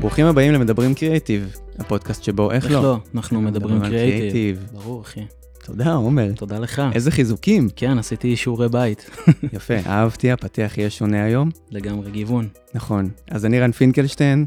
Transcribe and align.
ברוכים 0.00 0.26
הבאים 0.26 0.52
למדברים 0.52 0.94
קריאיטיב, 0.94 1.56
הפודקאסט 1.78 2.22
שבו 2.22 2.50
איך 2.50 2.64
איך 2.64 2.72
לא. 2.72 2.82
לא? 2.82 2.98
אנחנו 3.14 3.40
מדברים. 3.40 3.80
קריאיטיב. 3.80 4.66
ברור, 4.72 5.02
אחי. 5.02 5.20
תודה, 5.64 5.92
עומר. 5.92 6.32
תודה 6.36 6.58
לך. 6.58 6.82
איזה 6.94 7.10
חיזוקים. 7.10 7.68
כן, 7.76 7.98
עשיתי 7.98 8.36
שיעורי 8.36 8.68
בית. 8.68 9.10
יפה, 9.52 9.74
אהבתי, 9.86 10.30
הפתיח 10.30 10.78
יהיה 10.78 10.90
שונה 10.90 11.24
היום. 11.24 11.50
לגמרי 11.70 12.10
גיוון. 12.10 12.48
נכון. 12.74 13.10
אז 13.30 13.46
אני 13.46 13.60
רן 13.60 13.72
פינקלשטיין, 13.72 14.46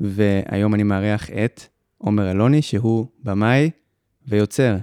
והיום 0.00 0.74
אני 0.74 0.82
מארח 0.82 1.30
את 1.30 1.62
עומר 1.98 2.30
אלוני, 2.30 2.62
שהוא 2.62 3.06
במאי 3.22 3.70
ויוצר. 4.28 4.76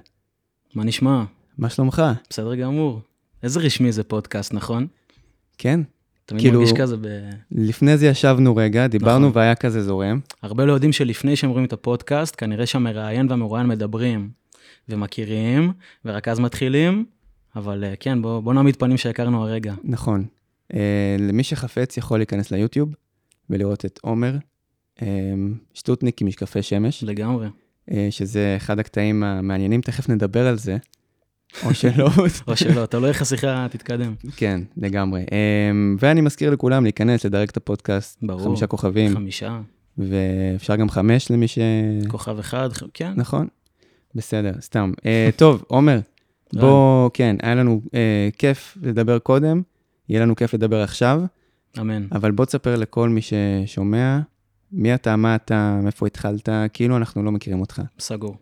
מה 0.75 0.83
נשמע? 0.83 1.23
מה 1.57 1.69
שלומך? 1.69 2.03
בסדר 2.29 2.55
גמור. 2.55 3.01
איזה 3.43 3.59
רשמי 3.59 3.91
זה 3.91 4.03
פודקאסט, 4.03 4.53
נכון? 4.53 4.87
כן? 5.57 5.79
תמיד 6.31 6.41
כאילו- 6.41 6.59
מרגיש 6.59 6.73
כזה 6.77 6.97
ב... 6.97 7.07
לפני 7.51 7.97
זה 7.97 8.07
ישבנו 8.07 8.55
רגע, 8.55 8.87
דיברנו 8.87 9.29
נכון. 9.29 9.41
והיה 9.41 9.55
כזה 9.55 9.83
זורם. 9.83 10.19
הרבה 10.41 10.65
לא 10.65 10.73
יודעים 10.73 10.91
שלפני 10.91 11.35
שהם 11.35 11.49
רואים 11.49 11.65
את 11.65 11.73
הפודקאסט, 11.73 12.35
כנראה 12.37 12.65
שהמראיין 12.65 13.27
והמרואיין 13.29 13.67
מדברים 13.67 14.29
ומכירים, 14.89 15.71
ורק 16.05 16.27
אז 16.27 16.39
מתחילים, 16.39 17.05
אבל 17.55 17.83
אה, 17.83 17.93
כן, 17.99 18.21
בוא, 18.21 18.39
בוא 18.39 18.53
נעמיד 18.53 18.75
פנים 18.75 18.97
שהכרנו 18.97 19.43
הרגע. 19.43 19.73
נכון. 19.83 20.25
אה, 20.73 21.15
למי 21.19 21.43
שחפץ 21.43 21.97
יכול 21.97 22.19
להיכנס 22.19 22.51
ליוטיוב 22.51 22.95
ולראות 23.49 23.85
את 23.85 23.99
עומר, 24.01 24.35
אה, 25.01 25.07
שטוטניק 25.73 26.21
עם 26.21 26.27
משקפי 26.27 26.61
שמש. 26.61 27.03
לגמרי. 27.03 27.47
אה, 27.91 28.07
שזה 28.09 28.53
אחד 28.57 28.79
הקטעים 28.79 29.23
המעניינים, 29.23 29.81
תכף 29.81 30.09
נדבר 30.09 30.47
על 30.47 30.57
זה, 30.57 30.77
או 31.65 31.73
שלא. 31.73 32.09
או 32.47 32.57
שלא, 32.57 32.85
תלוי 32.85 33.09
איך 33.09 33.21
השיחה 33.21 33.67
תתקדם. 33.71 34.13
כן, 34.35 34.61
לגמרי. 34.77 35.21
אה, 35.31 35.71
ואני 35.99 36.21
מזכיר 36.21 36.51
לכולם 36.51 36.83
להיכנס, 36.83 37.25
לדרג 37.25 37.49
את 37.49 37.57
הפודקאסט, 37.57 38.19
ברור. 38.23 38.43
חמישה 38.43 38.67
כוכבים, 38.67 39.13
חמישה, 39.13 39.59
ואפשר 39.97 40.75
גם 40.75 40.89
חמש 40.89 41.31
למי 41.31 41.47
ש... 41.47 41.59
כוכב 42.07 42.39
אחד, 42.39 42.69
כן. 42.93 43.13
נכון? 43.15 43.47
בסדר, 44.15 44.51
סתם. 44.61 44.91
אה, 45.05 45.29
טוב, 45.35 45.63
עומר, 45.67 45.99
בוא, 46.61 47.09
כן, 47.13 47.35
היה 47.41 47.55
לנו 47.55 47.81
אה, 47.93 48.29
כיף 48.37 48.77
לדבר 48.81 49.19
קודם, 49.19 49.61
יהיה 50.09 50.21
לנו 50.21 50.35
כיף 50.35 50.53
לדבר 50.53 50.81
עכשיו, 50.81 51.21
אמן. 51.79 52.07
אבל 52.11 52.31
בוא 52.31 52.45
תספר 52.45 52.75
לכל 52.75 53.09
מי 53.09 53.21
ששומע, 53.21 54.19
מי 54.71 54.93
אתה, 54.93 55.15
מה 55.15 55.35
אתה, 55.35 55.79
מאיפה 55.83 56.07
התחלת, 56.07 56.49
כאילו 56.73 56.97
אנחנו 56.97 57.23
לא 57.23 57.31
מכירים 57.31 57.61
אותך. 57.61 57.81
סגור. 57.99 58.37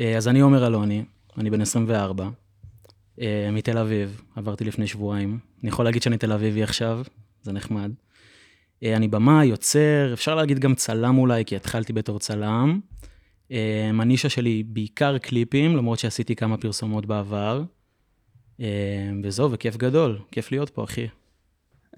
אה, 0.00 0.16
אז 0.16 0.28
אני 0.28 0.40
עומר 0.40 0.66
אלוני, 0.66 1.04
אני 1.38 1.50
בן 1.50 1.60
24, 1.60 2.28
אה, 3.20 3.48
מתל 3.52 3.78
אביב, 3.78 4.22
עברתי 4.36 4.64
לפני 4.64 4.86
שבועיים. 4.86 5.38
אני 5.62 5.68
יכול 5.68 5.84
להגיד 5.84 6.02
שאני 6.02 6.18
תל 6.18 6.32
אביבי 6.32 6.62
עכשיו, 6.62 7.02
זה 7.42 7.52
נחמד. 7.52 7.92
אה, 8.82 8.96
אני 8.96 9.08
במאי, 9.08 9.46
יוצר, 9.46 10.10
אפשר 10.12 10.34
להגיד 10.34 10.58
גם 10.58 10.74
צלם 10.74 11.18
אולי, 11.18 11.44
כי 11.44 11.56
התחלתי 11.56 11.92
בתור 11.92 12.18
צלם. 12.18 12.80
אה, 13.52 13.90
הנישה 14.00 14.28
שלי 14.28 14.50
היא 14.50 14.64
בעיקר 14.68 15.18
קליפים, 15.18 15.76
למרות 15.76 15.98
שעשיתי 15.98 16.36
כמה 16.36 16.56
פרסומות 16.56 17.06
בעבר. 17.06 17.62
אה, 18.60 18.66
וזהו, 19.24 19.52
וכיף 19.52 19.76
גדול, 19.76 20.18
כיף 20.30 20.52
להיות 20.52 20.70
פה, 20.70 20.84
אחי. 20.84 21.06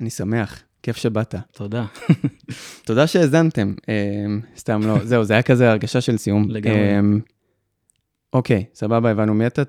אני 0.01 0.11
שמח, 0.11 0.63
כיף 0.83 0.97
שבאת. 0.97 1.35
תודה. 1.53 1.85
תודה 2.87 3.07
שהאזנתם. 3.07 3.75
סתם 4.57 4.81
לא, 4.87 5.05
זהו, 5.05 5.25
זה 5.25 5.33
היה 5.33 5.43
כזה 5.43 5.71
הרגשה 5.71 6.01
של 6.01 6.17
סיום. 6.17 6.51
לגמרי. 6.51 6.99
אוקיי, 8.33 8.65
סבבה, 8.75 9.11
הבנו 9.11 9.35
מי 9.35 9.47
אתה, 9.47 9.63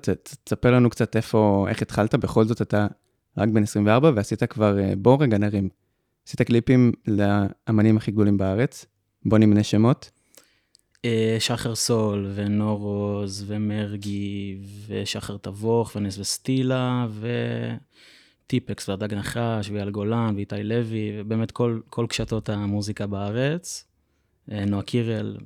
תספר 0.44 0.70
לנו 0.70 0.90
קצת 0.90 1.16
איפה, 1.16 1.66
איך 1.68 1.82
התחלת, 1.82 2.14
בכל 2.14 2.44
זאת 2.44 2.62
אתה 2.62 2.86
רק 3.38 3.48
בן 3.48 3.62
24 3.62 4.10
ועשית 4.14 4.44
כבר, 4.44 4.78
אה, 4.78 4.92
בוא 4.96 5.22
רגע 5.22 5.38
נרים. 5.38 5.68
עשית 6.26 6.42
קליפים 6.42 6.92
לאמנים 7.06 7.96
הכי 7.96 8.10
גדולים 8.10 8.38
בארץ, 8.38 8.86
בוא 9.24 9.38
נמנה 9.38 9.62
שמות. 9.62 10.10
אה, 11.04 11.36
שחר 11.38 11.74
סול, 11.74 12.30
ונורוז, 12.34 13.44
ומרגי, 13.46 14.58
ושחר 14.86 15.36
תבוך, 15.36 15.92
ונס 15.96 16.18
וסטילה, 16.18 17.06
וטיפקס, 18.46 18.88
והדג 18.88 19.14
נחש, 19.14 19.70
ואייל 19.70 19.90
גולן, 19.90 20.32
ואיתי 20.36 20.62
לוי, 20.62 21.12
ובאמת 21.20 21.50
כל, 21.50 21.80
כל 21.90 22.06
קשתות 22.08 22.48
המוזיקה 22.48 23.06
בארץ. 23.06 23.84
אה, 24.52 24.64
נועה 24.64 24.82
קירל, 24.82 25.36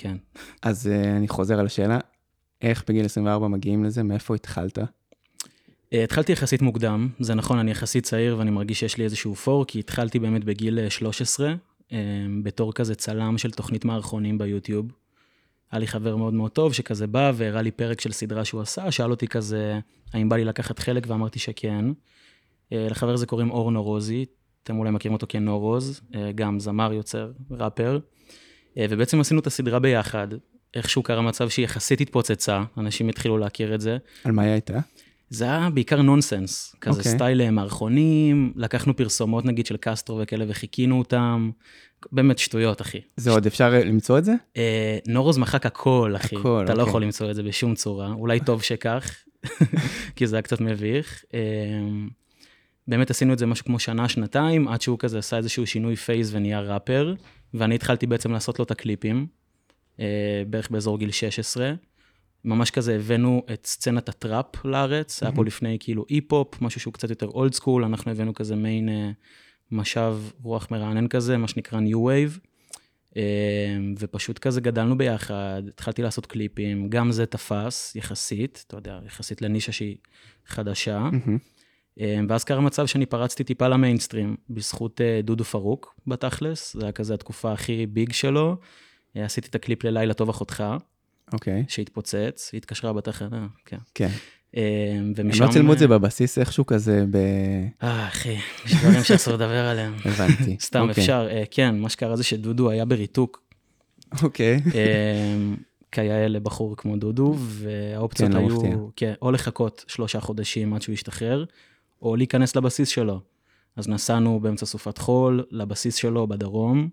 כן. 0.00 0.16
אז 0.62 0.86
אה, 0.86 1.16
אני 1.16 1.28
חוזר 1.28 1.58
על 1.58 1.66
השאלה, 1.66 1.98
איך 2.62 2.84
בגיל 2.88 3.04
24 3.04 3.48
מגיעים 3.48 3.84
לזה, 3.84 4.02
מאיפה 4.02 4.34
התחלת? 4.34 4.78
אה, 5.92 6.04
התחלתי 6.04 6.32
יחסית 6.32 6.62
מוקדם, 6.62 7.08
זה 7.20 7.34
נכון, 7.34 7.58
אני 7.58 7.70
יחסית 7.70 8.04
צעיר 8.04 8.38
ואני 8.38 8.50
מרגיש 8.50 8.80
שיש 8.80 8.96
לי 8.96 9.04
איזשהו 9.04 9.34
פור, 9.34 9.64
כי 9.64 9.78
התחלתי 9.78 10.18
באמת 10.18 10.44
בגיל 10.44 10.78
אה, 10.78 10.90
13, 10.90 11.54
אה, 11.92 11.98
בתור 12.42 12.72
כזה 12.72 12.94
צלם 12.94 13.38
של 13.38 13.50
תוכנית 13.50 13.84
מערכונים 13.84 14.38
ביוטיוב. 14.38 14.86
היה 15.70 15.80
לי 15.80 15.86
חבר 15.86 16.16
מאוד 16.16 16.34
מאוד 16.34 16.50
טוב 16.50 16.72
שכזה 16.72 17.06
בא 17.06 17.32
והראה 17.34 17.62
לי 17.62 17.70
פרק 17.70 18.00
של 18.00 18.12
סדרה 18.12 18.44
שהוא 18.44 18.60
עשה, 18.60 18.90
שאל 18.90 19.10
אותי 19.10 19.28
כזה, 19.28 19.78
האם 20.12 20.28
בא 20.28 20.36
לי 20.36 20.44
לקחת 20.44 20.78
חלק, 20.78 21.04
ואמרתי 21.06 21.38
שכן. 21.38 21.84
לחבר 22.72 23.12
הזה 23.12 23.26
קוראים 23.26 23.50
אור 23.50 23.70
נורוזי, 23.70 24.24
אתם 24.62 24.78
אולי 24.78 24.90
מכירים 24.90 25.12
אותו 25.12 25.26
כנורוז, 25.28 26.00
גם 26.34 26.60
זמר, 26.60 26.92
יוצר, 26.92 27.32
ראפר. 27.50 27.98
אה, 28.78 28.86
ובעצם 28.90 29.20
עשינו 29.20 29.40
את 29.40 29.46
הסדרה 29.46 29.78
ביחד. 29.78 30.28
איכשהו 30.74 31.02
קרה 31.02 31.22
מצב 31.22 31.48
שהיא 31.48 31.64
יחסית 31.64 32.00
התפוצצה, 32.00 32.62
אנשים 32.78 33.08
התחילו 33.08 33.38
להכיר 33.38 33.74
את 33.74 33.80
זה. 33.80 33.98
על 34.24 34.32
מה 34.32 34.42
היא 34.42 34.50
הייתה? 34.50 34.78
זה 35.30 35.44
היה 35.44 35.70
בעיקר 35.70 36.02
נונסנס, 36.02 36.76
כזה 36.80 36.98
אוקיי. 36.98 37.12
okay. 37.12 37.14
סטייל 37.14 37.40
אה, 37.40 37.50
מערכונים, 37.50 38.52
לקחנו 38.56 38.96
פרסומות 38.96 39.44
נגיד 39.44 39.66
של 39.66 39.76
קסטרו 39.76 40.18
וכאלה 40.22 40.44
וחיכינו 40.48 40.98
אותם, 40.98 41.50
באמת 42.12 42.38
שטויות, 42.38 42.80
אחי. 42.80 43.00
זה 43.16 43.30
עוד 43.30 43.46
אפשר 43.46 43.74
אה, 43.74 43.84
למצוא 43.84 44.18
את 44.18 44.24
זה? 44.24 44.34
אה, 44.56 44.98
נורוז 45.06 45.38
מחק 45.38 45.66
הכל, 45.66 46.12
אחי. 46.16 46.36
הכל, 46.36 46.62
אתה 46.64 46.74
לא 46.74 46.80
אוקיי. 46.80 46.90
יכול 46.90 47.02
למצוא 47.02 47.30
את 47.30 47.34
זה 47.34 47.42
בשום 47.42 47.74
צורה, 47.74 48.12
אולי 48.12 48.40
טוב 48.40 48.62
שכך, 48.62 49.14
כי 50.16 50.26
זה 50.26 50.36
היה 50.36 50.42
קצת 50.42 50.60
מביך. 50.60 51.24
אה, 51.34 51.40
באמת 52.88 53.10
עשינו 53.10 53.32
את 53.32 53.38
זה 53.38 53.46
משהו 53.46 53.64
כמו 53.64 53.78
שנה, 53.78 54.08
שנתיים, 54.08 54.68
עד 54.68 54.80
שהוא 54.80 54.98
כזה 54.98 55.18
עשה 55.18 55.36
איזשהו 55.36 55.66
שינוי 55.66 55.96
phase 55.96 56.28
ונהיה 56.32 56.60
ראפר, 56.60 57.14
ואני 57.54 57.74
התחלתי 57.74 58.06
בעצם 58.06 58.32
לעשות 58.32 58.58
לו 58.58 58.64
את 58.64 58.70
הקליפים, 58.70 59.26
אה, 60.00 60.42
בערך 60.46 60.70
באזור 60.70 60.98
גיל 60.98 61.10
16. 61.10 61.72
ממש 62.44 62.70
כזה 62.70 62.96
הבאנו 62.96 63.42
את 63.52 63.66
סצנת 63.66 64.08
הטראפ 64.08 64.64
לארץ, 64.64 65.22
היה 65.22 65.32
פה 65.32 65.44
לפני 65.44 65.76
כאילו 65.80 66.04
היפ-הופ, 66.10 66.62
משהו 66.62 66.80
שהוא 66.80 66.94
קצת 66.94 67.10
יותר 67.10 67.26
old 67.26 67.54
school, 67.54 67.84
אנחנו 67.84 68.10
הבאנו 68.10 68.34
כזה 68.34 68.56
מין 68.56 68.88
אה, 68.88 69.10
משב 69.70 70.16
רוח 70.42 70.70
מרענן 70.70 71.08
כזה, 71.08 71.36
מה 71.36 71.48
שנקרא 71.48 71.80
New 71.80 71.96
Wave. 71.96 72.38
אה, 73.16 73.22
ופשוט 73.98 74.38
כזה 74.38 74.60
גדלנו 74.60 74.98
ביחד, 74.98 75.62
התחלתי 75.68 76.02
לעשות 76.02 76.26
קליפים, 76.26 76.88
גם 76.88 77.12
זה 77.12 77.26
תפס 77.26 77.96
יחסית, 77.96 78.64
אתה 78.66 78.76
יודע, 78.76 79.00
יחסית 79.06 79.42
לנישה 79.42 79.72
שהיא 79.72 79.96
חדשה. 80.46 80.98
מהמם. 80.98 81.38
אה, 82.00 82.20
ואז 82.28 82.44
קרה 82.44 82.60
מצב 82.60 82.86
שאני 82.86 83.06
פרצתי 83.06 83.44
טיפה 83.44 83.68
למיינסטרים, 83.68 84.36
בזכות 84.50 85.00
אה, 85.00 85.20
דודו 85.22 85.44
פרוק 85.44 85.94
בתכלס, 86.06 86.76
זה 86.76 86.84
היה 86.84 86.92
כזה 86.92 87.14
התקופה 87.14 87.52
הכי 87.52 87.86
ביג 87.86 88.12
שלו. 88.12 88.56
אה, 89.16 89.24
עשיתי 89.24 89.48
את 89.48 89.54
הקליפ 89.54 89.84
ללילה 89.84 90.14
טוב 90.14 90.28
אחותך, 90.28 90.64
אוקיי, 91.32 91.64
שהתפוצץ, 91.68 92.50
היא 92.52 92.58
התקשרה 92.58 92.92
בתחנה, 92.92 93.46
כן. 93.64 93.78
כן. 93.94 94.08
אה, 94.56 94.94
הם 94.98 95.12
ומשם... 95.16 95.44
לא 95.44 95.50
צילמו 95.50 95.72
את 95.72 95.78
זה 95.78 95.88
בבסיס 95.88 96.38
איכשהו 96.38 96.66
כזה 96.66 97.04
ב... 97.10 97.16
אה, 97.82 98.08
אחי, 98.08 98.36
יש 98.66 98.74
דברים 98.74 99.04
שאסור 99.04 99.34
לדבר 99.34 99.64
עליהם. 99.66 99.94
הבנתי. 100.04 100.56
סתם 100.60 100.88
אוקיי. 100.88 101.02
אפשר, 101.04 101.28
כן, 101.50 101.78
מה 101.78 101.88
שקרה 101.88 102.16
זה 102.16 102.24
שדודו 102.24 102.70
היה 102.70 102.84
בריתוק 102.84 103.50
אוקיי. 104.22 104.56
אמ, 104.56 105.56
כיאה 105.92 106.28
לבחור 106.28 106.76
כמו 106.76 106.96
דודו, 106.96 107.34
והאופציות 107.38 108.30
כן, 108.30 108.36
לא 108.36 108.40
היו, 108.40 108.56
מפתיע. 108.56 108.76
כן, 108.96 109.12
או 109.22 109.30
לחכות 109.30 109.84
שלושה 109.88 110.20
חודשים 110.20 110.74
עד 110.74 110.82
שהוא 110.82 110.92
ישתחרר, 110.92 111.44
או 112.02 112.16
להיכנס 112.16 112.56
לבסיס 112.56 112.88
שלו. 112.88 113.20
אז 113.76 113.88
נסענו 113.88 114.40
באמצע 114.40 114.66
סופת 114.66 114.98
חול 114.98 115.44
לבסיס 115.50 115.94
שלו 115.94 116.26
בדרום, 116.26 116.88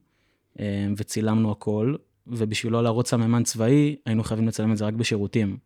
אמ, 0.60 0.94
וצילמנו 0.98 1.52
הכל, 1.52 1.96
ובשביל 2.28 2.74
לא 2.74 2.84
להראות 2.84 3.08
סממן 3.08 3.44
צבאי, 3.44 3.96
היינו 4.06 4.24
חייבים 4.24 4.48
לצלם 4.48 4.72
את 4.72 4.78
זה 4.78 4.86
רק 4.86 4.94
בשירותים. 4.94 5.58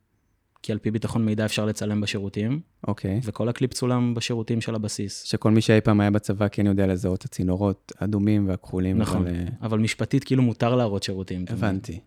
כי 0.63 0.71
על 0.71 0.77
פי 0.77 0.91
ביטחון 0.91 1.25
מידע 1.25 1.45
אפשר 1.45 1.65
לצלם 1.65 2.01
בשירותים, 2.01 2.59
אוקיי. 2.87 3.19
וכל 3.23 3.49
הקליפ 3.49 3.73
צולם 3.73 4.13
בשירותים 4.13 4.61
של 4.61 4.75
הבסיס. 4.75 5.23
שכל 5.23 5.51
מי 5.51 5.61
שאי 5.61 5.81
פעם 5.81 6.01
היה 6.01 6.11
בצבא 6.11 6.47
כן 6.51 6.65
יודע 6.65 6.87
לזהות 6.87 7.19
את 7.19 7.25
הצינורות 7.25 7.91
האדומים 7.99 8.47
והכחולים. 8.47 8.97
נכון, 8.97 9.27
אבל, 9.27 9.35
אה, 9.35 9.45
אבל 9.61 9.79
משפטית 9.79 10.23
כאילו 10.23 10.43
מותר 10.43 10.75
להראות 10.75 11.03
שירותים. 11.03 11.45
הבנתי. 11.49 11.99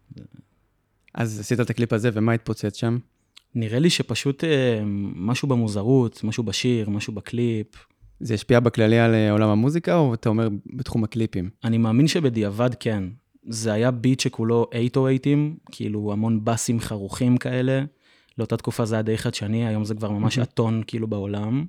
אז 1.14 1.40
עשית 1.40 1.60
את 1.60 1.70
הקליפ 1.70 1.92
הזה, 1.92 2.10
ומה 2.12 2.32
התפוצץ 2.32 2.76
שם? 2.76 2.98
נראה 3.54 3.78
לי 3.78 3.90
שפשוט 3.90 4.44
אה, 4.44 4.82
משהו 5.16 5.48
במוזרות, 5.48 6.24
משהו 6.24 6.42
בשיר, 6.44 6.90
משהו 6.90 7.12
בקליפ. 7.12 7.66
זה 8.20 8.34
השפיע 8.34 8.60
בכללי 8.60 8.98
על 8.98 9.14
אה, 9.14 9.30
עולם 9.30 9.48
המוזיקה, 9.48 9.96
או 9.96 10.14
אתה 10.14 10.28
אומר 10.28 10.48
בתחום 10.66 11.04
הקליפים? 11.04 11.50
אני 11.64 11.78
מאמין 11.78 12.08
שבדיעבד 12.08 12.70
כן. 12.80 13.04
זה 13.46 13.72
היה 13.72 13.90
ביט 13.90 14.20
שכולו 14.20 14.66
808, 14.72 15.54
כאילו 15.72 16.12
המון 16.12 16.44
בסים 16.44 16.80
חרוכים 16.80 17.36
כאלה. 17.36 17.84
לאותה 18.38 18.56
תקופה 18.56 18.84
זה 18.84 18.94
היה 18.94 19.02
די 19.02 19.18
חדשני, 19.18 19.66
היום 19.66 19.84
זה 19.84 19.94
כבר 19.94 20.10
ממש 20.10 20.38
הטון 20.38 20.82
כאילו 20.86 21.06
בעולם. 21.06 21.64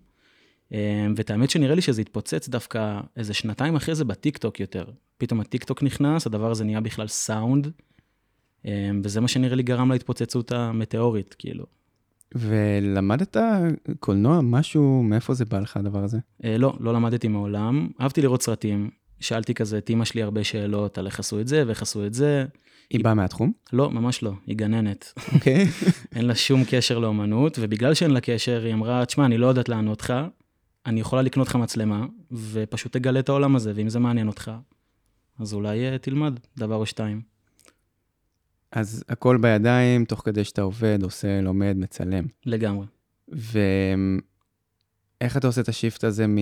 אה, 0.73 1.07
ואת 1.15 1.31
האמת 1.31 1.49
שנראה 1.49 1.75
לי 1.75 1.81
שזה 1.81 2.01
התפוצץ 2.01 2.49
דווקא 2.49 2.99
איזה 3.17 3.33
שנתיים 3.33 3.75
אחרי 3.75 3.95
זה 3.95 4.05
בטיקטוק 4.05 4.59
יותר. 4.59 4.85
פתאום 5.17 5.39
הטיקטוק 5.39 5.83
נכנס, 5.83 6.27
הדבר 6.27 6.51
הזה 6.51 6.63
נהיה 6.63 6.81
בכלל 6.81 7.07
סאונד, 7.07 7.71
וזה 9.03 9.21
מה 9.21 9.27
שנראה 9.27 9.55
לי 9.55 9.63
גרם 9.63 9.91
להתפוצצות 9.91 10.51
המטאורית, 10.51 11.35
כאילו. 11.39 11.65
ולמדת 12.35 13.37
קולנוע, 13.99 14.41
משהו, 14.41 15.03
מאיפה 15.03 15.33
זה 15.33 15.45
בא 15.45 15.59
לך 15.59 15.77
הדבר 15.77 16.03
הזה? 16.03 16.17
אה, 16.43 16.57
לא, 16.57 16.77
לא 16.79 16.93
למדתי 16.93 17.27
מעולם. 17.27 17.87
אהבתי 18.01 18.21
לראות 18.21 18.41
סרטים. 18.41 18.89
שאלתי 19.19 19.53
כזה 19.53 19.77
את 19.77 19.89
אימא 19.89 20.05
שלי 20.05 20.23
הרבה 20.23 20.43
שאלות 20.43 20.97
על 20.97 21.05
איך 21.05 21.19
עשו 21.19 21.39
את 21.39 21.47
זה 21.47 21.63
ואיך 21.67 21.81
עשו 21.81 22.05
את 22.05 22.13
זה. 22.13 22.45
היא 22.89 23.03
באה 23.03 23.13
מהתחום? 23.13 23.51
לא, 23.73 23.91
ממש 23.91 24.23
לא, 24.23 24.31
היא 24.45 24.55
גננת. 24.55 25.13
אוקיי. 25.33 25.67
אין 26.15 26.25
לה 26.25 26.35
שום 26.35 26.63
קשר 26.69 26.99
לאומנות, 26.99 27.57
ובגלל 27.61 27.93
שאין 27.93 28.11
לה 28.11 28.21
קשר, 28.21 28.61
היא 28.65 28.73
אמרה, 28.73 29.05
תשמע, 29.05 29.25
אני 29.25 29.37
לא 29.37 29.47
יודעת 29.47 29.69
לענות 29.69 30.01
לך, 30.01 30.13
אני 30.85 30.99
יכולה 30.99 31.21
לקנות 31.21 31.47
לך 31.47 31.55
מצלמה, 31.55 32.05
ופשוט 32.31 32.93
תגלה 32.93 33.19
את 33.19 33.29
העולם 33.29 33.55
הזה, 33.55 33.71
ואם 33.75 33.89
זה 33.89 33.99
מעניין 33.99 34.27
אותך, 34.27 34.51
אז 35.39 35.53
אולי 35.53 35.91
אה, 35.91 35.97
תלמד 35.97 36.39
דבר 36.57 36.75
או 36.75 36.85
שתיים. 36.85 37.34
אז 38.75 39.03
הכל 39.09 39.37
בידיים, 39.37 40.05
תוך 40.05 40.21
כדי 40.25 40.43
שאתה 40.43 40.61
עובד, 40.61 41.03
עושה, 41.03 41.41
לומד, 41.41 41.77
מצלם. 41.77 42.25
לגמרי. 42.45 42.85
ואיך 43.27 43.57
אתה 45.37 45.47
עושה 45.47 45.61
את 45.61 45.69
השיפט 45.69 46.03
הזה 46.03 46.27
מ... 46.27 46.37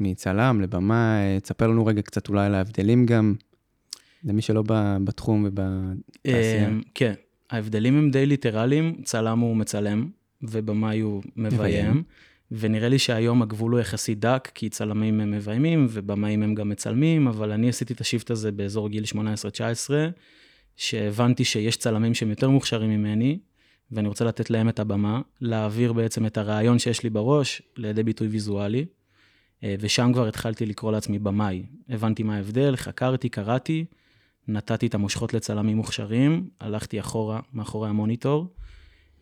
מצלם 0.00 0.60
לבמאי? 0.60 1.18
תספר 1.42 1.66
לנו 1.66 1.86
רגע 1.86 2.02
קצת 2.02 2.28
אולי 2.28 2.46
על 2.46 2.54
ההבדלים 2.54 3.06
גם, 3.06 3.34
למי 4.24 4.42
שלא 4.42 4.62
בתחום 5.04 5.44
ובתעשייה. 5.48 6.68
אמ, 6.68 6.80
כן, 6.94 7.14
ההבדלים 7.50 7.98
הם 7.98 8.10
די 8.10 8.26
ליטרליים, 8.26 9.00
צלם 9.04 9.38
הוא 9.38 9.56
מצלם, 9.56 10.08
ובמאי 10.42 11.00
הוא 11.00 11.22
מביים. 11.36 12.02
ונראה 12.50 12.88
לי 12.88 12.98
שהיום 12.98 13.42
הגבול 13.42 13.72
הוא 13.72 13.80
יחסית 13.80 14.18
דק, 14.18 14.50
כי 14.54 14.68
צלמים 14.68 15.20
הם 15.20 15.30
מביימים 15.30 15.86
ובמאים 15.90 16.42
הם 16.42 16.54
גם 16.54 16.68
מצלמים, 16.68 17.28
אבל 17.28 17.52
אני 17.52 17.68
עשיתי 17.68 17.92
את 17.92 18.00
השיפט 18.00 18.30
הזה 18.30 18.52
באזור 18.52 18.88
גיל 18.88 19.04
18-19, 19.04 19.16
שהבנתי 20.76 21.44
שיש 21.44 21.76
צלמים 21.76 22.14
שהם 22.14 22.30
יותר 22.30 22.48
מוכשרים 22.50 22.90
ממני, 22.90 23.38
ואני 23.92 24.08
רוצה 24.08 24.24
לתת 24.24 24.50
להם 24.50 24.68
את 24.68 24.80
הבמה, 24.80 25.20
להעביר 25.40 25.92
בעצם 25.92 26.26
את 26.26 26.38
הרעיון 26.38 26.78
שיש 26.78 27.02
לי 27.02 27.10
בראש 27.10 27.62
לידי 27.76 28.02
ביטוי 28.02 28.28
ויזואלי, 28.28 28.84
אה, 29.64 29.74
ושם 29.80 30.10
כבר 30.12 30.28
התחלתי 30.28 30.66
לקרוא 30.66 30.92
לעצמי 30.92 31.18
במאי. 31.18 31.62
הבנתי 31.88 32.22
מה 32.22 32.36
ההבדל, 32.36 32.76
חקרתי, 32.76 33.28
קראתי, 33.28 33.84
נתתי 34.48 34.86
את 34.86 34.94
המושכות 34.94 35.34
לצלמים 35.34 35.76
מוכשרים, 35.76 36.48
הלכתי 36.60 37.00
אחורה, 37.00 37.40
מאחורי 37.52 37.88
המוניטור, 37.88 38.54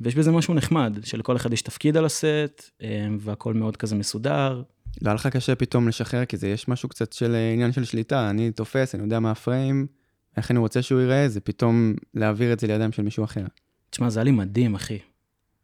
ויש 0.01 0.15
בזה 0.15 0.31
משהו 0.31 0.55
נחמד, 0.55 0.99
שלכל 1.05 1.37
אחד 1.37 1.53
יש 1.53 1.63
תפקיד 1.63 1.97
על 1.97 2.05
הסט, 2.05 2.71
אה, 2.83 3.09
והכל 3.19 3.55
מאוד 3.55 3.77
כזה 3.77 3.97
מסודר. 3.97 4.63
לא 5.03 5.11
היה 5.11 5.15
לך 5.15 5.27
קשה 5.27 5.55
פתאום 5.55 5.89
לשחרר, 5.89 6.25
כי 6.25 6.37
זה 6.37 6.49
יש 6.49 6.69
משהו 6.69 6.89
קצת 6.89 7.13
של 7.13 7.35
אה, 7.35 7.53
עניין 7.53 7.73
של 7.73 7.85
שליטה, 7.85 8.31
אני 8.31 8.51
תופס, 8.51 8.95
אני 8.95 9.03
יודע 9.03 9.21
מה 9.21 9.31
הפריים, 9.31 9.87
איך 10.37 10.51
אני 10.51 10.59
רוצה 10.59 10.83
שהוא 10.83 11.01
ייראה, 11.01 11.29
זה 11.29 11.41
פתאום 11.41 11.95
להעביר 12.15 12.53
את 12.53 12.61
זה 12.61 12.67
לידיים 12.67 12.93
של 12.93 13.03
מישהו 13.03 13.25
אחר. 13.25 13.45
תשמע, 13.91 14.11
זה 14.11 14.21
היה 14.21 14.25
לי 14.25 14.31
מדהים, 14.31 14.75
אחי. 14.75 14.99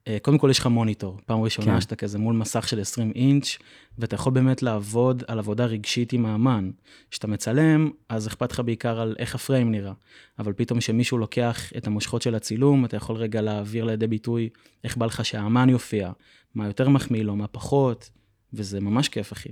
אה, 0.08 0.16
קודם 0.22 0.38
כל 0.38 0.50
יש 0.50 0.58
לך 0.58 0.66
מוניטור, 0.66 1.20
פעם 1.26 1.40
ראשונה 1.40 1.74
כן. 1.74 1.80
שאתה 1.80 1.96
כזה 1.96 2.18
מול 2.18 2.36
מסך 2.36 2.68
של 2.68 2.80
20 2.80 3.12
אינץ', 3.14 3.58
ואתה 3.98 4.14
יכול 4.14 4.32
באמת 4.32 4.62
לעבוד 4.62 5.22
על 5.26 5.38
עבודה 5.38 5.64
רגשית 5.64 6.12
עם 6.12 6.26
האמן. 6.26 6.70
כשאתה 7.10 7.26
מצלם, 7.26 7.90
אז 8.08 8.26
אכפת 8.26 8.52
לך 8.52 8.60
בעיקר 8.60 9.00
על 9.00 9.16
איך 9.18 9.34
הפריים 9.34 9.70
נראה, 9.70 9.92
אבל 10.38 10.52
פתאום 10.52 10.78
כשמישהו 10.78 11.18
לוקח 11.18 11.72
את 11.76 11.86
המושכות 11.86 12.22
של 12.22 12.34
הצילום, 12.34 12.84
אתה 12.84 12.96
יכול 12.96 13.16
רגע 13.16 13.40
להעביר 13.40 13.84
לידי 13.84 14.06
ביטוי 14.06 14.48
איך 14.84 14.96
בא 14.96 15.06
לך 15.06 15.24
שהאמן 15.24 15.68
יופיע, 15.68 16.12
מה 16.54 16.66
יותר 16.66 16.88
מחמיא 16.88 17.22
לו, 17.22 17.36
מה 17.36 17.46
פחות, 17.46 18.10
וזה 18.52 18.80
ממש 18.80 19.08
כיף, 19.08 19.32
אחי. 19.32 19.48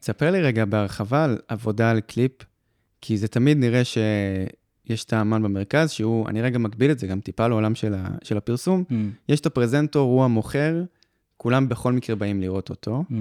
תספר 0.00 0.30
לי 0.30 0.40
רגע 0.40 0.64
בהרחבה 0.64 1.24
על 1.24 1.38
עבודה 1.48 1.90
על 1.90 2.00
קליפ, 2.00 2.32
כי 3.00 3.16
זה 3.16 3.28
תמיד 3.28 3.56
נראה 3.56 3.84
ש... 3.84 3.98
יש 4.88 5.04
את 5.04 5.12
האמן 5.12 5.42
במרכז, 5.42 5.90
שהוא, 5.90 6.28
אני 6.28 6.42
רגע 6.42 6.58
מקביל 6.58 6.90
את 6.90 6.98
זה 6.98 7.06
גם 7.06 7.20
טיפה 7.20 7.48
לעולם 7.48 7.74
של, 7.74 7.94
ה, 7.94 8.08
של 8.24 8.36
הפרסום. 8.36 8.84
Mm. 8.90 8.94
יש 9.28 9.40
את 9.40 9.46
הפרזנטור, 9.46 10.12
הוא 10.12 10.24
המוכר, 10.24 10.82
כולם 11.36 11.68
בכל 11.68 11.92
מקרה 11.92 12.16
באים 12.16 12.40
לראות 12.40 12.70
אותו. 12.70 13.04
Mm. 13.10 13.14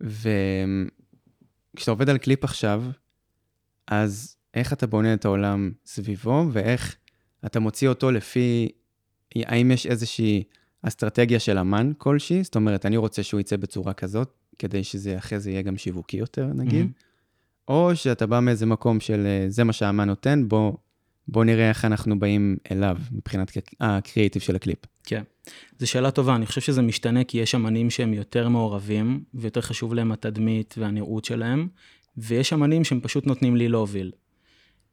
וכשאתה 0.00 1.90
עובד 1.90 2.08
על 2.08 2.18
קליפ 2.18 2.44
עכשיו, 2.44 2.84
אז 3.86 4.36
איך 4.54 4.72
אתה 4.72 4.86
בונה 4.86 5.14
את 5.14 5.24
העולם 5.24 5.72
סביבו, 5.86 6.46
ואיך 6.52 6.96
אתה 7.46 7.60
מוציא 7.60 7.88
אותו 7.88 8.10
לפי, 8.10 8.68
האם 9.36 9.70
יש 9.70 9.86
איזושהי 9.86 10.44
אסטרטגיה 10.82 11.40
של 11.40 11.58
אמן 11.58 11.92
כלשהי? 11.98 12.42
זאת 12.42 12.56
אומרת, 12.56 12.86
אני 12.86 12.96
רוצה 12.96 13.22
שהוא 13.22 13.40
יצא 13.40 13.56
בצורה 13.56 13.92
כזאת, 13.92 14.32
כדי 14.58 14.84
שזה 14.84 15.18
אחרי 15.18 15.40
זה 15.40 15.50
יהיה 15.50 15.62
גם 15.62 15.76
שיווקי 15.76 16.16
יותר, 16.16 16.46
נגיד. 16.46 16.86
Mm-hmm. 16.86 17.07
או 17.68 17.96
שאתה 17.96 18.26
בא 18.26 18.40
מאיזה 18.40 18.66
מקום 18.66 19.00
של 19.00 19.26
אה, 19.26 19.44
זה 19.48 19.64
מה 19.64 19.72
שהאמן 19.72 20.08
נותן, 20.08 20.48
בוא, 20.48 20.72
בוא 21.28 21.44
נראה 21.44 21.68
איך 21.68 21.84
אנחנו 21.84 22.18
באים 22.18 22.56
אליו 22.70 22.96
מבחינת 23.12 23.52
הקריאיטיב 23.80 24.42
של 24.42 24.56
הקליפ. 24.56 24.78
כן, 25.04 25.22
זו 25.78 25.90
שאלה 25.90 26.10
טובה, 26.10 26.36
אני 26.36 26.46
חושב 26.46 26.60
שזה 26.60 26.82
משתנה 26.82 27.24
כי 27.24 27.38
יש 27.38 27.54
אמנים 27.54 27.90
שהם 27.90 28.14
יותר 28.14 28.48
מעורבים, 28.48 29.22
ויותר 29.34 29.60
חשוב 29.60 29.94
להם 29.94 30.12
התדמית 30.12 30.74
והנראות 30.78 31.24
שלהם, 31.24 31.68
ויש 32.16 32.52
אמנים 32.52 32.84
שהם 32.84 33.00
פשוט 33.00 33.26
נותנים 33.26 33.56
לי 33.56 33.68
להוביל. 33.68 34.12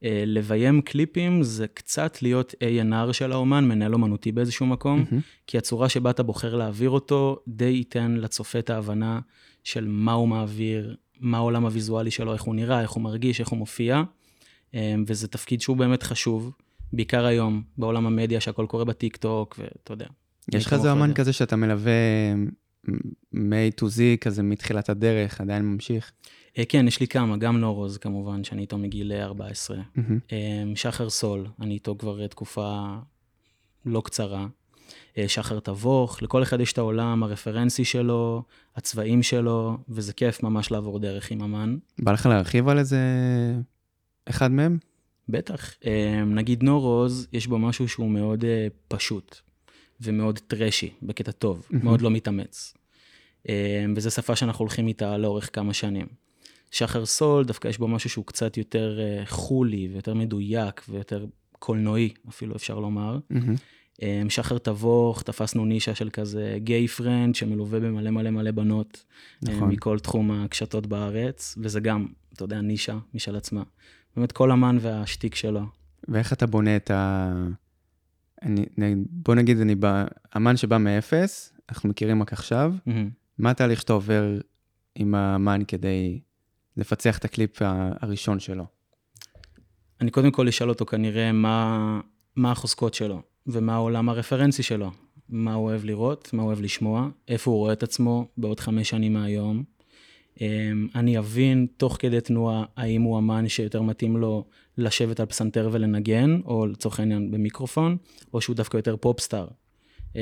אה, 0.04 0.24
לביים 0.26 0.80
קליפים 0.80 1.42
זה 1.42 1.66
קצת 1.66 2.22
להיות 2.22 2.54
A&R 2.54 3.12
של 3.12 3.32
האומן, 3.32 3.68
מנהל 3.68 3.94
אומנותי 3.94 4.32
באיזשהו 4.32 4.66
מקום, 4.66 5.04
mm-hmm. 5.10 5.16
כי 5.46 5.58
הצורה 5.58 5.88
שבה 5.88 6.10
אתה 6.10 6.22
בוחר 6.22 6.54
להעביר 6.54 6.90
אותו, 6.90 7.38
די 7.48 7.64
ייתן 7.64 8.12
לצופה 8.12 8.58
את 8.58 8.70
ההבנה 8.70 9.20
של 9.64 9.86
מה 9.88 10.12
הוא 10.12 10.28
מעביר, 10.28 10.96
מה 11.20 11.36
העולם 11.36 11.64
הוויזואלי 11.64 12.10
שלו, 12.10 12.32
איך 12.32 12.42
הוא 12.42 12.54
נראה, 12.54 12.80
איך 12.80 12.90
הוא 12.90 13.02
מרגיש, 13.02 13.40
איך 13.40 13.48
הוא 13.48 13.58
מופיע, 13.58 14.02
אמ, 14.74 15.04
וזה 15.06 15.28
תפקיד 15.28 15.60
שהוא 15.60 15.76
באמת 15.76 16.02
חשוב, 16.02 16.52
בעיקר 16.92 17.26
היום, 17.26 17.62
בעולם 17.78 18.06
המדיה, 18.06 18.40
שהכל 18.40 18.66
קורה 18.66 18.84
בטיק 18.84 19.16
טוק, 19.16 19.58
ואתה 19.58 19.92
יודע. 19.92 20.06
יש 20.54 20.66
לך 20.66 20.72
איזה 20.72 20.92
אמן 20.92 21.14
כזה 21.14 21.32
שאתה 21.32 21.56
מלווה 21.56 21.92
מ-A 23.32 23.80
to 23.80 23.84
Z, 23.84 24.18
כזה 24.20 24.42
מתחילת 24.42 24.88
הדרך, 24.88 25.40
עדיין 25.40 25.62
ממשיך? 25.62 26.12
אה, 26.58 26.64
כן, 26.64 26.88
יש 26.88 27.00
לי 27.00 27.08
כמה, 27.08 27.36
גם 27.36 27.60
נורוז 27.60 27.98
כמובן, 27.98 28.44
שאני 28.44 28.62
איתו 28.62 28.78
מגיל 28.78 29.12
14. 29.12 29.76
Mm-hmm. 29.76 30.00
שחר 30.74 31.10
סול, 31.10 31.46
אני 31.60 31.74
איתו 31.74 31.96
כבר 31.98 32.26
תקופה 32.26 32.96
לא 33.86 34.00
קצרה. 34.04 34.46
אה, 35.18 35.28
שחר 35.28 35.60
תבוך, 35.60 36.22
לכל 36.22 36.42
אחד 36.42 36.60
יש 36.60 36.72
את 36.72 36.78
העולם 36.78 37.22
הרפרנסי 37.22 37.84
שלו, 37.84 38.42
הצבעים 38.76 39.22
שלו, 39.22 39.78
וזה 39.88 40.12
כיף 40.12 40.42
ממש 40.42 40.70
לעבור 40.70 40.98
דרך 40.98 41.30
עם 41.30 41.42
אמן. 41.42 41.76
בא 41.98 42.12
לך 42.12 42.26
להרחיב 42.26 42.68
על 42.68 42.78
איזה 42.78 42.98
אחד 44.26 44.50
מהם? 44.50 44.78
בטח. 45.28 45.74
אה, 45.86 46.24
נגיד 46.26 46.62
נורוז, 46.62 47.28
יש 47.32 47.46
בו 47.46 47.58
משהו 47.58 47.88
שהוא 47.88 48.10
מאוד 48.10 48.44
אה, 48.44 48.66
פשוט 48.88 49.36
ומאוד 50.00 50.38
טרשי, 50.38 50.90
בקטע 51.02 51.32
טוב, 51.32 51.66
מאוד 51.70 52.00
לא 52.00 52.10
מתאמץ. 52.10 52.74
וזו 53.96 54.10
שפה 54.10 54.36
שאנחנו 54.36 54.62
הולכים 54.62 54.88
איתה 54.88 55.18
לאורך 55.18 55.50
כמה 55.52 55.74
שנים. 55.74 56.06
שחר 56.70 57.06
סול, 57.06 57.44
דווקא 57.44 57.68
יש 57.68 57.78
בו 57.78 57.88
משהו 57.88 58.10
שהוא 58.10 58.24
קצת 58.24 58.56
יותר 58.56 58.98
חולי 59.26 59.88
ויותר 59.92 60.14
מדויק 60.14 60.82
ויותר 60.88 61.26
קולנועי, 61.52 62.14
אפילו 62.28 62.56
אפשר 62.56 62.78
לומר. 62.78 63.18
Mm-hmm. 63.32 63.56
אמ, 64.02 64.30
שחר 64.30 64.58
תבוך, 64.58 65.22
תפסנו 65.22 65.64
נישה 65.64 65.94
של 65.94 66.10
כזה 66.10 66.58
גיי 66.58 66.88
פרנד 66.88 67.34
שמלווה 67.34 67.80
במלא 67.80 68.10
מלא 68.10 68.30
מלא 68.30 68.50
בנות. 68.50 69.04
אמ, 69.48 69.54
נכון. 69.54 69.68
מכל 69.68 69.98
תחום 69.98 70.30
הקשתות 70.30 70.86
בארץ, 70.86 71.58
וזה 71.62 71.80
גם, 71.80 72.06
אתה 72.32 72.44
יודע, 72.44 72.60
נישה 72.60 72.98
משל 73.14 73.36
עצמה. 73.36 73.62
באמת 74.16 74.32
כל 74.32 74.50
אמן 74.50 74.78
והשטיק 74.80 75.34
שלו. 75.34 75.62
ואיך 76.08 76.32
אתה 76.32 76.46
בונה 76.46 76.76
את 76.76 76.90
ה... 76.90 77.32
אני, 78.42 78.66
בוא 79.10 79.34
נגיד, 79.34 79.60
אני 79.60 79.74
בא, 79.74 80.04
אמן 80.36 80.56
שבא 80.56 80.78
מאפס, 80.78 81.52
אנחנו 81.68 81.88
מכירים 81.88 82.22
רק 82.22 82.32
עכשיו, 82.32 82.74
mm-hmm. 82.88 82.90
מה 83.38 83.50
התהליך 83.50 83.80
שאתה 83.80 83.92
עובר 83.92 84.38
עם 84.94 85.14
האמן 85.14 85.60
כדי 85.68 86.20
לפצח 86.76 87.18
את 87.18 87.24
הקליפ 87.24 87.62
הראשון 88.00 88.40
שלו? 88.40 88.64
אני 90.00 90.10
קודם 90.10 90.30
כל 90.30 90.48
אשאל 90.48 90.68
אותו 90.68 90.86
כנראה 90.86 91.32
מה, 91.32 92.00
מה 92.36 92.52
החוזקות 92.52 92.94
שלו. 92.94 93.22
ומה 93.46 93.74
העולם 93.74 94.08
הרפרנסי 94.08 94.62
שלו, 94.62 94.90
מה 95.28 95.54
הוא 95.54 95.68
אוהב 95.68 95.84
לראות, 95.84 96.30
מה 96.32 96.42
הוא 96.42 96.48
אוהב 96.48 96.60
לשמוע, 96.60 97.08
איפה 97.28 97.50
הוא 97.50 97.58
רואה 97.58 97.72
את 97.72 97.82
עצמו 97.82 98.26
בעוד 98.36 98.60
חמש 98.60 98.88
שנים 98.88 99.12
מהיום. 99.12 99.64
אמ, 100.40 100.88
אני 100.94 101.18
אבין 101.18 101.66
תוך 101.76 101.96
כדי 102.00 102.20
תנועה 102.20 102.64
האם 102.76 103.02
הוא 103.02 103.18
אמן 103.18 103.48
שיותר 103.48 103.82
מתאים 103.82 104.16
לו 104.16 104.44
לשבת 104.78 105.20
על 105.20 105.26
פסנתר 105.26 105.68
ולנגן, 105.72 106.40
או 106.44 106.66
לצורך 106.66 107.00
העניין 107.00 107.30
במיקרופון, 107.30 107.96
או 108.34 108.40
שהוא 108.40 108.56
דווקא 108.56 108.76
יותר 108.76 108.96
פופסטאר. 108.96 109.48
אמ, 110.16 110.20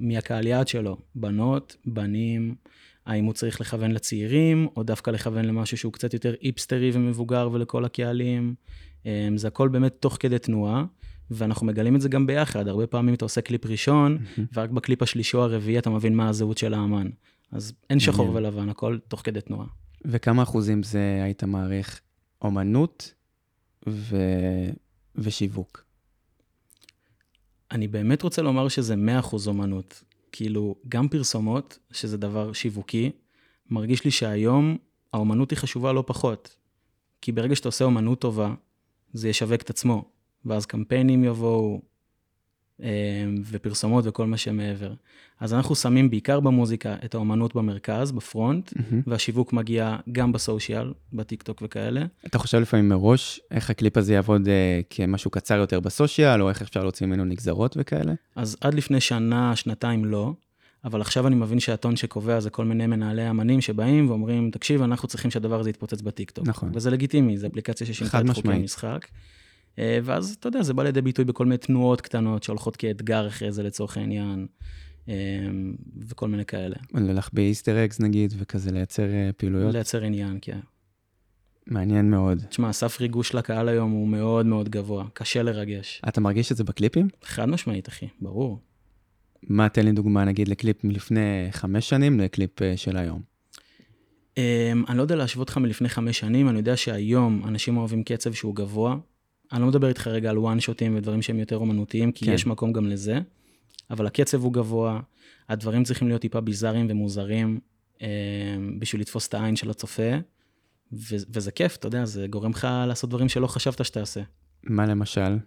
מי 0.00 0.18
הקהל 0.18 0.46
יעד 0.46 0.68
שלו? 0.68 0.96
בנות, 1.14 1.76
בנים, 1.86 2.54
האם 3.06 3.24
הוא 3.24 3.32
צריך 3.32 3.60
לכוון 3.60 3.90
לצעירים, 3.90 4.68
או 4.76 4.82
דווקא 4.82 5.10
לכוון 5.10 5.44
למשהו 5.44 5.76
שהוא 5.76 5.92
קצת 5.92 6.14
יותר 6.14 6.34
היפסטרי 6.42 6.90
ומבוגר 6.94 7.48
ולכל 7.52 7.84
הקהלים. 7.84 8.54
אמ, 9.06 9.36
זה 9.36 9.48
הכל 9.48 9.68
באמת 9.68 9.94
תוך 10.00 10.16
כדי 10.20 10.38
תנועה. 10.38 10.84
ואנחנו 11.30 11.66
מגלים 11.66 11.96
את 11.96 12.00
זה 12.00 12.08
גם 12.08 12.26
ביחד. 12.26 12.68
הרבה 12.68 12.86
פעמים 12.86 13.14
אתה 13.14 13.24
עושה 13.24 13.40
קליפ 13.40 13.66
ראשון, 13.66 14.18
ורק 14.54 14.70
בקליפ 14.70 15.02
השלישי 15.02 15.36
או 15.36 15.42
הרביעי 15.42 15.78
אתה 15.78 15.90
מבין 15.90 16.16
מה 16.16 16.28
הזהות 16.28 16.58
של 16.58 16.74
האמן. 16.74 17.10
אז 17.52 17.72
אין 17.90 18.00
שחור. 18.00 18.34
ולבן, 18.34 18.68
הכל 18.68 18.98
תוך 19.08 19.20
כדי 19.24 19.40
תנועה. 19.40 19.66
וכמה 20.04 20.42
אחוזים 20.42 20.82
זה 20.82 21.20
היית 21.24 21.44
מעריך 21.44 22.00
אומנות 22.42 23.14
ו... 23.88 24.16
ושיווק? 25.16 25.84
אני 27.70 27.88
באמת 27.88 28.22
רוצה 28.22 28.42
לומר 28.42 28.68
שזה 28.68 28.94
100% 29.22 29.36
אומנות. 29.46 30.02
כאילו, 30.32 30.76
גם 30.88 31.08
פרסומות, 31.08 31.78
שזה 31.92 32.16
דבר 32.16 32.52
שיווקי, 32.52 33.10
מרגיש 33.70 34.04
לי 34.04 34.10
שהיום 34.10 34.76
האומנות 35.12 35.50
היא 35.50 35.56
חשובה 35.56 35.92
לא 35.92 36.04
פחות. 36.06 36.56
כי 37.20 37.32
ברגע 37.32 37.56
שאתה 37.56 37.68
עושה 37.68 37.84
אומנות 37.84 38.20
טובה, 38.20 38.54
זה 39.12 39.28
ישווק 39.28 39.62
את 39.62 39.70
עצמו, 39.70 40.04
ואז 40.46 40.66
קמפיינים 40.66 41.24
יבואו, 41.24 41.80
אה, 42.82 42.88
ופרסומות 43.50 44.06
וכל 44.06 44.26
מה 44.26 44.36
שמעבר. 44.36 44.94
אז 45.40 45.54
אנחנו 45.54 45.74
שמים 45.74 46.10
בעיקר 46.10 46.40
במוזיקה 46.40 46.96
את 47.04 47.14
האומנות 47.14 47.54
במרכז, 47.54 48.12
בפרונט, 48.12 48.72
מהמם. 48.76 49.02
והשיווק 49.06 49.52
מגיע 49.52 49.96
גם 50.12 50.32
בסושיאל, 50.32 50.92
בטיקטוק 51.12 51.62
וכאלה. 51.62 52.04
אתה 52.26 52.38
חושב 52.38 52.58
לפעמים 52.58 52.88
מראש 52.88 53.40
איך 53.50 53.70
הקליפ 53.70 53.96
הזה 53.96 54.14
יעבוד 54.14 54.48
אה, 54.48 54.80
כמשהו 54.90 55.30
קצר 55.30 55.54
יותר 55.54 55.80
בסושיאל, 55.80 56.42
או 56.42 56.48
איך 56.48 56.62
אפשר 56.62 56.82
להוציא 56.82 57.06
ממנו 57.06 57.24
נגזרות 57.24 57.76
וכאלה? 57.78 58.12
אז 58.36 58.56
עד 58.60 58.74
לפני 58.74 59.00
שנה, 59.00 59.56
שנתיים 59.56 60.04
לא, 60.04 60.32
אבל 60.84 61.00
עכשיו 61.00 61.26
אני 61.26 61.34
מבין 61.34 61.60
שהטון 61.60 61.96
שקובע 61.96 62.40
זה 62.40 62.50
כל 62.50 62.64
מיני 62.64 62.86
מנהלי 62.86 63.30
אמנים 63.30 63.60
שבאים 63.60 64.10
ואומרים, 64.10 64.50
תקשיב, 64.50 64.82
אנחנו 64.82 65.08
צריכים 65.08 65.30
שהדבר 65.30 65.60
הזה 65.60 65.70
יתפוצץ 65.70 66.00
בטיקטוק. 66.00 66.48
נכון. 66.48 66.70
וזה 66.74 66.90
לגיטימי, 66.90 67.38
זו 67.38 67.46
אפליקציה 67.46 67.86
ששינתה 67.86 68.20
את 68.20 68.28
חוקי. 68.28 68.48
המשחק. 68.48 69.06
אה, 69.78 69.98
ואז, 70.02 70.36
אתה 70.40 70.48
יודע, 70.48 70.62
זה 70.62 70.74
בא 70.74 70.82
לידי 70.82 71.00
ביטוי 71.00 71.24
בכל 71.24 71.44
מיני 71.44 71.56
תנועות 71.56 72.00
קטנות 72.00 72.42
שהולכות 72.42 72.76
כאתגר 72.76 73.28
אחרי 73.28 73.52
זה 73.52 73.62
לצורך 73.62 73.96
העניין, 73.96 74.46
אה, 75.08 75.14
וכל 76.08 76.28
מיני 76.28 76.44
כאלה. 76.44 76.76
להחביא 76.94 77.44
Easter 77.44 77.84
eggs 77.84 78.00
נגיד, 78.00 78.34
וכזה 78.38 78.72
לייצר 78.72 79.12
אה, 79.12 79.30
פעילויות. 79.36 79.72
לייצר 79.72 80.02
עניין, 80.02 80.38
כן. 80.42 80.60
מעניין 81.66 82.10
מאוד. 82.10 82.42
תשמע, 82.48 82.68
הסף 82.68 83.00
ריגוש 83.00 83.34
לקהל 83.34 83.68
היום 83.68 83.90
הוא 83.90 84.08
מאוד 84.08 84.46
מאוד 84.46 84.68
גבוה, 84.68 85.04
קשה 85.12 85.42
לרגש. 85.42 86.02
אתה 86.08 86.20
מרגיש 86.20 86.52
את 86.52 86.56
זה 86.56 86.64
בקליפים? 86.64 87.08
חד 87.24 87.44
משמעית, 87.44 87.88
אחי, 87.88 88.08
ברור. 88.20 88.58
מה, 89.42 89.68
תן 89.68 89.84
לי 89.84 89.92
דוגמה, 89.92 90.24
נגיד, 90.24 90.48
לקליפ 90.48 90.84
מלפני 90.84 91.48
חמש 91.50 91.88
שנים 91.88 92.20
לקליפ 92.20 92.50
של 92.76 92.96
היום. 92.96 93.34
Um, 94.34 94.38
אני 94.88 94.96
לא 94.98 95.02
יודע 95.02 95.16
להשוות 95.16 95.48
אותך 95.48 95.58
מלפני 95.58 95.88
חמש 95.88 96.18
שנים, 96.18 96.48
אני 96.48 96.58
יודע 96.58 96.76
שהיום 96.76 97.42
אנשים 97.48 97.76
אוהבים 97.76 98.04
קצב 98.04 98.32
שהוא 98.32 98.54
גבוה. 98.54 98.96
אני 99.52 99.60
לא 99.60 99.66
מדבר 99.66 99.88
איתך 99.88 100.06
רגע 100.06 100.30
על 100.30 100.38
וואן 100.38 100.60
שוטים 100.60 100.96
ודברים 100.96 101.22
שהם 101.22 101.38
יותר 101.38 101.56
אומנותיים, 101.56 102.12
כי 102.12 102.24
כן. 102.24 102.32
יש 102.32 102.46
מקום 102.46 102.72
גם 102.72 102.86
לזה, 102.86 103.20
אבל 103.90 104.06
הקצב 104.06 104.42
הוא 104.42 104.52
גבוה, 104.52 105.00
הדברים 105.48 105.84
צריכים 105.84 106.08
להיות 106.08 106.20
טיפה 106.20 106.40
ביזאריים 106.40 106.86
ומוזרים 106.90 107.60
um, 107.98 108.00
בשביל 108.78 109.00
לתפוס 109.00 109.28
את 109.28 109.34
העין 109.34 109.56
של 109.56 109.70
הצופה, 109.70 110.12
ו- 110.92 111.16
וזה 111.30 111.52
כיף, 111.52 111.76
אתה 111.76 111.86
יודע, 111.86 112.04
זה 112.04 112.26
גורם 112.26 112.50
לך 112.50 112.68
לעשות 112.86 113.10
דברים 113.10 113.28
שלא 113.28 113.46
חשבת 113.46 113.84
שתעשה. 113.84 114.20
מה 114.64 114.86
למשל? 114.86 115.38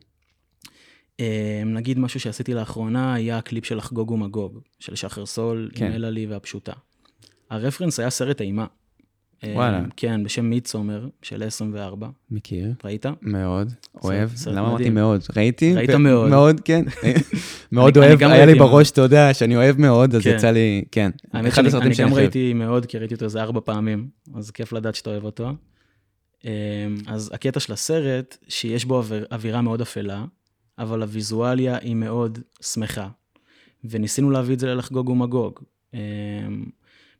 Um, 1.18 1.22
נגיד 1.66 2.00
משהו 2.00 2.20
שעשיתי 2.20 2.54
לאחרונה, 2.54 3.14
היה 3.14 3.38
הקליפ 3.38 3.66
של 3.66 3.78
לחגוג 3.78 4.12
ומגוג, 4.12 4.60
של 4.80 4.96
שחר 4.96 5.26
סול, 5.26 5.70
כן. 5.76 5.86
עם 5.86 5.92
אלעלי 5.92 6.28
והפשוטה. 6.28 6.74
הרפרנס 7.50 8.00
היה 8.00 8.10
סרט 8.10 8.42
אימה. 8.42 8.66
וואלה. 9.46 9.78
אה, 9.78 9.84
כן, 9.98 10.24
בשם 10.24 10.46
מידסומר, 10.46 11.08
של 11.22 11.44
24, 11.44 12.08
מכיר. 12.32 12.74
ראית? 12.86 13.06
מאוד, 13.22 13.72
אוהב. 14.04 14.30
למה 14.52 14.68
אמרתי. 14.70 14.90
מאוד? 14.90 15.22
ראיתי. 15.36 15.74
ראית 15.76 15.90
מאוד. 15.90 16.30
מאוד, 16.30 16.60
כן. 16.66 16.86
מאוד 17.72 17.98
אני- 17.98 18.06
אני 18.08 18.16
אוהב, 18.16 18.32
היה 18.32 18.46
לי 18.46 18.54
מאוד. 18.54 18.70
בראש, 18.70 18.92
אתה 18.92 19.02
יודע, 19.02 19.34
שאני 19.34 19.56
אוהב 19.56 19.80
מאוד, 19.82 20.16
אז 20.16 20.24
כן. 20.24 20.34
יצא 20.36 20.52
לי, 20.52 20.84
כן. 20.92 21.12
האמת 21.34 21.54
שאני 21.54 21.70
גם. 22.00 22.14
ראיתי 22.14 22.54
מאוד, 22.54 22.86
כי 22.86 22.98
ראיתי 22.98 23.14
אותו 23.14 23.26
איזה 23.26 23.42
ארבע 23.42 23.60
פעמים, 23.66 24.08
אז 24.36 24.52
כיף 24.52 24.74
לדעת 24.74 24.96
שאתה 24.96 25.10
אוהב 25.10 25.24
אותו. 25.24 25.52
אה, 26.46 26.52
אז 27.08 27.32
הקטע 27.34 27.60
של 27.60 27.74
הסרט, 27.74 28.38
שיש 28.48 28.86
בו 28.86 28.98
אוויר- 28.98 29.26
אווירה 29.32 29.62
מאוד 29.62 29.82
אפלה, 29.82 30.26
אבל 30.80 31.02
הוויזואליה 31.02 31.78
היא 31.82 31.96
מאוד 31.96 32.40
שמחה. 32.62 33.08
וניסינו 33.90 34.32
להביא 34.32 34.54
את 34.56 34.60
זה 34.60 34.68
ללחגוג 34.68 35.10
ומגוג. 35.10 35.60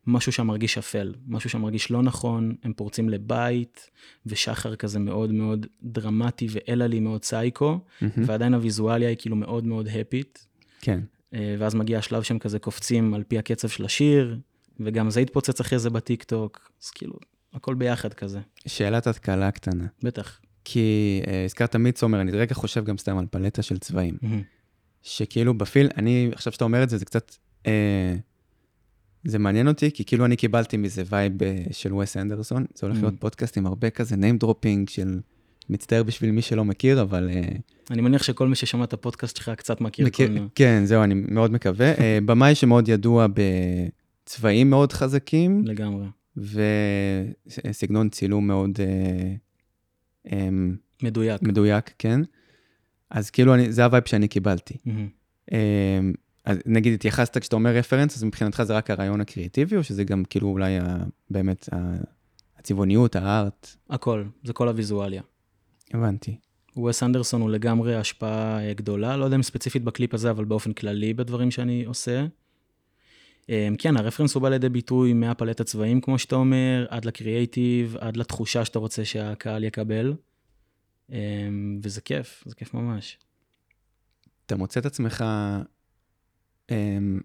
משהו 0.08 0.32
שם 0.32 0.46
מרגיש 0.46 0.78
אפל, 0.78 1.14
משהו 1.26 1.50
שם 1.50 1.62
מרגיש 1.62 1.90
לא 1.90 2.02
נכון, 2.02 2.54
הם 2.62 2.72
פורצים 2.72 3.08
לבית, 3.08 3.90
ושחר 4.26 4.76
כזה 4.76 4.98
מאוד 4.98 5.32
מאוד 5.32 5.66
דרמטי 5.82 6.46
ואלעלי 6.50 7.00
מאוד 7.00 7.24
סייקו, 7.24 7.78
מהמם. 8.00 8.12
ועדיין 8.26 8.54
הוויזואליה 8.54 9.08
היא 9.08 9.16
כאילו 9.20 9.36
מאוד 9.36 9.66
מאוד 9.66 9.88
happy. 9.88 10.46
כן. 10.80 11.00
אה, 11.34 11.56
ואז 11.58 11.74
מגיע 11.74 11.98
השלב 11.98 12.22
שהם 12.22 12.38
כזה 12.38 12.58
קופצים 12.58 13.14
על 13.14 13.22
פי 13.22 13.38
הקצב 13.38 13.68
של 13.68 13.84
השיר, 13.84 14.38
וגם 14.80 15.10
זה 15.10 15.20
התפוצץ 15.20 15.60
אחרי 15.60 15.78
זה 15.78 15.90
בטיקטוק, 15.90 16.70
אז 16.82 16.90
כאילו, 16.90 17.14
הכל 17.52 17.74
ביחד 17.74 18.14
כזה, 18.14 18.40
שאלת 18.66 19.06
תקלה 19.06 19.50
קטנה. 19.50 19.86
בטח. 20.02 20.40
כי 20.64 21.20
אה, 21.26 21.44
הזכרת 21.44 21.76
מידסומר, 21.76 22.20
אני 22.20 22.32
רגע 22.32 22.54
חושב 22.54 22.84
גם 22.84 22.98
סתם 22.98 23.18
על 23.18 23.26
פלטה 23.30 23.62
של 23.62 23.78
צבעים. 23.78 24.18
שכאילו 25.02 25.54
ב 25.54 25.60
feel, 25.60 25.88
אני, 25.96 26.30
עכשיו 26.32 26.52
שאתה 26.52 26.64
אומר 26.64 26.82
את 26.82 26.90
זה, 26.90 26.98
זה 26.98 27.04
קצת, 27.04 27.34
אה, 27.66 28.16
זה 29.24 29.38
מעניין 29.38 29.68
אותי, 29.68 29.90
כי 29.90 30.04
כאילו 30.04 30.24
אני 30.24 30.36
קיבלתי 30.36 30.76
מזה 30.76 31.02
vibe 31.10 31.42
אה, 31.42 31.56
של 31.70 31.94
ווס 31.94 32.16
אנדרסון, 32.16 32.64
זה 32.74 32.86
הולך 32.86 32.98
Mm. 32.98 33.00
להיות 33.00 33.14
פודקאסט 33.20 33.56
עם 33.58 33.66
הרבה 33.66 33.90
כזה 33.90 34.14
name 34.14 34.44
dropping 34.44 34.90
של, 34.90 35.20
מצטער 35.70 36.02
בשביל 36.02 36.30
מי 36.30 36.42
שלא 36.42 36.64
מכיר, 36.64 37.02
אבל 37.02 37.28
אה, 37.32 37.42
אני 37.90 38.02
מניח 38.02 38.22
שכל 38.22 38.48
מי 38.48 38.54
ששמע 38.54 38.84
את 38.84 38.92
הפודקאסט 38.92 39.36
שלך 39.36 39.50
קצת 39.56 39.80
מכיר 39.80 40.06
מכיר. 40.06 40.48
כן, 40.54 40.82
זהו, 40.84 41.02
אני 41.02 41.14
מאוד 41.14 41.52
מקווה. 41.52 41.94
אה, 41.98 42.18
במאי 42.24 42.54
שמאוד 42.54 42.88
ידוע 42.88 43.26
בצבעים 44.24 44.70
מאוד 44.70 44.92
חזקים, 44.92 45.62
לגמרי. 45.64 46.06
וסגנון 47.66 48.08
צילום 48.08 48.46
מאוד 48.46 48.78
אה, 50.32 50.48
מדויק. 51.02 51.42
מדויק, 51.42 51.90
כן. 51.98 52.20
אז 53.10 53.30
כאילו, 53.30 53.54
אני, 53.54 53.72
זה 53.72 53.84
ה 53.84 53.88
vibe 53.88 54.04
שאני 54.06 54.28
קיבלתי. 54.28 54.74
אמ, 56.48 56.52
אז 56.52 56.58
נגיד 56.66 56.94
התייחסת 56.94 57.38
כשאתה 57.38 57.56
אומר 57.56 57.70
רפרנס, 57.70 58.16
אז 58.16 58.24
מבחינתך 58.24 58.62
זה 58.62 58.76
רק 58.76 58.90
הרעיון 58.90 59.20
הקריאטיבי, 59.20 59.76
או 59.76 59.84
שזה 59.84 60.04
גם 60.04 60.24
כאילו 60.30 60.48
אולי 60.48 60.78
ה, 60.78 60.96
באמת 61.30 61.68
ה, 61.72 61.76
הצבעוניות, 62.58 63.16
הארט? 63.16 63.76
הכל, 63.90 64.24
זה 64.44 64.52
כל 64.52 64.68
הוויזואליה. 64.68 65.22
הבנתי. 65.94 66.36
וס 66.86 67.02
אנדרסון 67.02 67.40
הוא 67.40 67.50
לגמרי 67.50 67.96
השפעה 67.96 68.66
אה, 68.66 68.74
גדולה, 68.74 69.16
לא 69.16 69.24
יודע 69.24 69.36
אם 69.36 69.42
ספציפית 69.42 69.84
בקליפ 69.84 70.14
הזה, 70.14 70.30
אבל 70.30 70.44
באופן 70.44 70.72
כללי 70.72 71.14
בדברים 71.14 71.50
שאני 71.50 71.84
עושה. 71.84 72.26
אה, 73.50 73.68
כן, 73.78 73.96
הרפרנס 73.96 74.34
הוא 74.34 74.42
בא 74.42 74.48
לידי 74.48 74.68
ביטוי 74.68 75.12
מהפלט 75.12 75.60
הצבעים, 75.60 76.00
כמו 76.00 76.18
שאתה 76.18 76.36
אומר, 76.36 76.86
עד 76.88 77.04
לקריאייטיב, 77.04 77.96
עד 78.00 78.16
לתחושה 78.16 78.64
שאתה 78.64 78.78
רוצה 78.78 79.04
שהקהל 79.04 79.64
יקבל. 79.64 80.14
אה, 81.12 81.48
וזה 81.82 82.00
כיף, 82.00 82.44
זה 82.46 82.54
כיף 82.54 82.74
ממש. 82.74 83.18
אתה 84.46 84.56
מוצא 84.56 84.80
את 84.80 84.86
עצמך 84.86 85.24
אמ, 85.26 85.62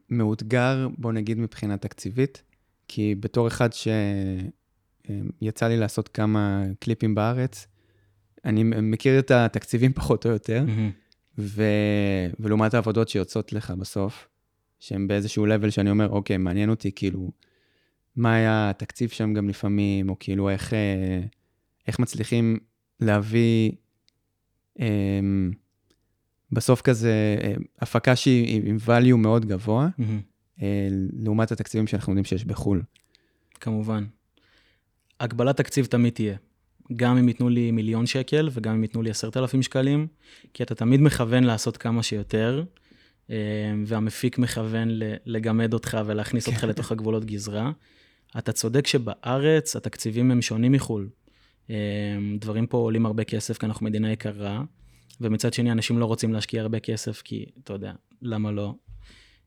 מאותגר, 0.09 0.87
בוא 0.97 1.11
נגיד 1.11 1.39
מבחינה 1.39 1.77
תקציבית, 1.77 2.43
כי 2.87 3.15
בתור 3.19 3.47
אחד 3.47 3.69
שיצא 3.73 5.67
לי 5.67 5.77
לעשות 5.77 6.07
כמה 6.07 6.63
קליפים 6.79 7.15
בארץ, 7.15 7.67
אני 8.45 8.63
מכיר 8.63 9.19
את 9.19 9.31
התקציבים 9.31 9.93
פחות 9.99 10.25
או 10.25 10.31
יותר, 10.31 10.63
מהמם. 10.67 10.91
ו... 11.37 11.63
ולעומת 12.39 12.73
העבודות 12.73 13.09
שיוצאות 13.09 13.53
לך 13.53 13.71
בסוף, 13.71 14.27
שהן 14.79 15.07
באיזשהו 15.07 15.47
level 15.47 15.71
שאני 15.71 15.89
אומר, 15.89 16.09
אוקיי, 16.09 16.37
מעניין 16.37 16.69
אותי, 16.69 16.91
כאילו, 16.95 17.31
מה 18.15 18.35
היה 18.35 18.69
התקציב 18.69 19.09
שם 19.09 19.33
גם 19.33 19.49
לפעמים, 19.49 20.09
או 20.09 20.15
כאילו 20.19 20.49
איך, 20.49 20.73
אה, 20.73 21.19
איך 21.87 21.99
מצליחים 21.99 22.59
להביא 22.99 23.71
אה, 24.79 25.19
בסוף 26.53 26.81
כזה 26.81 27.37
אה, 27.43 27.53
הפקה 27.79 28.15
שהיא 28.15 28.61
עם 28.65 28.77
value 28.85 29.15
מאוד 29.15 29.45
גבוה. 29.45 29.87
אה, 30.61 30.87
לעומת 31.23 31.51
התקציבים 31.51 31.87
שאנחנו 31.87 32.11
יודעים 32.11 32.25
שיש 32.25 32.45
בחו"ל. 32.45 32.81
כמובן. 33.59 34.05
הגבלת 35.19 35.57
תקציב 35.57 35.85
תמיד 35.85 36.13
תהיה. 36.13 36.35
גם 36.95 37.17
אם 37.17 37.27
ייתנו 37.27 37.49
לי 37.49 37.71
מיליון 37.71 38.05
שקל 38.05 38.49
וגם 38.51 38.73
אם 38.73 38.83
ייתנו 38.83 39.01
לי 39.01 39.09
עשרת 39.09 39.37
אלפים 39.37 39.63
שקלים, 39.63 40.07
כי 40.53 40.63
אתה 40.63 40.75
תמיד 40.75 41.01
מכוון 41.01 41.43
לעשות 41.43 41.77
כמה 41.77 42.03
שיותר, 42.03 42.63
אה, 43.29 43.35
והמפיק 43.85 44.37
מכוון 44.37 44.89
לגמד 45.25 45.73
אותך 45.73 45.97
ולהכניס 46.05 46.47
אותך 46.47 46.63
לתוך 46.63 46.91
הגבולות 46.91 47.25
גזרה. 47.25 47.71
אתה 48.37 48.51
צודק 48.51 48.87
שבארץ 48.87 49.75
התקציבים 49.75 50.31
הם 50.31 50.41
שונים 50.41 50.71
מחו"ל. 50.71 51.09
דברים 52.39 52.67
פה 52.67 52.77
עולים 52.77 53.05
הרבה 53.05 53.23
כסף 53.23 53.57
כי 53.57 53.65
אנחנו 53.65 53.85
מדינה 53.85 54.11
יקרה, 54.11 54.63
ומצד 55.23 55.53
שני 55.53 55.71
אנשים 55.71 55.97
לא 55.97 56.05
רוצים 56.05 56.33
להשקיע 56.33 56.61
הרבה 56.61 56.79
כסף 56.79 57.21
כי, 57.21 57.45
אתה 57.63 57.73
יודע, 57.73 57.93
למה 58.21 58.51
לא? 58.51 58.73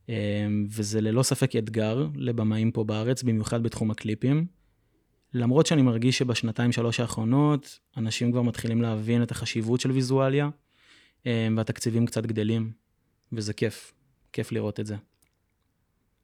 אה, 0.09 0.47
וזה 0.71 1.01
ללא 1.01 1.23
ספק 1.23 1.57
אתגר 1.57 2.09
לבמאים 2.15 2.71
פה 2.71 2.85
בארץ, 2.85 3.23
במיוחד 3.23 3.63
בתחום 3.63 3.91
הקליפים. 3.91 4.47
למרות 5.35 5.67
שאני 5.67 5.83
מרגיש 5.83 6.19
שבשנתיים 6.19 6.73
שלוש 6.73 7.01
האחרונות, 7.01 7.79
אנשים 7.97 8.33
כבר 8.33 8.43
מתחילים 8.43 8.83
להבין 8.83 9.23
את 9.23 9.31
החשיבות 9.31 9.81
של 9.81 9.91
ויזואליה, 9.91 10.49
אה, 11.27 11.49
והתקציבים 11.57 12.07
קצת 12.07 12.27
גדלים, 12.27 12.73
וזה 13.33 13.53
כיף, 13.53 13.93
כיף 14.33 14.53
לראות 14.53 14.81
את 14.81 14.87
זה. 14.87 14.97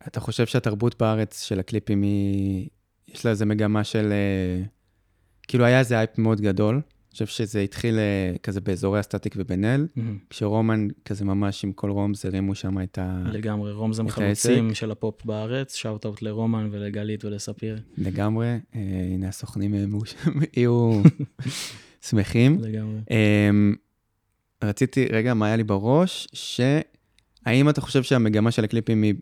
אתה 0.06 0.20
חושב 0.20 0.46
שהתרבות 0.46 0.98
בארץ 0.98 1.42
של 1.42 1.60
הקליפים 1.60 2.02
היא... 2.02 2.68
יש 3.08 3.24
לה 3.24 3.30
איזה 3.30 3.44
מגמה 3.44 3.84
של... 3.84 4.12
אה, 4.12 4.64
כאילו 5.48 5.64
היה 5.64 5.78
איזה 5.78 5.98
אייפ 5.98 6.18
מאוד 6.18 6.40
גדול. 6.40 6.80
חושב 7.12 7.26
שזה 7.26 7.60
התחיל 7.60 7.98
אה, 7.98 8.34
כזה 8.42 8.60
באזורי 8.60 8.98
הסטטיק 8.98 9.34
ובן 9.36 9.64
אל, 9.64 9.86
כשרומן 10.30 10.88
כזה 11.04 11.24
ממש 11.24 11.64
עם 11.64 11.72
כל 11.72 11.90
roomz 11.90 12.24
הרימו 12.26 12.54
שם 12.54 12.82
את 12.82 12.98
ה... 12.98 13.22
לגמרי, 13.32 13.72
roomz 13.72 13.98
הם 13.98 14.08
חלוצים 14.08 14.64
העסק. 14.66 14.76
של 14.80 14.90
הפופ 14.90 15.24
בארץ, 15.24 15.74
shout 15.74 16.06
out 16.06 16.22
לרומן 16.22 16.68
ולגלית 16.72 17.24
ולספיר, 17.24 17.78
לגמרי. 17.98 18.46
אה, 18.46 18.80
הנה 19.14 19.28
הסוכנים 19.28 19.74
אה, 19.74 19.84
מאוש- 19.86 20.14
יהיו 20.56 21.02
שמחים. 22.08 22.58
לגמרי. 22.60 22.98
אמ, 23.10 23.74
רציתי, 24.64 25.06
רגע, 25.12 25.34
מה 25.34 25.46
היה 25.46 25.56
לי 25.56 25.64
בראש? 25.64 26.28
שהאם 26.32 27.68
אתה 27.68 27.80
חושב 27.80 28.02
שהמגמה 28.02 28.50
של 28.50 28.64
הקליפים 28.64 29.02
היא 29.02 29.14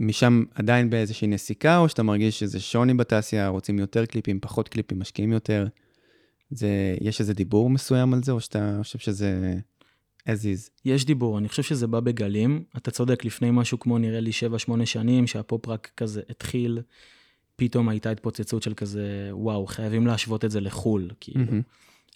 משם 0.00 0.44
עדיין 0.54 0.90
באיזושהי 0.90 1.28
נסיקה, 1.28 1.78
או 1.78 1.88
שאתה 1.88 2.02
מרגיש 2.02 2.38
שזה 2.40 2.60
שוני 2.60 2.94
בתעשייה, 2.94 3.48
רוצים 3.48 3.78
יותר 3.78 4.06
קליפים, 4.06 4.40
פחות 4.40 4.68
קליפים, 4.68 4.98
משקיעים 4.98 5.32
יותר? 5.32 5.66
זה, 6.50 6.96
יש 7.00 7.20
איזה 7.20 7.34
דיבור 7.34 7.70
מסוים 7.70 8.14
על 8.14 8.22
זה, 8.22 8.32
או 8.32 8.40
שאתה 8.40 8.78
חושב 8.82 8.98
שזה 8.98 9.58
as 10.26 10.42
is? 10.42 10.70
יש 10.84 11.04
דיבור, 11.04 11.38
אני 11.38 11.48
חושב 11.48 11.62
שזה 11.62 11.86
בא 11.86 12.00
בגלים. 12.00 12.64
אתה 12.76 12.90
צודק, 12.90 13.24
לפני 13.24 13.48
משהו 13.52 13.78
כמו 13.78 13.98
נראה 13.98 14.20
לי 14.20 14.30
7-8 14.80 14.86
שנים, 14.86 15.26
שהפופ 15.26 15.68
רק 15.68 15.90
כזה 15.96 16.22
התחיל, 16.28 16.82
פתאום 17.56 17.88
הייתה 17.88 18.10
התפוצצות 18.10 18.62
של 18.62 18.74
כזה, 18.74 19.28
וואו, 19.32 19.66
חייבים 19.66 20.06
להשוות 20.06 20.44
את 20.44 20.50
זה 20.50 20.60
לחו"ל, 20.60 21.10
כאילו. 21.20 21.44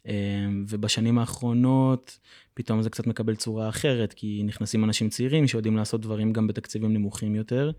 אמ, 0.07 0.65
ובשנים 0.69 1.19
האחרונות, 1.19 2.19
פתאום 2.55 2.83
זה 2.83 2.91
קצת 2.91 3.07
מקבל 3.07 3.37
צורה 3.37 3.69
אחרת, 3.69 4.13
כי 4.13 4.43
נכנסים 4.45 4.85
אנשים 4.85 5.09
צעירים 5.09 5.49
שיודעים 5.49 5.77
לעשות 5.77 6.01
דברים 6.01 6.33
גם 6.33 6.47
בתקציבים 6.47 6.93
נמוכים 6.93 7.35
יותר, 7.35 7.71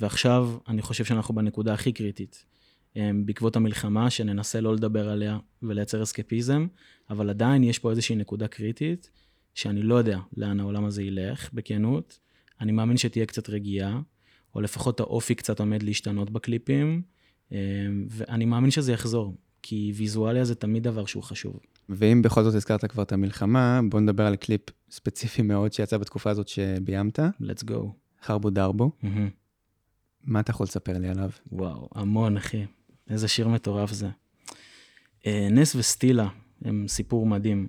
ועכשיו 0.00 0.50
אני 0.68 0.82
חושב 0.82 1.04
שאנחנו 1.04 1.34
בנקודה 1.34 1.74
הכי 1.74 1.92
קריטית. 1.92 2.44
אמ, 2.96 3.26
בעקבות 3.26 3.56
המלחמה, 3.56 4.10
שננסה 4.10 4.60
לא 4.60 4.74
לדבר 4.74 5.08
עליה 5.08 5.38
ולייצר 5.62 6.02
אסקפיזם, 6.02 6.66
אבל 7.10 7.30
עדיין 7.30 7.64
יש 7.64 7.78
פה 7.78 7.90
איזושהי 7.90 8.16
נקודה 8.16 8.48
קריטית, 8.48 9.10
שאני 9.54 9.82
לא 9.82 9.94
יודע 9.94 10.18
לאן 10.36 10.60
העולם 10.60 10.84
הזה 10.84 11.02
ילך, 11.02 11.50
בכנות. 11.52 12.18
אני 12.60 12.72
מאמין 12.72 12.96
שתהיה 12.96 13.26
קצת 13.26 13.50
רגיעה, 13.50 14.00
או 14.54 14.60
לפחות 14.60 15.00
האופי 15.00 15.34
קצת 15.34 15.60
עומד 15.60 15.82
להשתנות 15.82 16.30
בקליפים, 16.30 17.02
אמ, 17.52 17.56
ואני 18.10 18.44
מאמין 18.44 18.70
שזה 18.70 18.92
יחזור, 18.92 19.36
כי 19.62 19.92
ויזואליה 19.96 20.44
זה 20.44 20.54
תמיד 20.54 20.82
דבר 20.82 21.06
שהוא 21.06 21.22
חשוב. 21.22 21.60
ואם 21.88 22.22
בכל 22.22 22.42
זאת 22.42 22.54
הזכרת 22.54 22.84
כבר 22.84 23.02
את 23.02 23.12
המלחמה, 23.12 23.80
בוא 23.88 24.00
נדבר 24.00 24.26
על 24.26 24.36
קליפ 24.36 24.60
ספציפי 24.90 25.42
מאוד 25.42 25.72
שיצא 25.72 25.98
בתקופה 25.98 26.30
הזאת 26.30 26.48
שביימת, 26.48 27.18
let's 27.18 27.64
go. 27.64 27.86
חרבו 28.22 28.50
דרבו. 28.50 28.90
מהמם. 29.02 29.28
מה 30.24 30.40
אתה 30.40 30.50
יכול 30.50 30.64
לספר 30.64 30.98
לי 30.98 31.08
עליו? 31.08 31.30
וואו, 31.52 31.88
המון, 31.94 32.36
אחי. 32.36 32.64
איזה 33.10 33.28
שיר 33.28 33.48
מטורף 33.48 33.92
זה. 33.92 34.08
אה, 35.26 35.48
נס 35.50 35.74
וסטילה 35.74 36.28
הם 36.64 36.88
סיפור 36.88 37.26
מדהים. 37.26 37.68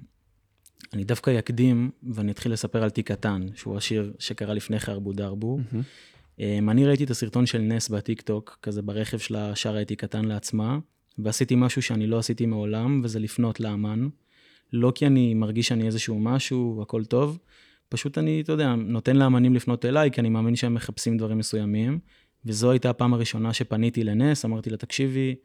אני 0.94 1.04
דווקא 1.04 1.40
אקדים 1.40 1.92
ואני 2.14 2.32
אתחיל 2.32 2.52
לספר 2.52 2.84
על 2.84 2.90
תיק 2.90 3.12
קטן, 3.12 3.48
שהוא 3.56 3.78
השיר 3.78 4.14
שקרה 4.20 4.54
לפני 4.54 4.80
חרבו 4.80 5.14
דרבו. 5.14 5.60
אה, 6.40 6.60
אני 6.70 6.86
ראיתי 6.86 7.04
את 7.04 7.10
הסרטון 7.10 7.46
של 7.46 7.60
נס 7.60 7.90
בטיקטוק, 7.90 8.60
כזה 8.62 8.82
ברכב 8.82 9.18
שלה 9.18 9.56
שרה 9.56 9.82
את 9.82 9.88
תיק 9.88 10.02
קטן 10.02 10.26
לעצמה, 10.26 10.80
ועשיתי 11.20 11.56
משהו 11.58 11.82
שאני 11.82 12.08
לא 12.08 12.18
עשיתי 12.18 12.46
מעולם, 12.46 13.02
וזה 13.04 13.20
לפנות 13.20 13.60
לאמן. 13.60 14.08
לא 14.74 14.92
כי 14.96 15.08
אני 15.08 15.34
מרגיש 15.34 15.68
שאני 15.68 15.86
איזשהו 15.86 16.20
משהו, 16.20 16.80
הכל 16.82 17.06
טוב, 17.06 17.40
פשוט 17.90 18.18
אני, 18.18 18.42
אתה 18.42 18.52
יודע, 18.52 18.76
נותן 18.76 19.16
לאמנים 19.16 19.56
לפנות 19.56 19.86
אליי, 19.86 20.12
כי 20.12 20.22
אני 20.22 20.30
מאמין 20.30 20.56
שהם 20.56 20.74
מחפשים 20.74 21.18
דברים 21.18 21.38
מסוימים. 21.38 22.00
וזו 22.48 22.72
הייתה 22.72 22.90
הפעם 22.90 23.14
הראשונה 23.14 23.54
שפניתי 23.54 24.04
לנס, 24.04 24.46
אמרתי 24.46 24.70
לה, 24.70 24.78
תקשיבי, 24.78 25.36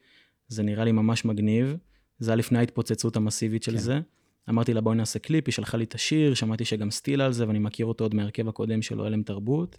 זה 0.49 0.63
נראה 0.63 0.85
לי 0.85 0.93
ממש 0.93 1.25
מגניב. 1.25 1.77
זה 2.19 2.31
היה 2.31 2.37
לפני 2.37 2.59
ההתפוצצות 2.59 3.17
המסיבית 3.17 3.63
של 3.63 3.73
כן. 3.73 3.79
זה. 3.79 4.01
אמרתי 4.49 4.75
לה, 4.75 4.81
בואי 4.81 4.97
נעשה 4.97 5.19
קליפ, 5.19 5.45
היא 5.47 5.53
שלחה 5.53 5.77
לי 5.77 5.85
את 5.85 5.95
השיר, 5.95 6.35
שמעתי 6.35 6.65
שגם 6.65 6.91
סטילה 6.91 7.27
על 7.27 7.33
זה, 7.33 7.49
ואני 7.49 7.59
מכיר 7.59 7.87
אותו 7.87 8.05
עוד 8.05 8.15
מהרכב 8.15 8.49
הקודם 8.49 8.83
שלו, 8.83 9.07
הלם 9.07 9.23
תרבות. 9.23 9.79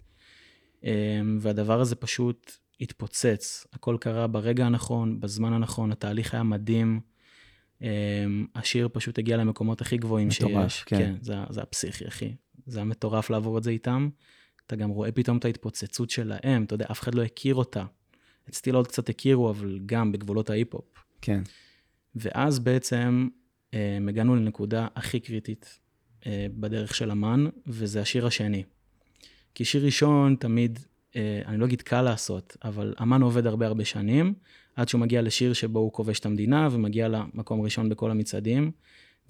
אמ, 0.84 1.38
והדבר 1.40 1.80
הזה 1.80 1.96
פשוט 1.96 2.52
התפוצץ. 2.80 3.66
הכל 3.72 3.96
קרה 4.00 4.26
ברגע 4.26 4.66
הנכון, 4.66 5.20
בזמן 5.20 5.52
הנכון, 5.52 5.92
התהליך 5.92 6.34
היה 6.34 6.42
מדהים. 6.42 7.00
אמ, 7.82 8.46
השיר 8.54 8.88
פשוט 8.92 9.18
הגיע 9.18 9.36
למקומות 9.36 9.80
הכי 9.80 9.96
גבוהים 9.96 10.28
מטורף, 10.28 10.72
שיש. 10.72 10.84
כן. 10.84 10.98
כן, 10.98 11.14
זה, 11.20 11.34
זה 11.50 11.60
היה 11.60 11.66
פסיכי, 11.66 12.08
אחי. 12.08 12.34
זה 12.66 12.78
היה 12.78 12.84
מטורף 12.84 13.30
לעבור 13.30 13.58
את 13.58 13.62
זה 13.62 13.70
איתם. 13.70 14.08
אתה 14.66 14.76
גם 14.76 14.90
רואה 14.90 15.12
פתאום 15.12 15.36
את 15.36 15.44
ההתפוצצות 15.44 16.10
שלהם, 16.10 16.64
אתה 16.64 16.74
יודע, 16.74 16.86
אף 16.90 17.00
אחד 17.00 17.14
לא 17.14 17.22
הכיר 17.22 17.54
אותה. 17.54 17.84
את 18.48 18.54
סטיל 18.54 18.74
עוד 18.74 18.86
קצת 18.86 19.08
הכירו, 19.08 19.50
אבל 19.50 19.78
גם 19.86 20.12
בגבולות 20.12 20.50
ההיפ-הופ. 20.50 21.04
כן. 21.20 21.42
ואז 22.16 22.58
בעצם 22.58 23.28
אה, 23.74 23.98
הגענו 24.08 24.36
לנקודה 24.36 24.86
הכי 24.94 25.20
קריטית 25.20 25.78
אה, 26.26 26.46
בדרך 26.54 26.94
של 26.94 27.10
אמן, 27.10 27.46
וזה 27.66 28.00
השיר 28.00 28.26
השני. 28.26 28.62
כי 29.54 29.64
שיר 29.64 29.84
ראשון 29.84 30.36
תמיד, 30.40 30.78
אה, 31.16 31.42
אני 31.46 31.58
לא 31.58 31.66
אגיד 31.66 31.82
קל 31.82 32.02
לעשות, 32.02 32.56
אבל 32.64 32.94
אמן 33.02 33.22
עובד 33.22 33.46
הרבה 33.46 33.66
הרבה 33.66 33.84
שנים, 33.84 34.34
עד 34.76 34.88
שהוא 34.88 35.00
מגיע 35.00 35.22
לשיר 35.22 35.52
שבו 35.52 35.78
הוא 35.78 35.92
כובש 35.92 36.18
את 36.18 36.26
המדינה 36.26 36.68
ומגיע 36.72 37.08
למקום 37.08 37.60
ראשון 37.60 37.88
בכל 37.88 38.10
המצעדים, 38.10 38.70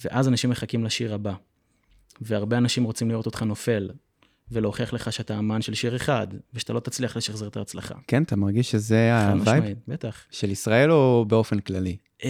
ואז 0.04 0.28
אנשים 0.28 0.50
מחכים 0.50 0.84
לשיר 0.84 1.14
הבא. 1.14 1.34
והרבה 2.20 2.58
אנשים 2.58 2.84
רוצים 2.84 3.10
לראות 3.10 3.26
אותך 3.26 3.42
נופל, 3.42 3.90
ולהוכיח 4.50 4.92
לך 4.92 5.12
שאתה 5.12 5.38
אמן 5.38 5.62
של 5.62 5.74
שיר 5.74 5.96
אחד, 5.96 6.26
ושאתה 6.54 6.72
לא 6.72 6.80
תצליח 6.80 7.16
לשחזר 7.16 7.48
את 7.48 7.56
ההצלחה. 7.56 7.94
כן, 8.06 8.22
אתה 8.22 8.36
מרגיש 8.36 8.70
שזה 8.70 9.28
ה 9.28 9.38
vibe 9.38 9.78
בטח. 9.88 10.24
של 10.30 10.50
ישראל 10.50 10.90
או 10.90 11.24
באופן 11.28 11.60
כללי? 11.60 11.96
Um, 12.22 12.26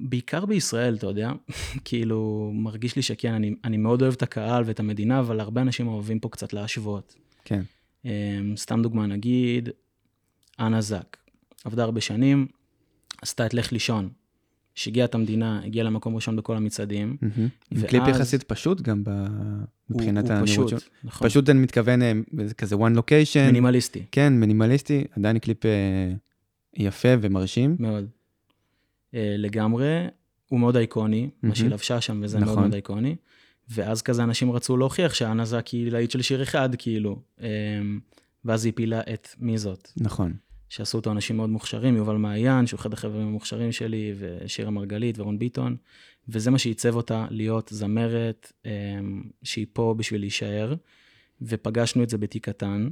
בעיקר 0.00 0.46
בישראל, 0.46 0.94
אתה 0.94 1.06
יודע, 1.06 1.32
כאילו, 1.84 2.50
מרגיש 2.54 2.96
לי 2.96 3.02
שכן, 3.02 3.32
אני, 3.32 3.54
אני 3.64 3.76
מאוד 3.76 4.02
אוהב 4.02 4.14
את 4.14 4.22
הקהל 4.22 4.62
ואת 4.66 4.80
המדינה, 4.80 5.20
אבל 5.20 5.40
הרבה 5.40 5.60
אנשים 5.60 5.88
אוהבים 5.88 6.20
פה 6.20 6.28
קצת 6.28 6.52
להשוות. 6.52 7.14
כן. 7.44 7.62
Um, 8.04 8.08
סתם 8.56 8.82
דוגמה, 8.82 9.06
נגיד, 9.06 9.68
אנה 10.60 10.80
זק, 10.80 11.16
עבדה 11.64 11.82
הרבה 11.82 12.00
שנים, 12.00 12.46
עשתה 13.22 13.46
את 13.46 13.54
לך 13.54 13.72
לישון, 13.72 14.08
שיגעה 14.76 15.04
את 15.04 15.14
המדינה, 15.14 15.60
הגיעה 15.64 15.86
למקום 15.86 16.14
ראשון 16.14 16.36
בכל 16.36 16.56
המצעדים. 16.56 17.16
ואז- 17.72 17.84
קליפ 17.84 18.02
יחסית 18.08 18.42
פשוט 18.42 18.80
גם 18.80 19.04
ב... 19.04 19.08
הוא, 19.08 19.26
מבחינת 19.88 20.24
הוא 20.24 20.32
הנראות 20.32 20.48
פשוט, 20.48 20.68
שלו. 20.68 20.78
נכון, 21.04 21.28
פשוט 21.28 21.50
אני 21.50 21.58
מתכוון, 21.60 22.02
אה, 22.02 22.12
זה 22.46 22.54
כזה 22.54 22.76
one 22.76 22.98
location. 22.98 23.46
מינימליסטי, 23.46 24.02
כן, 24.12 24.32
מינימליסטי, 24.32 25.04
עדיין 25.16 25.38
קליפ 25.38 25.66
אה, 25.66 26.12
יפה 26.76 27.08
ומרשים. 27.20 27.76
מאוד. 27.78 28.06
Uh, 29.14 29.18
לגמרי, 29.38 30.06
הוא 30.48 30.60
מאוד 30.60 30.76
אייקוני, 30.76 31.30
מה 31.42 31.54
שהיא. 31.54 31.70
לבשה 31.70 32.00
שם, 32.00 32.20
וזה 32.24 32.38
מאוד 32.38 32.48
נכון. 32.48 32.60
מאוד 32.62 32.72
אייקוני. 32.72 33.16
ואז 33.68 34.02
כזה 34.02 34.22
אנשים 34.22 34.52
רצו 34.52 34.76
להוכיח 34.76 35.14
שאנה 35.14 35.44
זק 35.44 35.66
היא 35.68 35.92
להיט 35.92 36.10
של 36.10 36.22
שיר 36.22 36.42
אחד, 36.42 36.68
כאילו. 36.78 37.22
ואז 38.44 38.64
היא 38.64 38.72
הפילה 38.72 39.00
את 39.00 39.28
מי 39.38 39.58
זאת, 39.58 39.88
נכון. 39.96 40.34
שעשו 40.68 40.98
אותו 40.98 41.10
אנשים 41.10 41.36
מאוד 41.36 41.50
מוכשרים, 41.50 41.96
יובל 41.96 42.16
מעיין, 42.16 42.66
שהוא 42.66 42.80
אחד 42.80 42.92
החברים 42.92 43.26
המוכשרים 43.26 43.72
שלי, 43.72 44.14
ושירה 44.18 44.70
מרגלית 44.70 45.18
ורון 45.18 45.38
ביטון, 45.38 45.76
וזה 46.28 46.50
מה 46.50 46.58
שעיצב 46.58 46.96
אותה 46.96 47.26
להיות 47.30 47.68
זמרת 47.72 48.52
um, 48.62 48.68
שהיא 49.42 49.66
פה 49.72 49.94
בשביל 49.98 50.20
להישאר, 50.20 50.74
ופגשנו 51.42 52.02
את 52.02 52.10
זה 52.10 52.18
בתיק 52.18 52.48
קטן. 52.48 52.88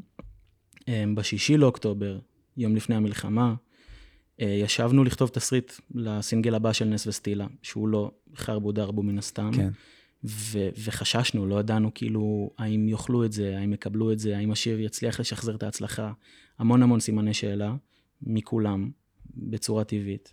Um, 0.81 0.85
בשישי 1.15 1.57
לאוקטובר, 1.57 2.19
יום 2.57 2.77
לפני 2.77 2.97
המלחמה, 2.97 3.55
uh, 3.55 4.45
ישבנו 4.45 5.05
לכתוב 5.05 5.29
תסריט 5.29 5.73
לסינגל 5.95 6.55
הבא 6.55 6.73
של 6.73 6.85
נס 6.85 7.07
וסטילה, 7.07 7.47
שהוא 7.63 7.89
לא 7.89 8.11
חרבו 8.37 8.73
דרבו 8.73 9.03
מן 9.03 9.19
הסתם. 9.19 9.51
כן. 9.55 9.71
ו- 10.25 10.69
וחששנו, 10.85 11.47
לא 11.47 11.61
ידענו 11.61 11.91
כאילו 11.95 12.51
האם 12.59 12.89
יאכלו 12.89 13.25
את 13.25 13.33
זה, 13.33 13.59
האם 13.59 13.73
יקבלו 13.73 14.13
את 14.13 14.19
זה, 14.19 14.37
האם 14.37 14.51
השיר 14.51 14.81
יצליח 14.81 15.21
לשחזר 15.21 15.55
את 15.55 15.63
ההצלחה. 15.63 16.13
המון 16.59 16.83
המון 16.83 17.01
סימני 17.01 17.35
שאלה, 17.35 17.75
מכולם, 18.23 18.91
בצורה 19.37 19.85
טבעית. 19.85 20.33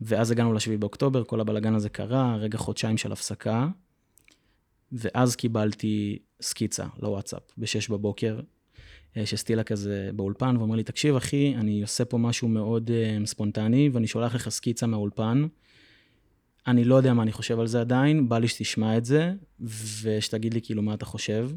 ואז 0.00 0.30
הגענו 0.30 0.52
לשביעי 0.52 0.78
באוקטובר, 0.78 1.24
כל 1.24 1.40
הבלגן 1.40 1.74
הזה 1.74 1.88
קרה, 1.88 2.36
רגע 2.36 2.58
חודשיים 2.58 2.96
של 2.96 3.12
הפסקה, 3.12 3.68
ואז 4.92 5.36
קיבלתי 5.36 6.18
סקיצה 6.42 6.86
לוואטסאפ 6.98 7.42
ב-6 7.56 7.92
בבוקר, 7.92 8.40
אה, 9.16 9.26
שסטילה 9.26 9.62
כזה 9.62 10.10
באולפן, 10.14 10.56
ואומר 10.56 10.76
לי, 10.76 10.82
תקשיב 10.82 11.16
אחי, 11.16 11.54
אני 11.56 11.82
עושה 11.82 12.04
פה 12.04 12.18
משהו 12.18 12.48
מאוד 12.48 12.90
uh, 12.90 13.26
ספונטני, 13.26 13.90
ואני 13.92 14.06
שולח 14.06 14.34
לך 14.34 14.48
סקיצה 14.48 14.86
מהאולפן. 14.86 15.46
אני 16.66 16.84
לא 16.84 16.94
יודע 16.94 17.14
מה 17.14 17.22
אני 17.22 17.32
חושב 17.32 17.60
על 17.60 17.66
זה 17.66 17.80
עדיין, 17.80 18.28
בא 18.28 18.38
לי 18.38 18.48
שתשמע 18.48 18.96
את 18.96 19.04
זה, 19.04 19.32
ושתגיד 20.02 20.54
לי 20.54 20.60
כאילו 20.62 20.82
מה 20.82 20.94
אתה 20.94 21.04
חושב. 21.04 21.50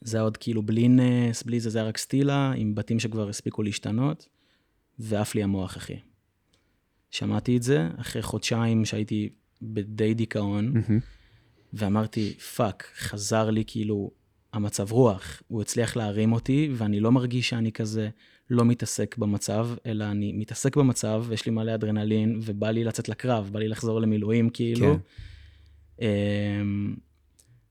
זה 0.00 0.16
היה 0.16 0.24
עוד 0.24 0.36
כאילו 0.36 0.62
בלי 0.62 0.88
נס, 0.88 1.42
בלי 1.42 1.60
זה, 1.60 1.70
זה 1.70 1.78
היה 1.78 1.88
רק 1.88 1.98
סטילה, 1.98 2.52
עם 2.56 2.74
בתים 2.74 3.00
שכבר 3.00 3.28
הספיקו 3.28 3.62
להשתנות, 3.62 4.28
ועף 4.98 5.34
לי 5.34 5.42
המוח, 5.42 5.76
אחי. 5.76 5.96
שמעתי 7.10 7.56
את 7.56 7.62
זה, 7.62 7.88
אחרי 7.96 8.22
חודשיים 8.22 8.84
שהייתי 8.84 9.28
בדי 9.62 10.14
דיכאון, 10.14 10.72
מהמם. 10.72 11.00
ואמרתי, 11.72 12.34
fuck, 12.34 12.90
חזר 12.96 13.50
לי 13.50 13.64
כאילו 13.66 14.10
המצב 14.52 14.92
רוח. 14.92 15.42
הוא 15.48 15.62
הצליח 15.62 15.96
להרים 15.96 16.32
אותי, 16.32 16.70
ואני 16.72 17.00
לא 17.00 17.12
מרגיש 17.12 17.48
שאני 17.48 17.72
כזה 17.72 18.08
לא 18.50 18.64
מתעסק 18.64 19.18
במצב, 19.18 19.68
אלא 19.86 20.04
אני 20.04 20.32
מתעסק 20.32 20.76
במצב, 20.76 21.24
ויש 21.28 21.46
לי 21.46 21.52
מלא 21.52 21.74
אדרנלין, 21.74 22.40
ובא 22.42 22.70
לי 22.70 22.84
לצאת 22.84 23.08
לקרב, 23.08 23.50
בא 23.52 23.58
לי 23.58 23.68
לחזור 23.68 24.00
למילואים, 24.00 24.50
כאילו. 24.50 24.96
כן. 24.96 26.04
אמ, 26.04 26.94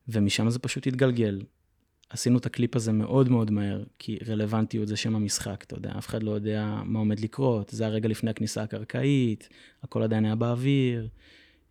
ומשם 0.08 0.50
זה 0.50 0.60
פשוט 0.60 0.88
התגלגל. 0.88 1.42
עשינו 2.10 2.38
את 2.38 2.46
הקליפ 2.46 2.76
הזה 2.76 2.92
מאוד 2.92 3.30
מאוד 3.30 3.52
מהר, 3.52 3.84
כי 4.00 4.18
רלוונטיות 4.28 4.88
זה 4.88 4.98
שם 4.98 5.16
המשחק, 5.16 5.64
אתה 5.68 5.76
יודע, 5.76 5.92
אף 5.98 6.08
אחד 6.08 6.24
לא 6.24 6.32
יודע 6.32 6.82
מה 6.86 7.00
עומד 7.00 7.20
לקרות, 7.20 7.70
זה 7.70 7.86
הרגע 7.86 8.10
לפני 8.10 8.30
הכניסה 8.30 8.64
הקרקעית, 8.64 9.50
הכל 9.84 10.04
עדיין 10.04 10.26
היה 10.26 10.36
באוויר, 10.36 11.08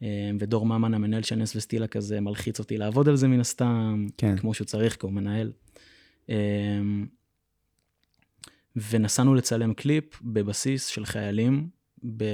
אמ, 0.02 0.06
ודור 0.40 0.66
ממן, 0.66 0.94
המנהל 0.94 1.22
של 1.22 1.36
נס 1.36 1.56
וסטילה 1.56 1.86
כזה, 1.86 2.20
מלחיץ 2.20 2.58
אותי 2.58 2.78
לעבוד 2.78 3.08
על 3.08 3.16
זה 3.16 3.28
מן 3.28 3.40
הסתם, 3.40 4.06
כן. 4.16 4.36
כמו 4.36 4.54
שהוא 4.54 4.64
צריך, 4.64 4.96
כי 4.96 5.06
הוא 5.06 5.12
מנהל. 5.12 5.52
אמ, 6.28 7.06
ונסענו 8.90 9.34
לצלם 9.34 9.74
קליפ 9.74 10.04
בבסיס 10.22 10.86
של 10.86 11.04
חיילים, 11.04 11.68
ב... 12.16 12.24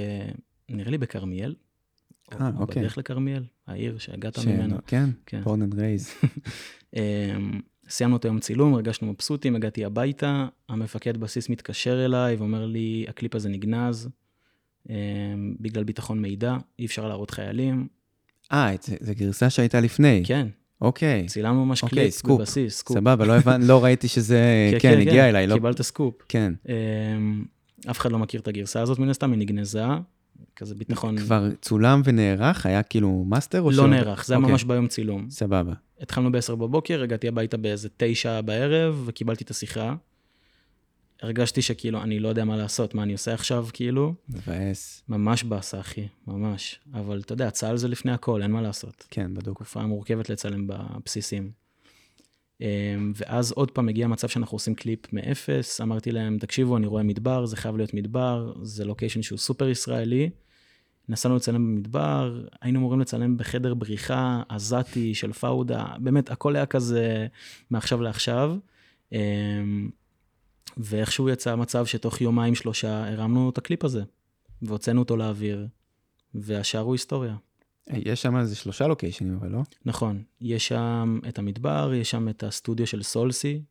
נראה 0.69 0.91
לי 0.91 0.97
בכרמיאל. 0.97 1.55
אה, 2.33 2.49
או 2.55 2.61
אוקיי. 2.61 2.81
בדרך 2.81 2.97
לכרמיאל, 2.97 3.43
העיר 3.67 3.97
שהגעת 3.97 4.35
ש- 4.35 4.45
ממנה. 4.45 4.77
כן, 4.87 5.09
כן. 5.25 5.41
and 5.53 5.73
rise. 5.79 6.09
סיימנו 7.89 8.15
את 8.17 8.25
היום 8.25 8.39
צילום, 8.39 8.73
הרגשנו 8.73 9.07
מבסוטים, 9.11 9.55
הגעתי 9.55 9.85
הביתה, 9.85 10.45
המפקד 10.69 11.17
בסיס 11.17 11.49
מתקשר 11.49 12.05
אליי 12.05 12.35
ואומר 12.35 12.65
לי, 12.65 13.05
הקליפ 13.09 13.35
הזה 13.35 13.49
נגנז 13.49 14.09
אמ, 14.89 14.95
בגלל 15.59 15.83
ביטחון 15.83 16.21
מידע, 16.21 16.55
אי 16.79 16.85
אפשר 16.85 17.07
להראות 17.07 17.31
חיילים. 17.31 17.87
אה, 18.51 18.69
זה 18.99 19.13
גרסה 19.13 19.49
שהייתה 19.49 19.79
לפני. 19.79 20.23
כן, 20.25 20.47
אוקיי, 20.81 21.25
צילמנו 21.25 21.65
ממש 21.65 21.83
אוקיי, 21.83 21.99
קליפ 21.99 22.13
סקופ. 22.13 22.39
בבסיס, 22.39 22.77
סקופ. 22.77 22.97
סבבה, 22.97 23.25
לא 23.25 23.37
הבנ- 23.39 23.63
לא 23.63 23.83
ראיתי 23.83 24.07
שזה, 24.07 24.39
כן, 24.81 24.97
הגיע 25.01 25.29
אליי, 25.29 25.47
לא... 25.47 25.53
קיבלת 25.55 25.81
סקופ. 25.81 26.13
כן, 26.29 26.53
אמ, 26.69 27.45
אף 27.91 27.99
אחד 27.99 28.11
לא 28.11 28.19
מכיר 28.19 28.41
את 28.41 28.47
הגרסה 28.47 28.81
הזאת 28.81 28.99
מן 28.99 29.09
הסתם, 29.09 29.31
היא 29.31 29.39
נגנזה, 29.39 29.83
כזה 30.55 30.75
ביטחון. 30.75 31.17
כבר 31.17 31.49
צולם 31.61 32.01
ונערך, 32.05 32.65
היה 32.65 32.83
כאילו 32.83 33.23
מאסטר 33.27 33.61
או 33.61 33.69
לא 33.69 33.75
שעוד- 33.75 33.89
נערך, 33.89 34.25
זה 34.25 34.33
היה 34.33 34.37
אוקיי, 34.39 34.51
ממש 34.51 34.63
ביום 34.63 34.87
צילום. 34.87 35.29
סבבה. 35.29 35.73
התחלנו 36.01 36.31
ב-10 36.31 36.55
בבוקר, 36.55 37.03
הגעתי 37.03 37.27
הביתה 37.27 37.57
באיזה 37.57 37.89
9 37.97 38.41
בערב, 38.41 39.03
וקיבלתי 39.05 39.43
את 39.43 39.49
השיחה. 39.49 39.95
הרגשתי 41.21 41.61
שכאילו, 41.61 42.01
אני 42.03 42.19
לא 42.19 42.27
יודע 42.29 42.45
מה 42.45 42.57
לעשות, 42.57 42.95
מה 42.95 43.03
אני 43.03 43.13
עושה 43.13 43.33
עכשיו, 43.33 43.67
כאילו. 43.73 44.13
מבאס. 44.29 45.03
ממש 45.09 45.43
באסה, 45.43 45.79
אחי, 45.79 46.07
ממש. 46.27 46.79
אבל 46.93 47.19
אתה 47.19 47.33
יודע, 47.33 47.49
צה"ל 47.51 47.77
זה 47.77 47.87
לפני 47.87 48.11
הכל, 48.11 48.41
אין 48.41 48.51
מה 48.51 48.61
לעשות. 48.61 49.05
כן, 49.09 49.33
בדוק. 49.33 49.55
תקופה 49.55 49.85
מורכבת 49.85 50.29
לצלם 50.29 50.67
בבסיסים. 50.67 51.51
אמ, 52.61 53.13
ואז 53.15 53.51
עוד 53.51 53.71
פעם 53.71 53.89
הגיע 53.89 54.07
מצב 54.07 54.27
שאנחנו 54.27 54.55
עושים 54.55 54.75
קליפ 54.75 55.13
מאפס, 55.13 55.81
אמרתי 55.81 56.11
להם, 56.11 56.37
תקשיבו, 56.37 56.77
אני 56.77 56.87
רואה 56.87 57.03
מדבר, 57.03 57.45
זה 57.45 57.57
חייב 57.57 57.77
להיות 57.77 57.93
מדבר, 57.93 58.53
זה 58.61 58.85
לוקיישן 58.85 59.21
שהוא 59.21 59.39
סופר 59.39 59.69
ישראלי. 59.69 60.29
נסענו 61.09 61.35
לצלם 61.35 61.75
במדבר, 61.75 62.45
היינו 62.61 62.79
אמורים 62.79 62.99
לצלם 62.99 63.37
בחדר 63.37 63.73
בריחה 63.73 64.41
עזתי 64.49 65.15
של 65.15 65.33
פאודה, 65.33 65.85
באמת, 65.99 66.31
הכל 66.31 66.55
היה 66.55 66.65
כזה 66.65 67.27
מעכשיו 67.71 68.01
לעכשיו. 68.01 68.57
אמ, 69.11 69.89
ואיכשהו 70.77 71.29
יצא 71.29 71.55
מצב 71.55 71.85
שתוך 71.85 72.21
יומיים 72.21 72.55
שלושה 72.55 73.11
הרמנו 73.11 73.49
את 73.49 73.57
הקליפ 73.57 73.83
הזה, 73.83 74.03
והוצאנו 74.61 74.99
אותו 74.99 75.17
לאוויר, 75.17 75.67
והשאר 76.35 76.79
הוא 76.79 76.93
היסטוריה. 76.93 77.35
אה, 77.91 77.97
יש 78.05 78.21
שם 78.21 78.37
איזה 78.37 78.55
שלושה 78.55 78.87
לוקיישנים, 78.87 79.35
אבל 79.35 79.49
לא? 79.49 79.61
נכון, 79.85 80.23
יש 80.41 80.67
שם 80.67 81.19
את 81.27 81.39
המדבר, 81.39 81.91
יש 81.93 82.11
שם 82.11 82.29
את 82.29 82.43
הסטודיו 82.43 82.87
של 82.87 83.03
סולסי, 83.03 83.61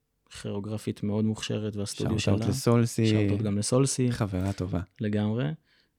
כירוגרפית 0.43 1.03
מאוד 1.03 1.25
מוכשרת, 1.25 1.77
והסטודיו 1.77 2.19
שלה. 2.19 2.35
שאוטות 2.35 2.49
לסולסי, 2.49 3.07
שאוטות 3.07 3.43
גם 3.43 3.59
לסולסי, 3.59 4.13
חברה 4.13 4.53
טובה. 4.53 4.81
לגמרי. 5.01 5.45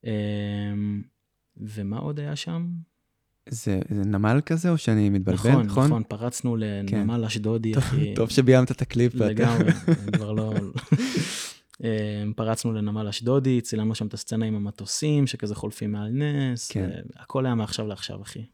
אמ, 0.04 0.10
ומה 1.58 1.98
עוד 1.98 2.20
היה 2.20 2.36
שם? 2.36 2.68
זה 3.50 3.80
זה 3.90 4.04
נמל 4.06 4.42
כזה, 4.46 4.70
או 4.70 4.78
שאני 4.78 5.10
מתבלבל, 5.10 5.50
נכון, 5.52 5.66
נכון? 5.66 5.86
נכון, 5.86 6.04
פרצנו 6.08 6.56
לנמל 6.58 7.26
אשדודי, 7.26 7.74
טוב- 7.74 7.84
אחי. 7.84 8.14
טוב 8.16 8.30
שביימת 8.30 8.72
את 8.72 8.82
הקליפ. 8.82 9.16
לגמרי, 9.16 9.72
כבר 10.14 10.32
לא... 10.32 10.54
אמ, 11.86 12.34
פרצנו 12.34 12.74
לנמל 12.74 13.08
אשדודי, 13.08 13.62
צילמנו 13.62 13.96
שם 13.96 14.08
את 14.08 14.14
הסצנה 14.14 14.46
עם 14.46 14.56
המטוסים, 14.56 15.28
שכזה 15.28 15.56
חולפים 15.56 15.92
מעל 15.92 16.12
נס, 16.12 16.72
כן. 16.72 16.90
הכל 17.16 17.46
היה 17.46 17.56
מעכשיו 17.56 17.88
לעכשיו, 17.88 18.22
אחי. 18.22 18.46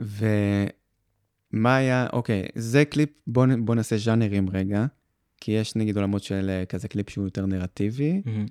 ומה 0.00 1.76
היה, 1.76 2.06
אוקיי, 2.12 2.46
זה 2.54 2.84
קליפ, 2.84 3.10
בוא, 3.26 3.46
בוא 3.58 3.74
נעשה 3.74 3.96
ז'אנרים 3.96 4.50
רגע, 4.50 4.86
כי 5.40 5.52
יש 5.52 5.76
נגיד 5.76 5.96
עולמות 5.96 6.22
של 6.22 6.50
אה, 6.50 6.64
כזה 6.66 6.88
קליפ 6.88 7.10
שהוא 7.10 7.24
יותר 7.24 7.46
נרטיבי, 7.46 8.22
מהמם. 8.24 8.46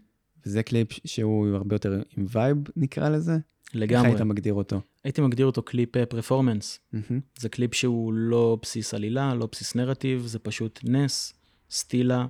וזה 0.45 0.63
קליפ 0.63 0.87
שהוא 1.05 1.55
הרבה 1.55 1.75
יותר 1.75 2.01
עם 2.17 2.25
vibe, 2.29 2.57
נקרא 2.75 3.09
לזה. 3.09 3.37
לגמרי. 3.73 4.07
איך 4.07 4.15
היית 4.15 4.21
מגדיר 4.21 4.53
אותו? 4.53 4.81
הייתי 5.03 5.21
מגדיר 5.21 5.45
אותו 5.45 5.61
קליפ 5.61 5.97
performance. 6.09 6.79
מהמם. 6.93 7.19
זה 7.39 7.49
קליפ 7.49 7.73
שהוא 7.73 8.13
לא 8.13 8.57
בסיס 8.61 8.93
עלילה, 8.93 9.35
לא 9.35 9.47
בסיס 9.51 9.75
נרטיב, 9.75 10.25
זה 10.25 10.39
פשוט 10.39 10.79
נס, 10.83 11.33
סטילה, 11.71 12.25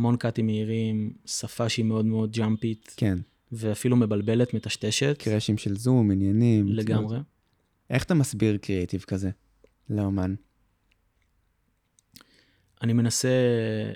המון 0.00 0.16
קאטים 0.16 0.46
מהירים, 0.46 1.12
שפה 1.26 1.68
שהיא 1.68 1.84
מאוד 1.84 2.06
מאוד 2.06 2.32
jumpy 2.32 2.76
ת, 2.76 2.94
כן, 2.96 3.18
ואפילו 3.52 3.96
מבלבלת, 3.96 4.54
מטשטשת. 4.54 5.16
crash-ים 5.18 5.58
של 5.58 5.76
zoom, 5.76 6.10
עניינים. 6.10 6.68
לגמרי. 6.68 7.18
איך 7.90 8.04
אתה 8.04 8.14
מסביר 8.14 8.56
קריאיטיב 8.56 9.00
כזה 9.02 9.30
לאומן? 9.90 10.34
אני 12.82 12.92
מנסה 12.92 13.28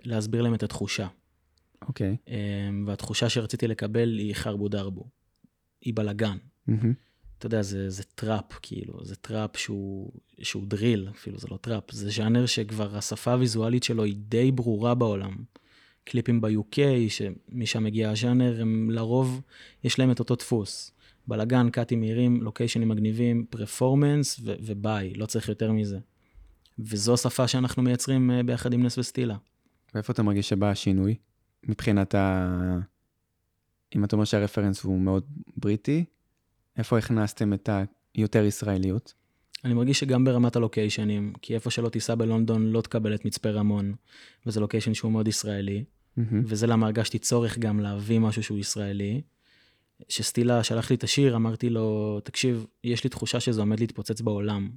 להסביר 0.04 0.42
להם 0.42 0.54
את 0.54 0.62
התחושה, 0.62 1.06
אוקיי. 1.82 2.16
אמ, 2.28 2.84
והתחושה 2.86 3.28
שרציתי 3.28 3.68
לקבל 3.68 4.18
היא 4.18 4.34
חרבו 4.34 4.68
דרבו. 4.68 5.04
היא 5.80 5.94
בלאגן. 5.94 6.36
מהמם. 6.66 6.92
אתה 7.38 7.46
יודע, 7.46 7.62
זה, 7.62 7.90
זה 7.90 8.02
טראפ, 8.14 8.58
כאילו, 8.62 9.04
זה 9.04 9.16
טראפ 9.16 9.56
שהוא, 9.56 10.12
שהוא 10.42 10.66
דריל, 10.66 11.08
אפילו 11.10 11.38
זה 11.38 11.48
לא 11.50 11.56
טראפ, 11.56 11.92
זה 11.92 12.10
ז'אנר 12.10 12.46
שכבר 12.46 12.96
השפה 12.96 13.32
הוויזואלית 13.32 13.82
שלו 13.82 14.04
היא 14.04 14.16
די 14.16 14.52
ברורה 14.52 14.94
בעולם. 14.94 15.36
קליפים 16.04 16.40
ב-UK, 16.40 16.78
שמשם 17.08 17.84
מגיע 17.84 18.10
הז'אנר, 18.10 18.60
הם 18.60 18.90
לרוב, 18.90 19.40
יש 19.84 19.98
להם 19.98 20.10
את 20.10 20.18
אותו 20.18 20.34
דפוס. 20.34 20.92
בלאגן, 21.26 21.70
קאטים 21.70 22.00
מהירים, 22.00 22.42
לוקיישנים 22.42 22.88
מגניבים, 22.88 23.46
performance 23.50 24.40
ו- 24.44 24.54
ו-bye, 24.60 25.14
לא 25.14 25.26
צריך 25.26 25.48
יותר 25.48 25.72
מזה. 25.72 25.98
וזו 26.78 27.14
השפה 27.14 27.48
שאנחנו 27.48 27.82
מייצרים 27.82 28.30
אה, 28.30 28.42
ביחד 28.42 28.72
עם 28.72 28.82
נס 28.82 28.98
וסטילה. 28.98 29.36
ואיפה 29.94 30.12
אתה 30.12 30.22
מרגיש 30.22 30.48
שבא 30.48 30.70
השינוי? 30.70 31.14
מבחינת 31.68 32.14
ה... 32.14 32.48
אם 33.96 34.04
אתה 34.04 34.16
אומר 34.16 34.24
שהרפרנס 34.24 34.82
הוא 34.82 35.00
מאוד 35.00 35.24
בריטי, 35.56 36.04
איפה 36.76 36.98
הכנסתם 36.98 37.52
את 37.52 37.68
היותר 38.14 38.44
ישראליות? 38.44 39.14
אני 39.64 39.74
מרגיש 39.74 40.00
שגם 40.00 40.24
ברמת 40.24 40.56
הלוקיישנים, 40.56 41.32
כי 41.42 41.54
איפה 41.54 41.70
שלא 41.70 41.88
תיסע 41.88 42.14
בלונדון 42.14 42.66
לא 42.66 42.80
תקבל 42.80 43.14
את 43.14 43.24
מצפה 43.24 43.50
רמון, 43.50 43.94
וזה 44.46 44.60
לוקיישן 44.60 44.94
שהוא 44.94 45.12
מאוד 45.12 45.28
ישראלי. 45.28 45.84
מהמם. 46.16 46.42
וזה 46.46 46.66
למה 46.66 46.86
הרגשתי 46.86 47.18
צורך 47.18 47.58
גם 47.58 47.80
להביא 47.80 48.18
משהו 48.18 48.42
שהוא 48.42 48.58
ישראלי. 48.58 49.22
שסטילה 50.08 50.64
שלח 50.64 50.90
לי 50.90 50.96
את 50.96 51.04
השיר, 51.04 51.36
אמרתי 51.36 51.70
לו, 51.70 52.20
תקשיב, 52.24 52.66
יש 52.84 53.04
לי 53.04 53.10
תחושה 53.10 53.40
שזה 53.40 53.60
עומד 53.60 53.80
להתפוצץ 53.80 54.20
בעולם. 54.20 54.70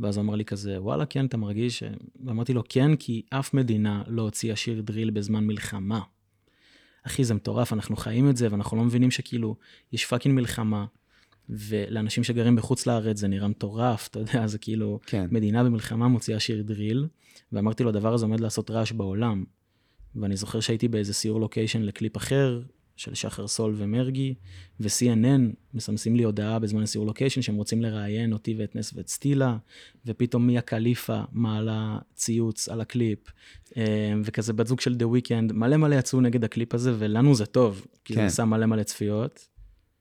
ואז 0.00 0.16
הוא 0.16 0.22
אמר 0.22 0.34
לי 0.34 0.44
כזה, 0.44 0.82
וואלה, 0.82 1.06
כן, 1.06 1.26
אתה 1.26 1.36
מרגיש? 1.36 1.82
ואמרתי 2.24 2.52
לו, 2.52 2.62
כן, 2.68 2.96
כי 2.96 3.22
אף 3.30 3.54
מדינה 3.54 4.02
לא 4.06 4.22
הוציאה 4.22 4.56
שיר 4.56 4.80
דריל 4.80 5.10
בזמן 5.10 5.46
מלחמה. 5.46 6.00
אחי, 7.02 7.24
זה 7.24 7.34
מטורף, 7.34 7.72
אנחנו 7.72 7.96
חיים 7.96 8.30
את 8.30 8.36
זה, 8.36 8.48
ואנחנו 8.50 8.76
לא 8.76 8.84
מבינים 8.84 9.10
שכאילו, 9.10 9.56
יש 9.92 10.06
fucking 10.06 10.34
מלחמה, 10.34 10.84
ולאנשים 11.48 12.24
שגרים 12.24 12.56
בחוץ 12.56 12.86
לארץ 12.86 13.18
זה 13.18 13.28
נראה 13.28 13.48
מטורף, 13.48 14.08
אתה 14.08 14.18
יודע, 14.18 14.46
זה 14.46 14.58
כאילו, 14.58 15.00
כן. 15.06 15.26
מדינה 15.30 15.64
במלחמה 15.64 16.08
מוציאה 16.08 16.40
שיר 16.40 16.62
דריל, 16.62 17.06
ואמרתי 17.52 17.82
לו, 17.82 17.88
הדבר 17.88 18.14
הזה 18.14 18.24
עומד 18.24 18.40
לעשות 18.40 18.70
רעש 18.70 18.92
בעולם. 18.92 19.44
ואני 20.16 20.36
זוכר 20.36 20.60
שהייתי 20.60 20.88
באיזה 20.88 21.14
סיור 21.14 21.40
לוקיישן 21.40 21.82
לקליפ 21.82 22.16
אחר, 22.16 22.60
של 22.96 23.14
שחר 23.14 23.46
סול 23.48 23.74
ומרגי, 23.76 24.34
ו-CNN 24.80 25.54
מסמסים 25.74 26.16
לי 26.16 26.22
הודעה 26.22 26.58
בזמן 26.58 26.82
הסיור 26.82 27.06
לוקיישן 27.06 27.42
שהם 27.42 27.54
רוצים 27.54 27.82
לראיין 27.82 28.32
אותי 28.32 28.54
ואת 28.58 28.76
נס 28.76 28.92
ואת 28.96 29.08
סטילה, 29.08 29.56
ופתאום 30.06 30.46
מיה 30.46 30.60
ח'ליפה 30.60 31.20
מעלה 31.32 31.98
ציוץ 32.14 32.68
על 32.68 32.80
הקליפ, 32.80 33.18
אה, 33.76 34.12
וכזה 34.24 34.52
בת 34.52 34.66
זוג 34.66 34.80
של 34.80 34.94
דה 34.94 35.08
וויקנד, 35.08 35.52
מלא 35.52 35.76
מלא 35.76 35.94
יצאו 35.94 36.20
נגד 36.20 36.44
הקליפ 36.44 36.74
הזה, 36.74 36.94
ולנו 36.98 37.34
זה 37.34 37.46
טוב, 37.46 37.86
כי 38.04 38.14
כן. 38.14 38.20
זה 38.20 38.26
עשה 38.26 38.44
מלא 38.44 38.66
מלא 38.66 38.82
צפיות. 38.82 39.48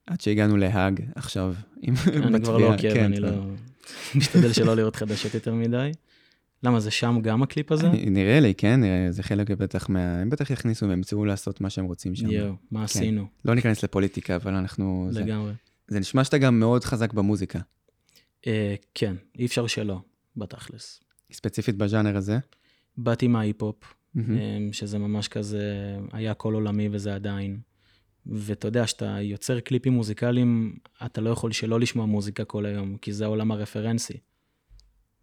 עד 0.08 0.22
שהגענו 0.22 0.58
להאג 0.58 1.02
עכשיו. 1.16 1.56
אני 2.08 2.42
כבר 2.44 2.58
לא 2.58 2.74
עוקב, 2.74 2.94
כן, 2.94 3.04
אני 3.04 3.20
לא... 3.20 3.30
משתדל 4.16 4.54
שלא 4.54 4.76
לראות 4.76 4.96
חדשות 4.96 5.34
יותר 5.34 5.54
מדי. 5.54 5.92
למה, 6.64 6.80
זה 6.80 6.92
שם 6.92 7.20
גם 7.22 7.44
הקליפ 7.44 7.72
הזה? 7.72 7.90
נראה 7.90 8.40
לי, 8.40 8.54
כן, 8.56 8.80
נראה, 8.82 9.08
זה 9.12 9.24
חלק 9.24 9.50
בטח 9.52 9.90
מה... 9.90 10.22
הם 10.22 10.30
בטח 10.30 10.50
יכניסו 10.50 10.86
והם 10.86 10.98
ימצאו 10.98 11.26
לעשות 11.26 11.62
מה 11.62 11.70
שהם 11.70 11.86
רוצים 11.86 12.16
שם. 12.16 12.28
יואו, 12.32 12.54
מה 12.72 12.84
עשינו? 12.84 13.28
לא 13.46 13.56
ניכנס 13.56 13.84
לפוליטיקה, 13.84 14.36
אבל 14.36 14.54
אנחנו... 14.54 15.08
זה- 15.12 15.22
לגמרי. 15.22 15.54
זה 15.88 16.00
נשמע 16.00 16.24
שאתה 16.24 16.38
גם 16.38 16.60
מאוד 16.60 16.84
חזק 16.84 17.14
במוזיקה. 17.14 17.60
אה, 18.48 18.76
כן, 18.96 19.16
אי 19.40 19.46
אפשר 19.46 19.68
שלא, 19.68 20.00
בתכלס. 20.38 21.00
ספציפית 21.32 21.76
בז'אנר 21.78 22.18
הזה? 22.18 22.38
באתי 22.98 23.28
מההיפ-הופ. 23.28 23.76
אמ, 24.18 24.22
שזה 24.72 24.98
ממש 25.00 25.28
כזה, 25.28 25.64
היה 26.12 26.34
קול 26.34 26.54
עולמי 26.54 26.90
וזה 26.92 27.16
עדיין. 27.16 27.58
ואתה 28.26 28.68
יודע, 28.68 28.86
כשאתה 28.86 29.18
יוצר 29.22 29.60
קליפים 29.60 29.94
מוזיקליים, 29.94 30.76
אתה 31.06 31.22
לא 31.22 31.30
יכול 31.30 31.52
שלא 31.52 31.80
לשמוע 31.80 32.06
מוזיקה 32.06 32.46
כל 32.46 32.66
היום, 32.66 32.98
כי 32.98 33.14
זה 33.14 33.26
העולם 33.26 33.52
הרפרנסי. 33.52 34.18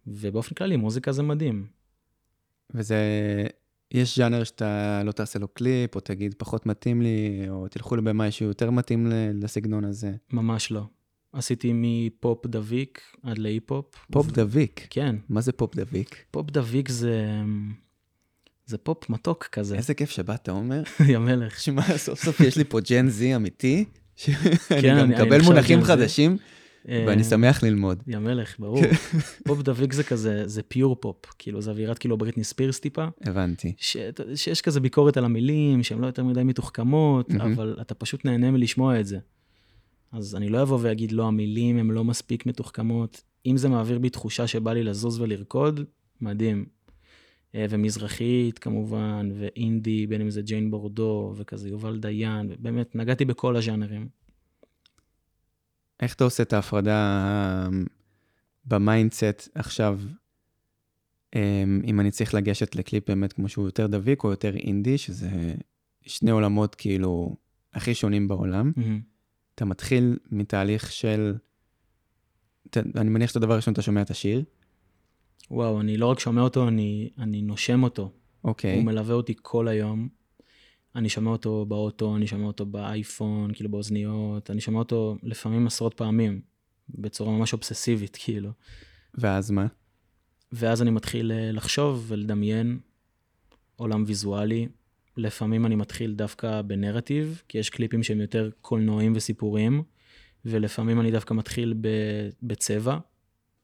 ובאופן 0.07 0.55
כללי, 0.55 0.75
מוזיקה 0.75 1.11
זה 1.11 1.23
מדהים. 1.23 1.65
וזה, 2.73 2.97
יש 3.91 4.19
ז'אנר 4.19 4.43
שאתה 4.43 5.01
לא 5.05 5.11
תעשה 5.11 5.39
לו 5.39 5.47
קליפ, 5.47 5.95
או 5.95 5.99
תגיד 5.99 6.35
פחות 6.37 6.65
מתאים 6.65 7.01
לי, 7.01 7.45
או 7.49 7.67
תלכו 7.67 7.95
לבמאי 7.95 8.31
שהוא 8.31 8.47
יותר 8.47 8.71
מתאים 8.71 9.07
לסגנון 9.33 9.83
הזה. 9.83 10.11
ממש 10.33 10.71
לא. 10.71 10.83
עשיתי 11.33 11.71
מפופ 11.73 12.47
דביק 12.47 13.01
עד 13.23 13.37
להיפ-הופ. 13.37 13.85
פופ 14.11 14.27
ו- 14.27 14.31
דביק. 14.31 14.87
כן, 14.89 15.15
מה 15.29 15.41
זה 15.41 15.51
פופ 15.51 15.75
דביק? 15.75 16.15
פופ 16.31 16.51
דביק 16.51 16.89
זה... 16.89 17.27
זה 18.65 18.77
פופ 18.77 19.09
מתוק 19.09 19.43
כזה, 19.51 19.75
איזה 19.75 19.93
כיף 19.93 20.09
שבאת, 20.09 20.49
עומר. 20.49 20.83
יא 21.09 21.17
מלך. 21.17 21.59
שמע, 21.59 21.97
סוף 21.97 22.23
סוף 22.23 22.39
יש 22.39 22.57
לי 22.57 22.63
פה 22.63 22.79
Gen 22.79 23.07
Z 23.07 23.35
אמיתי, 23.35 23.85
שאני 24.15 24.35
כן, 24.81 24.97
גם 24.99 25.09
מקבל 25.09 25.41
מונחים 25.41 25.79
Gen 25.79 26.07
Z. 26.07 26.37
חדשים, 26.83 27.07
ואני 27.07 27.21
אה, 27.21 27.27
שמח 27.27 27.63
ללמוד. 27.63 28.03
יא 28.07 28.17
מלך, 28.17 28.59
ברור. 28.59 28.81
פופ 29.47 29.61
דביק 29.61 29.93
זה 29.93 30.03
כזה, 30.03 30.47
זה 30.47 30.63
pure 30.63 30.95
pop. 30.95 31.25
כאילו, 31.39 31.61
זה 31.61 31.71
אווירת 31.71 31.97
כאילו 31.97 32.17
בריטני 32.17 32.43
ספירס 32.43 32.79
טיפה. 32.79 33.05
הבנתי. 33.21 33.73
ש... 33.77 33.97
שיש 34.35 34.61
כזה 34.61 34.79
ביקורת 34.79 35.17
על 35.17 35.25
המילים, 35.25 35.83
שהן 35.83 36.01
לא 36.01 36.05
יותר 36.05 36.23
מדי 36.23 36.43
מתוחכמות. 36.43 37.31
אבל 37.31 37.77
אתה 37.81 37.93
פשוט 37.93 38.25
נהנה 38.25 38.51
מלשמוע 38.51 38.99
את 38.99 39.05
זה. 39.05 39.19
אז 40.11 40.35
אני 40.35 40.49
לא 40.49 40.61
אבוא 40.61 40.79
ואגיד, 40.81 41.11
לא, 41.11 41.27
המילים 41.27 41.77
הן 41.77 41.87
לא 41.87 42.03
מספיק 42.03 42.45
מתוחכמות. 42.45 43.21
אם 43.45 43.57
זה 43.57 43.69
מעביר 43.69 43.99
בי 43.99 44.09
תחושה 44.09 44.47
שבא 44.47 44.73
לי 44.73 44.83
לזוז 44.83 45.21
ולרקוד, 45.21 45.79
מדהים. 46.21 46.65
אה, 47.55 47.65
ומזרחית 47.69 48.59
כמובן, 48.59 49.29
ואינדי, 49.39 50.07
בין 50.07 50.21
אם 50.21 50.29
זה 50.29 50.41
ג'יין 50.41 50.71
בורדו, 50.71 51.33
וכזה 51.37 51.69
יובל 51.69 51.99
דיין, 51.99 52.49
ובאמת, 52.49 52.95
נגעתי 52.95 53.25
בכל 53.25 53.55
הז'אנרים. 53.55 54.07
איך 56.01 56.13
אתה 56.13 56.23
עושה 56.23 56.43
את 56.43 56.53
ההפרדה 56.53 56.91
אה, 56.91 57.69
ב 58.65 58.76
mindset 58.76 59.49
עכשיו, 59.55 59.99
אה, 61.35 61.63
אם 61.83 61.99
אני 61.99 62.11
צריך 62.11 62.33
לגשת 62.33 62.75
לקליפ 62.75 63.09
באמת 63.09 63.33
כמו 63.33 63.49
שהוא 63.49 63.65
יותר 63.65 63.87
דביק 63.87 64.23
או 64.23 64.29
יותר 64.29 64.55
אינדי, 64.55 64.97
שזה 64.97 65.29
שני 66.01 66.31
עולמות 66.31 66.75
כאילו 66.75 67.35
הכי 67.73 67.93
שונים 67.93 68.27
בעולם. 68.27 68.71
מהמם. 68.75 69.01
אתה 69.55 69.65
מתחיל 69.65 70.17
מתהליך 70.31 70.91
של, 70.91 71.35
אני 72.75 73.09
מניח 73.09 73.29
שאת 73.29 73.35
הדבר 73.35 73.53
הראשון 73.53 73.73
אתה 73.73 73.81
שומע 73.81 74.01
את 74.01 74.09
השיר, 74.09 74.43
וואו, 75.51 75.81
אני 75.81 75.97
לא 75.97 76.05
רק 76.05 76.19
שומע 76.19 76.41
אותו, 76.41 76.67
אני, 76.67 77.09
אני 77.17 77.41
נושם 77.41 77.83
אותו. 77.83 78.11
אוקיי, 78.43 78.75
הוא 78.75 78.83
מלווה 78.83 79.15
אותי 79.15 79.33
כל 79.41 79.67
היום. 79.67 80.09
אני 80.95 81.09
שומע 81.09 81.31
אותו 81.31 81.65
באוטו, 81.65 82.15
אני 82.15 82.27
שומע 82.27 82.45
אותו 82.45 82.65
באייפון, 82.65 83.53
כאילו 83.53 83.69
באוזניות, 83.71 84.51
אני 84.51 84.61
שומע 84.61 84.79
אותו 84.79 85.17
לפעמים 85.23 85.67
עשרות 85.67 85.93
פעמים, 85.93 86.41
בצורה 86.89 87.31
ממש 87.31 87.53
אובססיבית, 87.53 88.17
כאילו. 88.21 88.51
ואז 89.13 89.51
מה? 89.51 89.67
ואז 90.51 90.81
אני 90.81 90.91
מתחיל 90.91 91.31
אה, 91.31 91.51
לחשוב 91.51 92.05
ולדמיין 92.07 92.79
עולם 93.75 94.03
ויזואלי. 94.07 94.67
לפעמים 95.17 95.65
אני 95.65 95.75
מתחיל 95.75 96.13
דווקא 96.13 96.61
בנרטיב, 96.61 97.41
כי 97.47 97.57
יש 97.57 97.69
קליפים 97.69 98.03
שהם 98.03 98.21
יותר 98.21 98.49
קולנועים 98.61 99.13
וסיפורים, 99.15 99.83
ולפעמים 100.45 100.99
אני 100.99 101.11
דווקא 101.11 101.33
מתחיל 101.33 101.73
בצבע, 102.43 102.97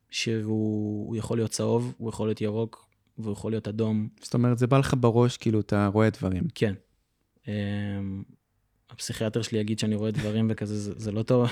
שהוא 0.10 1.08
הוא 1.08 1.16
יכול 1.16 1.38
להיות 1.38 1.52
צהוב, 1.52 1.94
הוא 1.98 2.10
יכול 2.10 2.28
להיות 2.28 2.42
ירוק, 2.42 2.88
והוא 3.18 3.34
יכול 3.34 3.52
להיות 3.52 3.68
אדום, 3.68 4.08
זאת 4.22 4.34
אומרת, 4.34 4.58
זה 4.58 4.68
בא 4.68 4.78
לך 4.78 4.94
בראש, 5.00 5.38
כאילו, 5.38 5.60
אתה 5.60 5.88
רואה 5.88 6.10
דברים. 6.10 6.44
כן. 6.56 6.74
אמ, 7.48 8.24
הפסיכיאטר 8.90 9.42
שלי 9.42 9.60
יגיד 9.60 9.80
שאני 9.80 9.96
רואה 9.96 10.12
דברים 10.12 10.48
וכזה, 10.50 10.80
זה, 10.80 10.94
זה 10.98 11.12
לא 11.12 11.24
טוב. 11.24 11.48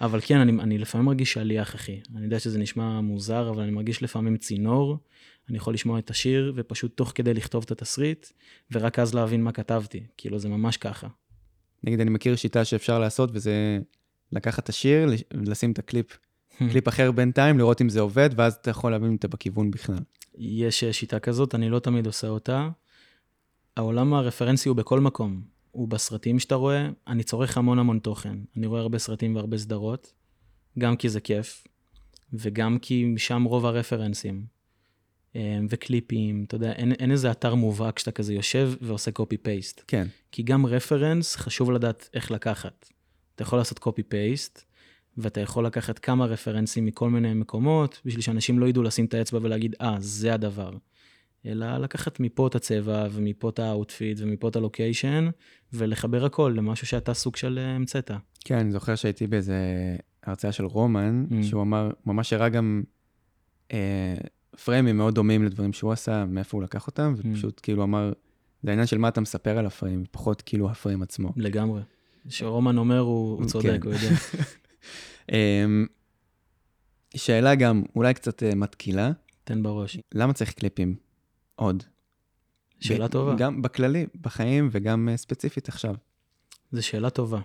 אבל 0.00 0.20
כן, 0.22 0.38
אני, 0.38 0.52
אני 0.62 0.78
לפעמים 0.78 1.06
מרגיש 1.06 1.32
שליח, 1.32 1.74
אחי. 1.74 2.00
אני 2.16 2.24
יודע 2.24 2.38
שזה 2.38 2.58
נשמע 2.58 3.00
מוזר, 3.00 3.50
אבל 3.50 3.62
אני 3.62 3.70
מרגיש 3.70 4.02
לפעמים 4.02 4.36
צינור. 4.36 4.98
אני 5.48 5.56
יכול 5.56 5.74
לשמוע 5.74 5.98
את 5.98 6.10
השיר, 6.10 6.52
ופשוט 6.56 6.96
תוך 6.96 7.12
כדי 7.14 7.34
לכתוב 7.34 7.62
את 7.66 7.70
התסריט, 7.70 8.26
ורק 8.72 8.98
אז 8.98 9.14
להבין 9.14 9.42
מה 9.44 9.52
כתבתי. 9.52 10.04
כאילו, 10.16 10.38
זה 10.38 10.48
ממש 10.48 10.76
ככה. 10.76 11.08
נגיד, 11.84 12.00
אני 12.00 12.10
מכיר 12.10 12.36
שיטה 12.36 12.64
שאפשר 12.64 12.98
לעשות, 12.98 13.30
וזה 13.32 13.78
לקחת 14.32 14.64
את 14.64 14.68
השיר, 14.68 15.06
לש- 15.06 15.22
לשים 15.34 15.72
את 15.72 15.78
הקליפ, 15.78 16.18
קליפ 16.70 16.88
אחר 16.88 17.12
בינתיים, 17.12 17.58
לראות 17.58 17.80
אם 17.82 17.88
זה 17.88 18.00
עובד, 18.00 18.30
ואז 18.36 18.54
אתה 18.54 18.70
יכול 18.70 18.92
להבין 18.92 19.08
אם 19.10 19.16
אתה 19.16 19.28
בכיוון 19.28 19.70
בכלל. 19.70 19.98
יש 20.38 20.84
אה, 20.84 20.92
שיטה 20.92 21.18
כזאת, 21.18 21.54
אני 21.54 21.68
לא 21.70 21.78
תמיד 21.78 22.06
עושה 22.06 22.28
אותה. 22.28 22.68
העולם 23.80 24.14
הרפרנסי 24.14 24.68
הוא 24.68 24.76
בכל 24.76 25.00
מקום. 25.00 25.42
הוא 25.70 25.88
בסרטים 25.88 26.38
שאתה 26.38 26.54
רואה, 26.54 26.88
אני 27.06 27.22
צורך 27.22 27.58
המון 27.58 27.78
המון 27.78 27.98
תוכן. 27.98 28.38
אני 28.56 28.66
רואה 28.66 28.80
הרבה 28.80 28.98
סרטים 28.98 29.36
והרבה 29.36 29.58
סדרות, 29.58 30.12
גם 30.78 30.96
כי 30.96 31.08
זה 31.08 31.20
כיף, 31.20 31.66
וגם 32.32 32.78
כי 32.78 33.14
שם 33.16 33.44
רוב 33.44 33.66
הרפרנסים. 33.66 34.44
אה, 35.36 35.58
וקליפים, 35.68 36.44
אתה 36.48 36.54
יודע, 36.54 36.72
אין, 36.72 36.92
אין 36.92 37.10
איזה 37.10 37.30
אתר 37.30 37.54
מובהק 37.54 37.98
שאתה 37.98 38.10
כזה 38.10 38.34
יושב 38.34 38.72
ועושה 38.80 39.10
copy-paste. 39.10 39.84
כן, 39.86 40.06
כי 40.32 40.42
גם 40.42 40.66
רפרנס, 40.66 41.36
חשוב 41.36 41.70
לדעת 41.70 42.08
איך 42.14 42.30
לקחת. 42.30 42.88
אתה 43.34 43.42
יכול 43.42 43.58
לעשות 43.58 43.78
copy-paste, 43.78 44.64
ואתה 45.18 45.40
יכול 45.40 45.66
לקחת 45.66 45.98
כמה 45.98 46.26
רפרנסים 46.26 46.86
מכל 46.86 47.10
מיני 47.10 47.34
מקומות, 47.34 48.00
בשביל 48.04 48.22
שאנשים 48.22 48.58
לא 48.58 48.66
ידעו 48.66 48.82
לשים 48.82 49.04
את 49.04 49.14
האצבע 49.14 49.38
ולהגיד, 49.42 49.76
אה, 49.80 49.96
זה 49.98 50.34
הדבר. 50.34 50.70
אלא 51.46 51.78
לקחת 51.78 52.20
מפה 52.20 52.46
את 52.46 52.54
הצבע, 52.54 53.06
ומפה 53.12 53.48
את 53.48 53.58
ה 53.58 53.65
outfit, 53.65 54.18
ומפה 54.20 54.48
את 54.48 54.56
הלוקיישן, 54.56 55.28
ולחבר 55.72 56.24
הכל 56.24 56.52
למשהו 56.56 56.86
שאתה 56.86 57.14
סוג 57.14 57.36
של 57.36 57.58
אה, 57.58 57.70
המצאת. 57.76 58.10
כן, 58.44 58.58
אני 58.58 58.70
זוכר 58.72 58.94
שהייתי 58.94 59.26
באיזה 59.26 59.56
הרצאה 60.22 60.52
של 60.52 60.64
רומן, 60.64 61.24
Mm. 61.30 61.34
שהוא 61.42 61.62
אמר, 61.62 61.90
ממש 62.06 62.32
הראה 62.32 62.48
גם 62.48 62.82
אה, 63.72 64.14
פריימים 64.64 64.96
מאוד 64.96 65.14
דומים 65.14 65.44
לדברים 65.44 65.72
שהוא 65.72 65.92
עשה, 65.92 66.24
מאיפה 66.24 66.56
הוא 66.56 66.62
לקח 66.64 66.86
אותם, 66.86 67.14
Mm. 67.16 67.28
ופשוט 67.28 67.60
כאילו 67.62 67.82
אמר, 67.82 68.12
זה 68.62 68.70
העניין 68.70 68.86
של 68.86 68.98
מה 68.98 69.08
אתה 69.08 69.20
מספר 69.20 69.58
על 69.58 69.66
הפריים, 69.66 70.04
פחות 70.10 70.42
כאילו 70.42 70.70
הפריים 70.70 71.02
עצמו. 71.02 71.32
לגמרי. 71.36 71.82
שרומן 72.28 72.78
אומר, 72.78 72.98
הוא, 72.98 73.36
הוא 73.36 73.46
צודק, 73.46 73.78
כן. 73.82 73.88
הוא 73.88 73.94
יודע. 73.94 74.10
אמ, 75.32 75.86
שאלה 77.16 77.54
גם, 77.54 77.82
אולי 77.96 78.14
קצת 78.14 78.42
אה, 78.42 78.54
מתקילה, 78.54 79.10
תן 79.44 79.62
בראש. 79.62 79.98
למה 80.14 80.32
צריך 80.32 80.52
קליפים? 80.52 80.94
עוד. 81.60 81.82
שאלה 82.80 83.08
ב- 83.08 83.10
טובה. 83.10 83.34
גם 83.38 83.62
בכללי, 83.62 84.06
בחיים 84.20 84.68
וגם 84.72 85.08
אה, 85.08 85.16
ספציפית 85.16 85.68
עכשיו. 85.68 85.94
זו 86.72 86.86
שאלה 86.86 87.10
טובה. 87.10 87.40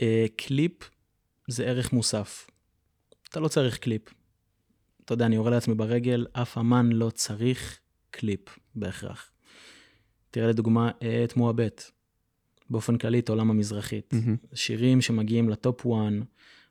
אה, 0.00 0.26
קליפ 0.36 0.72
זה 1.48 1.64
ערך 1.64 1.92
מוסף. 1.92 2.50
אתה 3.28 3.40
לא 3.40 3.48
צריך 3.48 3.78
קליפ. 3.78 4.02
אתה 5.04 5.14
יודע, 5.14 5.26
אני 5.26 5.34
יורה 5.34 5.50
לעצמי 5.50 5.74
ברגל, 5.74 6.26
אף 6.32 6.58
אמן 6.58 6.92
לא 6.92 7.10
צריך 7.10 7.78
קליפ 8.10 8.40
בהכרח. 8.74 9.30
תראה 10.30 10.46
לדוגמה 10.48 10.90
אה, 11.02 11.24
את 11.24 11.36
מועבט. 11.36 11.90
באופן 12.70 12.98
כללי 12.98 13.18
את 13.18 13.28
העולם 13.28 13.50
המזרחית. 13.50 14.12
מהמם. 14.12 14.36
שירים 14.54 15.00
שמגיעים 15.00 15.48
לטופ 15.48 15.80
1, 15.86 15.90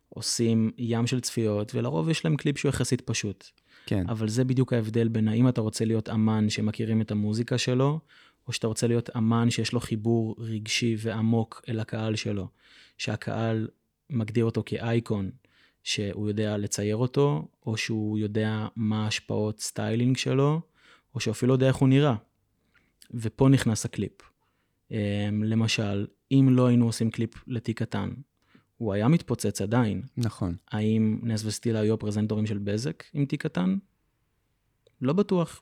עושים 0.09 0.71
ים 0.77 1.07
של 1.07 1.19
צפיות, 1.19 1.75
ולרוב 1.75 2.09
יש 2.09 2.25
להם 2.25 2.35
קליפ 2.35 2.57
שהוא 2.57 2.69
יחסית 2.69 3.01
פשוט. 3.01 3.45
כן, 3.85 4.09
אבל 4.09 4.29
זה 4.29 4.43
בדיוק 4.43 4.73
ההבדל 4.73 5.07
בין 5.07 5.27
האם 5.27 5.47
אתה 5.47 5.61
רוצה 5.61 5.85
להיות 5.85 6.09
אמן 6.09 6.49
שמכירים 6.49 7.01
את 7.01 7.11
המוזיקה 7.11 7.57
שלו, 7.57 7.99
או 8.47 8.53
שאתה 8.53 8.67
רוצה 8.67 8.87
להיות 8.87 9.09
אמן 9.17 9.49
שיש 9.49 9.73
לו 9.73 9.79
חיבור 9.79 10.35
רגשי 10.39 10.95
ועמוק 10.99 11.61
אל 11.69 11.79
הקהל 11.79 12.15
שלו. 12.15 12.47
שהקהל 12.97 13.67
מגדיר 14.09 14.45
אותו 14.45 14.63
כאייקון, 14.65 15.31
שהוא 15.83 16.27
יודע 16.27 16.57
לצייר 16.57 16.95
אותו, 16.95 17.47
או 17.65 17.77
שהוא 17.77 18.17
יודע 18.17 18.67
מה 18.75 19.03
ההשפעות 19.03 19.59
סטיילינג 19.59 20.17
שלו, 20.17 20.61
או 21.15 21.19
שאפילו 21.19 21.53
יודע 21.53 21.67
איך 21.67 21.75
הוא 21.75 21.89
נראה. 21.89 22.15
ופה 23.13 23.49
נכנס 23.49 23.85
הקליפ. 23.85 24.21
אמ, 24.91 24.97
למשל, 25.43 26.07
אם 26.31 26.47
לא 26.51 26.67
היינו 26.67 26.85
עושים 26.85 27.11
קליפ 27.11 27.47
לתיק 27.47 27.79
קטן, 27.79 28.09
הוא 28.77 28.93
היה 28.93 29.07
מתפוצץ 29.07 29.61
עדיין. 29.61 30.01
נכון. 30.17 30.55
האם 30.71 31.19
נס 31.23 31.45
וסטילה 31.45 31.79
היו 31.79 31.93
הפרזנטורים 31.93 32.45
של 32.45 32.57
בזק 32.57 33.03
עם 33.13 33.25
תיק 33.25 33.43
קטן? 33.43 33.77
לא 35.01 35.13
בטוח, 35.13 35.61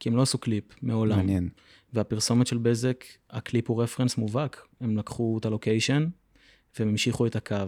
כי 0.00 0.08
הם 0.08 0.16
לא 0.16 0.22
עשו 0.22 0.38
קליפ 0.38 0.64
מעולם. 0.82 1.16
מעניין. 1.16 1.48
והפרסומת 1.92 2.46
של 2.46 2.58
בזק, 2.58 3.04
הקליפ 3.30 3.70
הוא 3.70 3.82
רפרנס 3.82 4.16
מובהק. 4.16 4.66
הם 4.80 4.96
לקחו 4.96 5.38
את 5.40 5.46
הלוקיישן 5.46 6.08
והם 6.78 6.88
המשיכו 6.88 7.26
את 7.26 7.36
הקו. 7.36 7.66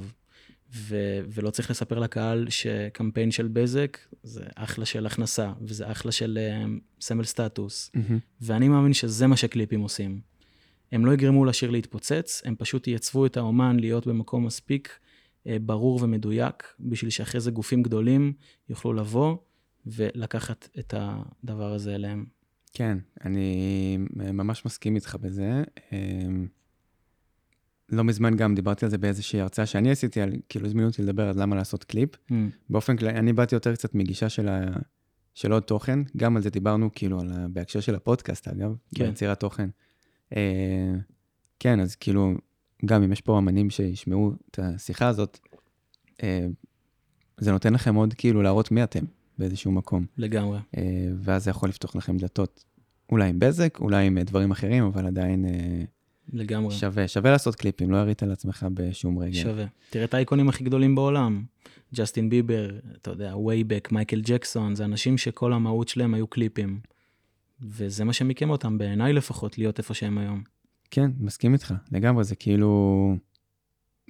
ו- 0.74 1.20
ולא 1.28 1.50
צריך 1.50 1.70
לספר 1.70 1.98
לקהל 1.98 2.46
שקמפיין 2.50 3.30
של 3.30 3.48
בזק 3.48 3.98
זה 4.22 4.44
אחלה 4.54 4.84
של 4.84 5.06
הכנסה, 5.06 5.52
וזה 5.60 5.90
אחלה 5.90 6.12
של 6.12 6.38
uh, 6.38 6.68
סמל 7.00 7.24
סטטוס. 7.24 7.90
מהמם. 7.94 8.18
ואני 8.40 8.68
מאמין 8.68 8.92
שזה 8.92 9.26
מה 9.26 9.36
שקליפים 9.36 9.80
עושים. 9.80 10.20
הם 10.92 11.06
לא 11.06 11.12
יגרמו 11.12 11.44
לשיר 11.44 11.70
להתפוצץ, 11.70 12.42
הם 12.44 12.54
פשוט 12.58 12.86
ייצבו 12.86 13.26
את 13.26 13.36
האומן 13.36 13.80
להיות 13.80 14.06
במקום 14.06 14.46
מספיק 14.46 14.98
אה, 15.46 15.56
ברור 15.60 16.02
ומדויק, 16.02 16.64
בשביל 16.80 17.10
שאחרי 17.10 17.40
זה 17.40 17.50
גופים 17.50 17.82
גדולים 17.82 18.32
יוכלו 18.68 18.92
לבוא 18.92 19.36
ולקחת 19.86 20.68
את 20.78 20.94
הדבר 20.96 21.72
הזה 21.72 21.94
אליהם. 21.94 22.24
כן, 22.74 22.98
אני 23.24 23.98
ממש 24.10 24.66
מסכים 24.66 24.94
איתך 24.96 25.16
בזה. 25.20 25.62
אמ, 25.92 26.46
לא 27.88 28.04
מזמן 28.04 28.36
גם 28.36 28.54
דיברתי 28.54 28.84
על 28.84 28.90
זה 28.90 28.98
באיזושהי 28.98 29.40
הרצאה 29.40 29.66
שאני 29.66 29.90
עשיתי, 29.90 30.20
על, 30.20 30.32
כאילו 30.48 30.66
הזמינו 30.66 30.88
אותי 30.88 31.02
לדבר 31.02 31.28
על 31.28 31.42
למה 31.42 31.56
לעשות 31.56 31.84
קליפ. 31.84 32.14
Mm. 32.14 32.32
באופן 32.70 32.96
כללי, 32.96 33.18
אני 33.18 33.32
באתי 33.32 33.54
יותר 33.54 33.74
קצת 33.74 33.94
מגישה 33.94 34.28
של, 34.28 34.48
ה... 34.48 34.66
של 35.34 35.52
עוד 35.52 35.62
תוכן, 35.62 35.98
גם 36.16 36.36
על 36.36 36.42
זה 36.42 36.50
דיברנו, 36.50 36.90
כאילו, 36.94 37.20
על. 37.20 37.28
בהקשר 37.52 37.80
של 37.80 37.94
הפודקאסט, 37.94 38.48
אגב, 38.48 38.74
כן. 38.94 39.06
ביצירת 39.06 39.40
תוכן. 39.40 39.68
אה, 40.36 40.92
כן, 41.58 41.80
אז 41.80 41.96
כאילו, 41.96 42.34
גם 42.84 43.02
אם 43.02 43.12
יש 43.12 43.20
פה 43.20 43.38
אמנים 43.38 43.70
שישמעו 43.70 44.32
את 44.50 44.58
השיחה 44.58 45.08
הזאת, 45.08 45.38
אה, 46.22 46.46
זה 47.38 47.52
נותן 47.52 47.72
לכם 47.72 47.94
עוד 47.94 48.14
כאילו 48.14 48.42
להראות 48.42 48.70
מי 48.70 48.82
אתם 48.82 49.04
באיזשהו 49.38 49.72
מקום. 49.72 50.06
לגמרי. 50.18 50.58
אה, 50.76 50.82
ואז 51.20 51.44
זה 51.44 51.50
יכול 51.50 51.68
לפתוח 51.68 51.96
לכם 51.96 52.16
דלתות, 52.16 52.64
אולי 53.12 53.28
עם 53.28 53.38
בזק, 53.38 53.78
אולי 53.80 54.06
עם 54.06 54.18
דברים 54.18 54.50
אחרים, 54.50 54.84
אבל 54.84 55.06
עדיין 55.06 55.44
לגמרי. 56.32 56.74
שווה, 56.74 57.08
שווה 57.08 57.30
לעשות 57.30 57.54
קליפים, 57.54 57.90
לא 57.90 57.96
ירית 57.96 58.22
על 58.22 58.32
עצמך 58.32 58.66
בשום 58.74 59.18
רגע. 59.18 59.40
שווה. 59.40 59.64
תראה 59.90 60.04
את 60.04 60.14
האיקונים 60.14 60.48
הכי 60.48 60.64
גדולים 60.64 60.94
בעולם. 60.94 61.44
ג'סטין 61.94 62.28
ביבר, 62.28 62.70
אתה 62.96 63.10
יודע, 63.10 63.36
way 63.36 63.56
back, 63.56 63.88
מייקל 63.92 64.20
ג'קסון, 64.24 64.74
זה 64.74 64.84
אנשים 64.84 65.18
שכל 65.18 65.52
המהות 65.52 65.88
שלהם 65.88 66.14
היו 66.14 66.26
קליפים. 66.26 66.80
וזה 67.62 68.04
מה 68.04 68.12
שמיקם 68.12 68.50
אותם, 68.50 68.78
בעיניי 68.78 69.12
לפחות, 69.12 69.58
להיות 69.58 69.78
איפה 69.78 69.94
שהם 69.94 70.18
היום. 70.18 70.42
כן, 70.90 71.10
מסכים 71.18 71.52
איתך, 71.52 71.74
לגמרי, 71.92 72.24
זה 72.24 72.36
כאילו... 72.36 73.16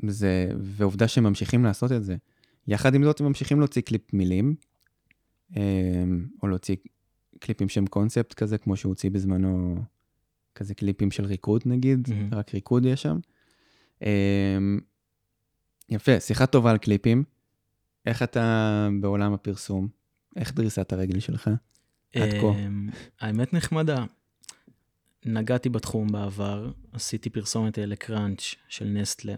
זה... 0.07 0.53
ועובדה 0.61 1.09
שהם 1.09 1.25
ממשיכים 1.25 1.65
לעשות 1.65 1.93
את 1.93 2.05
זה. 2.05 2.17
יחד 2.67 2.95
עם 2.95 3.05
זאת, 3.05 3.21
הם 3.21 3.27
ממשיכים 3.27 3.59
להוציא 3.59 3.83
קליפ 3.83 4.15
מילים, 4.15 4.55
אה, 5.57 5.63
או 6.43 6.49
להוציא 6.49 6.77
קליפים 7.39 7.69
שהם 7.69 7.87
קונספט 7.87 8.35
כזה, 8.35 8.59
כמו 8.59 8.77
שהוא 8.77 8.91
הוציא 8.91 9.11
בזמנו, 9.11 9.83
כזה 10.55 10.75
קליפים 10.75 11.11
של 11.11 11.25
ריקוד 11.25 11.63
נגיד, 11.67 12.09
מהמם. 12.11 12.35
רק 12.35 12.55
ריקוד 12.55 12.85
יש 12.85 13.03
שם. 13.03 13.19
אה, 14.03 14.59
יפה, 15.89 16.21
שיחה 16.21 16.47
טובה 16.47 16.71
על 16.71 16.79
קליפים. 16.79 17.25
איך 18.07 18.23
אתה 18.23 18.89
בעולם 19.01 19.33
הפרסום? 19.33 19.89
איך 20.37 20.55
דריסת 20.55 20.93
הרגל 20.93 21.21
שלך? 21.21 21.51
עד 22.15 22.31
כה. 22.41 22.47
אמ, 22.47 22.89
האמת 23.21 23.53
נחמדה. 23.53 24.05
נגעתי 25.25 25.69
בתחום 25.69 26.13
בעבר, 26.13 26.71
עשיתי 26.93 27.31
פרסומת 27.31 27.79
לקראנץ' 27.79 28.55
של 28.69 28.85
נסטלה. 28.85 29.35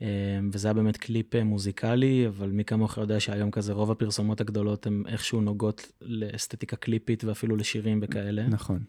אמ, 0.00 0.06
וזה 0.52 0.68
היה 0.68 0.74
באמת 0.74 0.96
קליפ 0.96 1.34
אה, 1.34 1.44
מוזיקלי, 1.44 2.26
אבל 2.28 2.50
מי 2.50 2.64
כמוך 2.64 2.96
יודע 2.96 3.20
שהיום 3.20 3.50
כזה 3.50 3.72
רוב 3.72 3.90
הפרסומות 3.90 4.40
הגדולות 4.40 4.86
הן 4.86 5.02
איכשהו 5.08 5.40
נוגעות 5.40 5.92
לאסתטיקה 6.00 6.76
קליפית 6.76 7.24
ואפילו 7.24 7.56
לשירים 7.56 8.00
וכאלה. 8.02 8.48
נכון. 8.48 8.84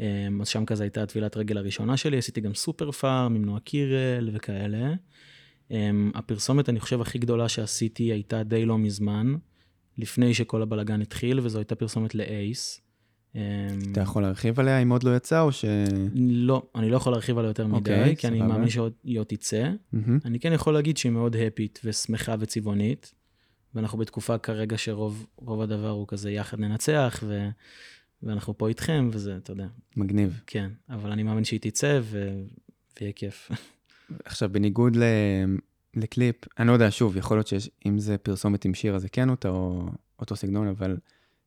אמ, 0.00 0.40
אז 0.40 0.48
שם 0.48 0.64
כזה 0.64 0.82
הייתה 0.84 1.02
הטבילת 1.02 1.36
רגל 1.36 1.58
הראשונה 1.58 1.96
שלי, 1.96 2.18
עשיתי 2.18 2.40
גם 2.40 2.54
סופר 2.54 2.90
פארם 2.90 3.34
עם 3.34 3.44
נועה 3.44 3.60
קירל 3.60 4.30
וכאלה. 4.32 4.94
הפרסומת, 6.14 6.68
אני 6.68 6.80
חושב, 6.80 7.00
הכי 7.00 7.18
גדולה 7.18 7.48
שעשיתי 7.48 8.02
הייתה 8.02 8.42
די 8.42 8.64
לא 8.64 8.78
מזמן, 8.78 9.34
לפני 9.98 10.34
שכל 10.34 10.62
הבלגן 10.62 11.00
התחיל, 11.00 11.40
וזו 11.40 11.58
הייתה 11.58 11.74
פרסומת 11.74 12.14
לאייס. 12.14 12.80
אמ, 13.34 13.40
אתה 13.92 14.00
יכול 14.00 14.22
להרחיב 14.22 14.60
עליה 14.60 14.78
אם 14.78 14.92
עוד 14.92 15.02
לא 15.02 15.16
יצא, 15.16 15.40
או 15.40 15.52
ש... 15.52 15.64
לא, 16.14 16.62
אני 16.74 16.90
לא 16.90 16.96
יכול 16.96 17.12
להרחיב 17.12 17.38
עליה 17.38 17.48
יותר 17.48 17.66
מדי, 17.66 17.76
אוקיי, 17.78 18.16
כי 18.16 18.26
אני 18.26 18.38
סבבה. 18.38 18.52
מאמין 18.52 18.68
שעוד 18.68 18.92
היא 19.04 19.18
עוד 19.18 19.26
תצא. 19.26 19.70
מהמם. 19.92 20.18
אני 20.24 20.40
כן 20.40 20.52
יכול 20.52 20.74
להגיד 20.74 20.96
שהיא 20.96 21.12
מאוד 21.12 21.36
הפית 21.36 21.80
ושמחה 21.84 22.34
וצבעונית, 22.38 23.12
ואנחנו 23.74 23.98
בתקופה 23.98 24.38
כרגע 24.38 24.78
שרוב 24.78 25.26
רוב 25.36 25.60
הדבר 25.60 25.90
הוא 25.90 26.08
כזה 26.08 26.30
יחד 26.30 26.60
ננצח, 26.60 27.22
ו... 27.26 27.48
ואנחנו 28.22 28.58
פה 28.58 28.68
איתכם, 28.68 29.08
וזה, 29.12 29.36
אתה 29.36 29.52
יודע, 29.52 29.66
מגניב. 29.96 30.40
כן, 30.46 30.70
אבל 30.90 31.10
אני 31.10 31.22
מאמין 31.22 31.44
שהיא 31.44 31.60
תצא, 31.60 32.00
ו... 32.02 32.42
ויהיה 33.00 33.12
כיף. 33.12 33.50
עכשיו, 34.24 34.48
בניגוד 34.52 34.96
ל... 34.96 35.02
לקליפ, 35.96 36.36
אני 36.58 36.68
לא 36.68 36.72
יודע, 36.72 36.90
שוב, 36.90 37.16
יכול 37.16 37.36
להיות 37.36 37.46
שאם 37.46 37.98
זה 37.98 38.18
פרסומת 38.18 38.64
עם 38.64 38.74
שיר, 38.74 38.94
אז 38.94 39.02
זה 39.02 39.08
כן 39.08 39.30
אותו, 39.30 39.86
אותו 40.18 40.36
סגנון, 40.36 40.68
אבל 40.68 40.96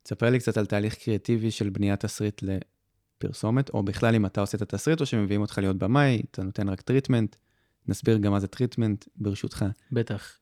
תספר 0.04 0.30
לי 0.30 0.40
קצת 0.40 0.58
על 0.58 0.66
תהליך 0.66 0.96
קריאטיבי 0.96 1.52
של 1.52 1.70
בניית 1.70 2.00
תסריט 2.00 2.42
לפרסומת, 2.44 3.70
או 3.70 3.84
בכלל 3.84 4.16
אם 4.16 4.26
אתה 4.26 4.42
עושה 4.42 4.58
את 4.58 4.62
התסריט, 4.62 5.02
או 5.02 5.06
שמביאים 5.06 5.42
אותך 5.42 5.58
להיות 5.58 5.78
במאי, 5.78 6.22
אתה 6.32 6.44
נותן 6.44 6.70
רק 6.70 6.82
treatment, 6.82 7.36
נסביר 7.88 8.18
גם 8.18 8.32
מה 8.32 8.40
זה 8.40 8.48
treatment, 8.48 9.06
ברשותך. 9.16 9.66
בטח. 9.92 10.40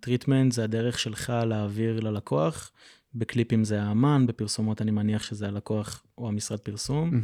treatment 0.00 0.52
זה 0.52 0.64
הדרך 0.64 0.98
שלך 0.98 1.32
להעביר 1.46 2.00
ללקוח, 2.00 2.72
בקליפים 3.14 3.64
זה 3.64 3.82
האמן, 3.82 4.26
בפרסומות 4.26 4.82
אני 4.82 4.90
מניח 4.90 5.22
שזה 5.22 5.48
הלקוח 5.48 6.04
או 6.18 6.28
המשרד 6.28 6.58
פרסום. 6.58 7.22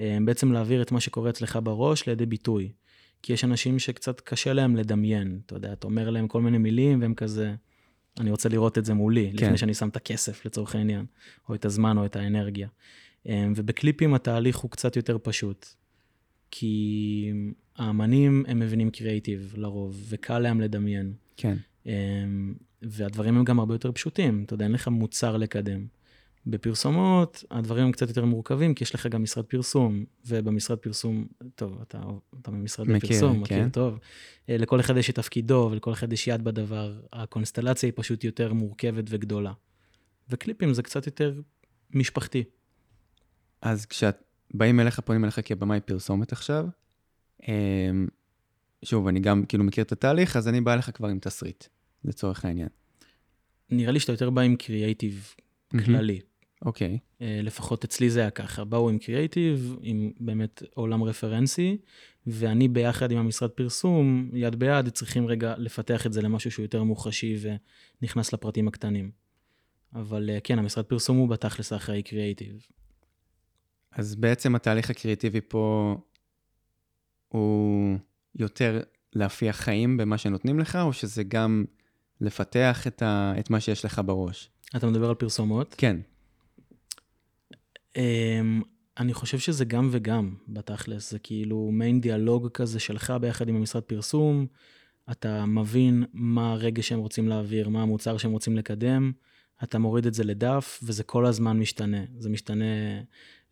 אה, 0.00 0.18
בעצם 0.24 0.52
להעביר 0.52 0.82
את 0.82 0.92
מה 0.92 1.00
שקורה 1.00 1.30
אצלך 1.30 1.58
בראש 1.62 2.06
לידי 2.08 2.26
ביטוי. 2.26 2.72
כי 3.24 3.32
יש 3.32 3.44
אנשים 3.44 3.78
שקצת 3.78 4.20
קשה 4.20 4.52
להם 4.52 4.76
לדמיין, 4.76 5.40
אתה 5.46 5.54
יודע, 5.54 5.72
אתה 5.72 5.86
אומר 5.86 6.10
להם 6.10 6.28
כל 6.28 6.40
מיני 6.40 6.58
מילים 6.58 7.00
והם 7.00 7.14
כזה, 7.14 7.54
אני 8.20 8.30
רוצה 8.30 8.48
לראות 8.48 8.78
את 8.78 8.84
זה 8.84 8.94
מולי, 8.94 9.32
כן. 9.36 9.44
לפני 9.44 9.58
שאני 9.58 9.74
שם 9.74 9.88
את 9.88 9.96
הכסף 9.96 10.46
לצורך 10.46 10.74
העניין, 10.74 11.06
או 11.48 11.54
את 11.54 11.64
הזמן 11.64 11.98
או 11.98 12.04
את 12.06 12.16
האנרגיה. 12.16 12.68
אה, 13.28 13.46
ובקליפים 13.56 14.14
התהליך 14.14 14.56
הוא 14.56 14.70
קצת 14.70 14.96
יותר 14.96 15.18
פשוט. 15.22 15.66
כי 16.50 17.32
האמנים 17.76 18.44
הם 18.48 18.58
מבינים 18.58 18.90
קריאיטיב 18.90 19.54
לרוב, 19.56 20.04
וקל 20.08 20.38
להם 20.38 20.60
לדמיין. 20.60 21.12
כן, 21.36 21.56
אמ, 21.86 22.54
והדברים 22.82 23.36
הם 23.36 23.44
גם 23.44 23.58
הרבה 23.58 23.74
יותר 23.74 23.92
פשוטים, 23.92 24.44
אתה 24.46 24.54
יודע, 24.54 24.64
אין 24.64 24.72
לך 24.72 24.88
מוצר 24.88 25.36
לקדם. 25.36 25.86
בפרסומות 26.46 27.44
הדברים 27.50 27.84
הם 27.84 27.92
קצת 27.92 28.08
יותר 28.08 28.24
מורכבים, 28.24 28.74
כי 28.74 28.84
יש 28.84 28.94
לך 28.94 29.06
גם 29.06 29.22
משרד 29.22 29.44
פרסום, 29.44 30.04
ובמשרד 30.26 30.78
פרסום, 30.78 31.26
טוב, 31.54 31.78
אתה, 31.82 32.02
אתה 32.42 32.50
במשרד 32.50 32.88
מכיר, 32.88 33.10
פרסום, 33.10 33.40
מכיר 33.40 33.58
כן. 33.58 33.70
טוב. 33.70 33.98
אה, 34.48 34.56
לכל 34.56 34.80
אחד 34.80 34.96
יש 34.96 35.10
את 35.10 35.14
תפקידו, 35.14 35.68
ולכל 35.72 35.92
אחד 35.92 36.12
יש 36.12 36.28
יד 36.28 36.44
בדבר. 36.44 37.00
הקונסטלציה 37.12 37.86
היא 37.86 37.92
פשוט 37.96 38.24
יותר 38.24 38.52
מורכבת 38.52 39.04
וגדולה. 39.08 39.52
וקליפים 40.28 40.74
זה 40.74 40.82
קצת 40.82 41.06
יותר 41.06 41.40
משפחתי. 41.90 42.44
אז 43.62 43.86
כשבאים 43.86 44.80
אליך, 44.80 45.00
פונים 45.00 45.24
אליך 45.24 45.40
כבמאי 45.44 45.80
פרסומת 45.80 46.32
עכשיו, 46.32 46.66
אמ, 47.48 48.06
שוב, 48.84 49.08
אני 49.08 49.20
גם 49.20 49.46
כאילו 49.46 49.64
מכיר 49.64 49.84
את 49.84 49.92
התהליך, 49.92 50.36
אז 50.36 50.48
אני 50.48 50.60
בא 50.60 50.72
אליך 50.72 50.90
כבר 50.94 51.08
עם 51.08 51.18
תסריט, 51.18 51.64
לצורך 52.04 52.44
העניין. 52.44 52.68
נראה 53.70 53.92
לי 53.92 54.00
שאתה 54.00 54.12
יותר 54.12 54.30
בא 54.30 54.42
עם 54.42 54.56
קריאייטיב 54.56 55.34
מהמם. 55.72 55.86
כללי. 55.86 56.20
אוקיי, 56.62 56.98
אה, 57.20 57.40
לפחות 57.42 57.84
אצלי 57.84 58.10
זה 58.10 58.20
היה 58.20 58.30
ככה, 58.30 58.64
באו 58.64 58.90
עם 58.90 58.98
קריאייטיב, 58.98 59.76
עם 59.82 60.12
באמת 60.20 60.62
עולם 60.74 61.02
רפרנסי, 61.02 61.78
ואני 62.26 62.68
ביחד 62.68 63.10
עם 63.10 63.18
המשרד 63.18 63.50
פרסום, 63.50 64.30
יד 64.34 64.56
ביד, 64.56 64.88
צריכים 64.88 65.26
רגע 65.26 65.54
לפתח 65.58 66.06
את 66.06 66.12
זה 66.12 66.22
למשהו 66.22 66.50
שהוא 66.50 66.64
יותר 66.64 66.82
מוחשי 66.82 67.36
ונכנס 68.00 68.32
לפרטים 68.32 68.68
הקטנים. 68.68 69.10
אבל 69.94 70.30
אה, 70.30 70.40
כן, 70.40 70.58
המשרד 70.58 70.84
פרסום 70.84 71.16
הוא 71.16 71.28
בתכלס 71.28 71.72
האחראי 71.72 72.02
קריאייטיב. 72.02 72.66
אז 73.92 74.14
בעצם 74.14 74.54
התהליך 74.54 74.90
הקריאטיבי 74.90 75.40
פה 75.40 75.96
הוא 77.28 77.98
יותר 78.34 78.80
להפיח 79.12 79.56
חיים 79.56 79.96
במה 79.96 80.18
שנותנים 80.18 80.58
לך, 80.58 80.76
או 80.76 80.92
שזה 80.92 81.22
גם 81.22 81.64
לפתח 82.20 82.86
את, 82.86 83.02
ה... 83.02 83.34
את 83.38 83.50
מה 83.50 83.60
שיש 83.60 83.84
לך 83.84 84.00
בראש? 84.06 84.50
אתה 84.76 84.86
מדבר 84.86 85.08
על 85.08 85.14
פרסומות? 85.14 85.74
כן, 85.78 85.96
אני 88.98 89.14
חושב 89.14 89.38
שזה 89.38 89.64
גם 89.64 89.88
וגם, 89.92 90.34
בתכלס. 90.48 91.10
זה 91.10 91.18
כאילו 91.18 91.70
מיין 91.72 92.00
דיאלוג 92.00 92.48
כזה 92.48 92.80
שלך 92.80 93.12
ביחד 93.20 93.48
עם 93.48 93.56
המשרד 93.56 93.82
פרסום. 93.82 94.46
אתה 95.10 95.46
מבין 95.46 96.04
מה 96.12 96.52
הרגש 96.52 96.88
שהם 96.88 96.98
רוצים 96.98 97.28
להעביר, 97.28 97.68
מה 97.68 97.82
המוצר 97.82 98.16
שהם 98.16 98.32
רוצים 98.32 98.56
לקדם. 98.56 99.12
אתה 99.62 99.78
מוריד 99.78 100.06
את 100.06 100.14
זה 100.14 100.24
לדף, 100.24 100.80
וזה 100.82 101.04
כל 101.04 101.26
הזמן 101.26 101.58
משתנה. 101.58 102.04
זה 102.18 102.28
משתנה 102.28 102.64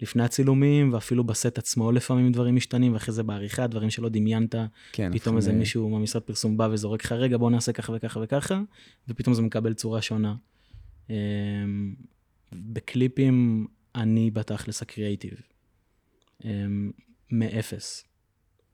לפני 0.00 0.22
הצילומים, 0.22 0.92
ואפילו 0.92 1.24
בסט 1.24 1.59
עצמו 1.59 1.92
לפעמים 1.92 2.33
דברים 2.33 2.57
משתנים, 2.57 2.92
ואחרי 2.94 3.14
זה 3.14 3.22
בעריכה, 3.22 3.66
דברים 3.66 3.90
שלא 3.90 4.08
דמיינת. 4.08 4.54
כן. 4.92 5.12
פתאום 5.12 5.37
איזה 5.37 5.52
מישהו 5.52 5.88
מהמשרד 5.88 6.23
פרסום 6.23 6.56
בא 6.56 6.69
וזורק 6.73 7.04
לך, 7.04 7.12
רגע, 7.12 7.37
בוא 7.37 7.50
נעשה 7.50 7.73
ככה 7.73 7.92
וככה 7.96 8.21
וככה, 8.23 8.62
ופתאום 9.08 9.35
זה 9.35 9.42
מקבל 9.42 9.75
צורה 9.75 10.02
שונה. 10.02 10.35
אמ, 11.10 11.14
בקליפים 12.52 13.66
אני 13.94 14.30
בתכלס 14.30 14.82
הקריאייטיב. 14.82 15.40
אמ, 16.44 16.90
מאפס. 17.30 18.04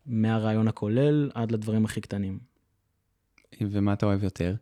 מהרעיון 0.06 0.68
הכולל 0.68 1.30
עד 1.34 1.52
לדברים 1.52 1.84
הכי 1.84 2.00
קטנים. 2.00 2.38
ומה 3.60 3.92
אתה 3.92 4.06
אוהב 4.06 4.24
יותר? 4.24 4.54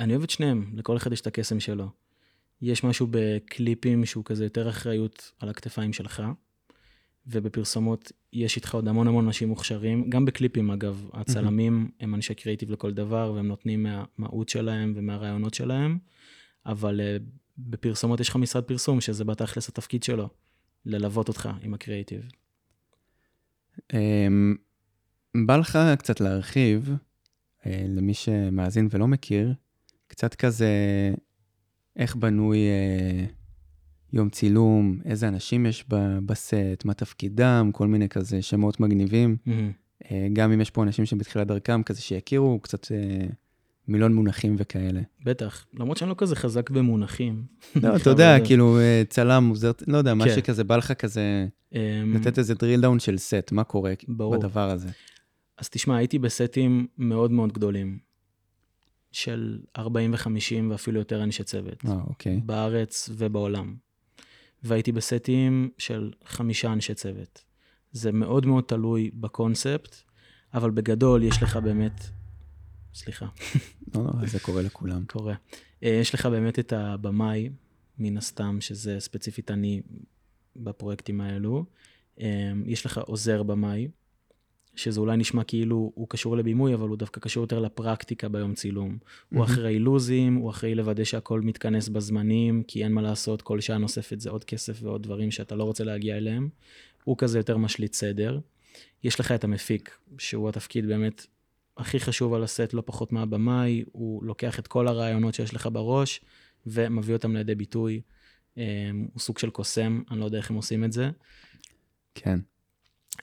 אני 0.00 0.12
אוהב 0.12 0.22
את 0.22 0.30
שניהם, 0.30 0.70
לכל 0.74 0.96
אחד 0.96 1.12
יש 1.12 1.20
את 1.20 1.26
הקסם 1.26 1.60
שלו. 1.60 1.90
יש 2.62 2.84
משהו 2.84 3.06
בקליפים 3.10 4.06
שהוא 4.06 4.24
כזה 4.24 4.44
יותר 4.44 4.68
אחריות 4.68 5.32
על 5.38 5.48
הכתפיים 5.48 5.92
שלך, 5.92 6.22
ובפרסומות 7.26 8.12
יש 8.32 8.56
איתך 8.56 8.74
עוד 8.74 8.88
המון 8.88 9.08
המון 9.08 9.24
אנשים 9.24 9.48
מוכשרים, 9.48 10.10
גם 10.10 10.24
בקליפים 10.24 10.70
אגב, 10.70 11.10
הצלמים 11.12 11.90
הם 12.00 12.14
אנשי 12.14 12.34
קריאיטיב 12.34 12.70
לכל 12.70 12.92
דבר, 12.92 13.32
והם 13.34 13.46
נותנים 13.48 13.82
מהמהות 13.82 14.48
שלהם 14.48 14.92
ומהרעיונות 14.96 15.54
שלהם, 15.54 15.98
אבל 16.66 17.00
uh, 17.00 17.22
בפרסומות 17.58 18.20
יש 18.20 18.28
לך 18.28 18.36
משרד 18.36 18.64
פרסום, 18.64 19.00
שזה 19.00 19.24
בתכלס 19.24 19.68
התפקיד 19.68 20.02
שלו, 20.02 20.28
ללוות 20.84 21.28
אותך 21.28 21.48
עם 21.62 21.74
הקריאיטיב. 21.74 22.20
Um, 23.92 23.94
בא 25.46 25.56
לך 25.56 25.78
קצת 25.98 26.20
להרחיב, 26.20 26.90
uh, 27.60 27.66
למי 27.88 28.14
שמאזין 28.14 28.88
ולא 28.90 29.08
מכיר, 29.08 29.54
קצת 30.06 30.34
כזה, 30.34 30.70
איך 31.96 32.16
בנוי 32.16 32.58
uh, 32.58 33.32
יום 34.12 34.30
צילום, 34.30 35.00
איזה 35.04 35.28
אנשים 35.28 35.66
יש 35.66 35.84
בסט, 36.26 36.84
מה 36.84 36.94
תפקידם, 36.94 37.70
כל 37.72 37.86
מיני 37.86 38.08
כזה 38.08 38.42
שמות 38.42 38.80
מגניבים. 38.80 39.36
Mm-hmm. 39.46 40.02
Uh, 40.02 40.06
גם 40.32 40.52
אם 40.52 40.60
יש 40.60 40.70
פה 40.70 40.82
אנשים 40.82 41.06
שבתחילת 41.06 41.46
דרכם, 41.46 41.82
כזה 41.82 42.00
שיכירו 42.00 42.60
קצת 42.62 42.86
מילון 43.88 44.14
מונחים 44.14 44.56
וכאלה. 44.58 45.00
בטח, 45.24 45.66
למרות 45.74 45.96
שאני 45.96 46.10
לא 46.10 46.14
כזה 46.18 46.36
חזק 46.36 46.70
במונחים. 46.70 47.42
לא, 47.82 47.96
אתה 47.96 48.10
יודע, 48.10 48.36
כאילו 48.44 48.78
צלם, 49.08 49.48
עוזר, 49.48 49.70
לא 49.86 49.98
יודע, 49.98 50.14
מה 50.14 50.24
כן. 50.24 50.34
שכזה 50.34 50.64
בא 50.64 50.76
לך 50.76 50.92
כזה, 50.92 51.46
אמ, 51.74 51.80
לתת 52.14 52.38
איזה 52.38 52.54
drill 52.54 52.84
down 52.84 52.98
של 52.98 53.18
סט, 53.18 53.52
מה 53.52 53.64
קורה. 53.64 53.92
בדבר 54.08 54.70
הזה. 54.70 54.88
אז 55.58 55.68
תשמע, 55.68 55.96
הייתי 55.96 56.18
בסטים 56.18 56.86
מאוד 56.98 57.30
מאוד 57.30 57.52
גדולים, 57.52 57.98
של 59.16 59.58
40 59.78 60.12
ו-50 60.12 60.70
ואפילו 60.70 60.98
יותר 60.98 61.22
אנשי 61.22 61.44
צוות. 61.44 61.84
אה, 61.88 61.98
אוקיי. 62.06 62.40
בארץ 62.44 63.10
ובעולם. 63.12 63.74
והייתי 64.62 64.92
בסטים 64.92 65.70
של 65.78 66.12
חמישה 66.24 66.72
אנשי 66.72 66.94
צוות. 66.94 67.44
זה 67.92 68.12
מאוד 68.12 68.46
מאוד 68.46 68.64
תלוי 68.64 69.10
בקונספט, 69.14 69.96
אבל 70.54 70.70
בגדול 70.70 71.22
יש 71.22 71.42
לך 71.42 71.56
באמת 71.56 72.04
סליחה. 72.96 73.26
לא, 73.94 74.04
לא, 74.04 74.26
זה 74.26 74.40
קורה 74.40 74.62
לכולם. 74.62 75.04
קורה. 75.04 75.34
אה, 75.82 75.98
יש 76.00 76.14
לך 76.14 76.26
באמת 76.26 76.58
את 76.58 76.72
הבמאי, 76.72 77.50
מן 77.98 78.16
הסתם, 78.16 78.60
שזה 78.60 78.96
ספציפית 79.00 79.50
אני 79.50 79.82
בפרויקטים 80.56 81.20
האלו. 81.20 81.64
אה, 82.20 82.52
יש 82.66 82.86
לך 82.86 82.98
עוזר 82.98 83.42
במאי, 83.42 83.88
שזה 84.74 85.00
אולי 85.00 85.16
נשמע 85.16 85.44
כאילו 85.44 85.92
הוא 85.94 86.08
קשור 86.08 86.36
לבימוי, 86.36 86.74
אבל 86.74 86.88
הוא 86.88 86.96
דווקא 86.96 87.20
קשור 87.20 87.42
יותר 87.42 87.58
לפרקטיקה 87.58 88.28
ביום 88.28 88.54
צילום. 88.54 88.98
הוא 89.32 89.44
אחראי 89.44 89.78
לוזים, 89.78 90.34
הוא 90.34 90.50
אחראי 90.50 90.74
לוודא 90.74 91.04
שהכל 91.04 91.40
מתכנס 91.40 91.88
בזמנים, 91.88 92.62
כי 92.68 92.84
אין 92.84 92.92
מה 92.92 93.02
לעשות, 93.02 93.42
כל 93.42 93.60
שעה 93.60 93.78
נוספת 93.78 94.20
זה 94.20 94.30
עוד 94.30 94.44
כסף 94.44 94.78
ועוד 94.82 95.02
דברים 95.02 95.30
שאתה 95.30 95.54
לא 95.54 95.64
רוצה 95.64 95.84
להגיע 95.84 96.16
אליהם. 96.16 96.48
הוא 97.04 97.16
כזה 97.18 97.38
יותר 97.38 97.56
משליט 97.56 97.92
סדר. 97.92 98.38
יש 99.04 99.20
לך 99.20 99.32
את 99.32 99.44
המפיק, 99.44 99.98
שהוא 100.18 100.48
התפקיד 100.48 100.86
באמת 100.86 101.26
הכי 101.76 102.00
חשוב 102.00 102.34
על 102.34 102.44
הסט, 102.44 102.72
לא 102.72 102.82
פחות 102.86 103.12
מהבמאי, 103.12 103.84
הוא 103.92 104.24
לוקח 104.24 104.58
את 104.58 104.66
כל 104.66 104.88
הרעיונות 104.88 105.34
שיש 105.34 105.54
לך 105.54 105.68
בראש 105.72 106.20
ומביא 106.66 107.14
אותם 107.14 107.36
לידי 107.36 107.54
ביטוי. 107.54 108.00
אמ, 108.56 108.62
הוא 109.12 109.20
סוג 109.20 109.38
של 109.38 109.50
קוסם, 109.50 110.02
אני 110.10 110.20
לא 110.20 110.24
יודע 110.24 110.38
איך 110.38 110.50
הם 110.50 110.56
עושים 110.56 110.84
את 110.84 110.92
זה. 110.92 111.10
כן. 112.14 112.38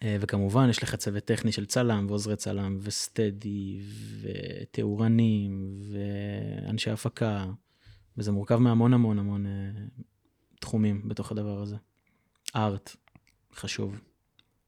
אה, 0.03 0.17
וכמובן, 0.19 0.69
יש 0.69 0.83
לך 0.83 0.95
צוות 0.95 1.25
טכני 1.25 1.51
של 1.51 1.65
צלם 1.65 2.05
ועוזרי 2.09 2.35
צלם 2.35 2.77
וסטדי 2.81 3.79
ותאורנים 4.21 5.75
ואנשי 5.91 6.89
הפקה, 6.89 7.45
וזה 8.17 8.31
מורכב 8.31 8.57
מהמון 8.57 8.93
המון 8.93 9.19
המון 9.19 9.45
אה, 9.45 9.51
תחומים 10.59 11.07
בתוך 11.07 11.31
הדבר 11.31 11.61
הזה. 11.61 11.75
ארט, 12.55 12.95
חשוב. 13.53 13.99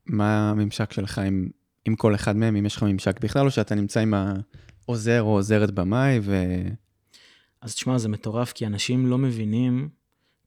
מה 0.06 0.50
הממשק 0.50 0.94
שלך 0.94 1.20
עם 1.20 1.50
עם 1.86 1.96
כל 1.96 2.16
אחד 2.16 2.36
מהם, 2.38 2.56
אם 2.56 2.66
יש 2.66 2.76
לך 2.76 2.84
ממשק 2.84 3.20
בכלל, 3.20 3.46
או 3.46 3.52
שאתה 3.52 3.76
נמצא 3.76 4.00
עם 4.00 4.14
העוזר 4.14 5.22
או 5.22 5.28
עוזרת 5.28 5.72
במאי 5.72 6.20
ו... 6.22 6.36
אז 7.62 7.76
תשמע, 7.76 7.98
זה 7.98 8.10
מטורף, 8.10 8.54
כי 8.54 8.66
אנשים 8.66 9.08
לא 9.08 9.18
מבינים 9.18 9.90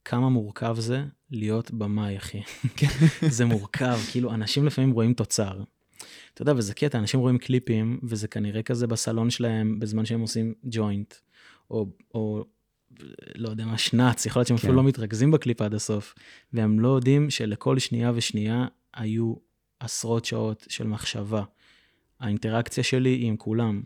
כמה 0.04 0.28
מורכב 0.28 0.76
זה 0.78 1.04
להיות 1.30 1.70
במאי, 1.70 2.16
אחי. 2.16 2.42
כן. 2.76 2.86
זה 3.28 3.44
מורכב, 3.44 3.98
כאילו, 4.10 4.34
אנשים 4.34 4.66
לפעמים 4.66 4.90
רואים 4.90 5.14
תוצר. 5.14 5.62
אתה 6.34 6.42
יודע, 6.42 6.52
וזה 6.56 6.74
קטע, 6.74 6.98
אנשים 6.98 7.20
רואים 7.20 7.38
קליפים, 7.38 8.00
וזה 8.02 8.28
כנראה 8.28 8.62
כזה 8.62 8.86
בסלון 8.86 9.30
שלהם 9.30 9.80
בזמן 9.80 10.04
שהם 10.04 10.20
עושים 10.20 10.54
ג'וינט, 10.64 11.14
או, 11.70 11.86
או 12.14 12.44
לא 13.34 13.48
יודע 13.48 13.66
מה, 13.66 13.78
שנץ, 13.78 14.26
יכול 14.26 14.40
להיות 14.40 14.48
שהם 14.48 14.56
כן. 14.56 14.60
אפילו 14.60 14.74
לא 14.76 14.82
מתרכזים 14.82 15.30
בקליפ 15.30 15.62
עד 15.62 15.74
הסוף, 15.74 16.14
והם 16.52 16.80
לא 16.80 16.88
יודעים 16.88 17.30
שלכל 17.30 17.78
שנייה 17.78 18.12
ושנייה 18.14 18.66
היו 18.94 19.34
עשרות 19.80 20.24
שעות 20.24 20.66
של 20.68 20.86
מחשבה. 20.86 21.42
האינטראקציה 22.20 22.84
שלי 22.84 23.10
היא 23.10 23.28
עם 23.28 23.36
כולם, 23.36 23.82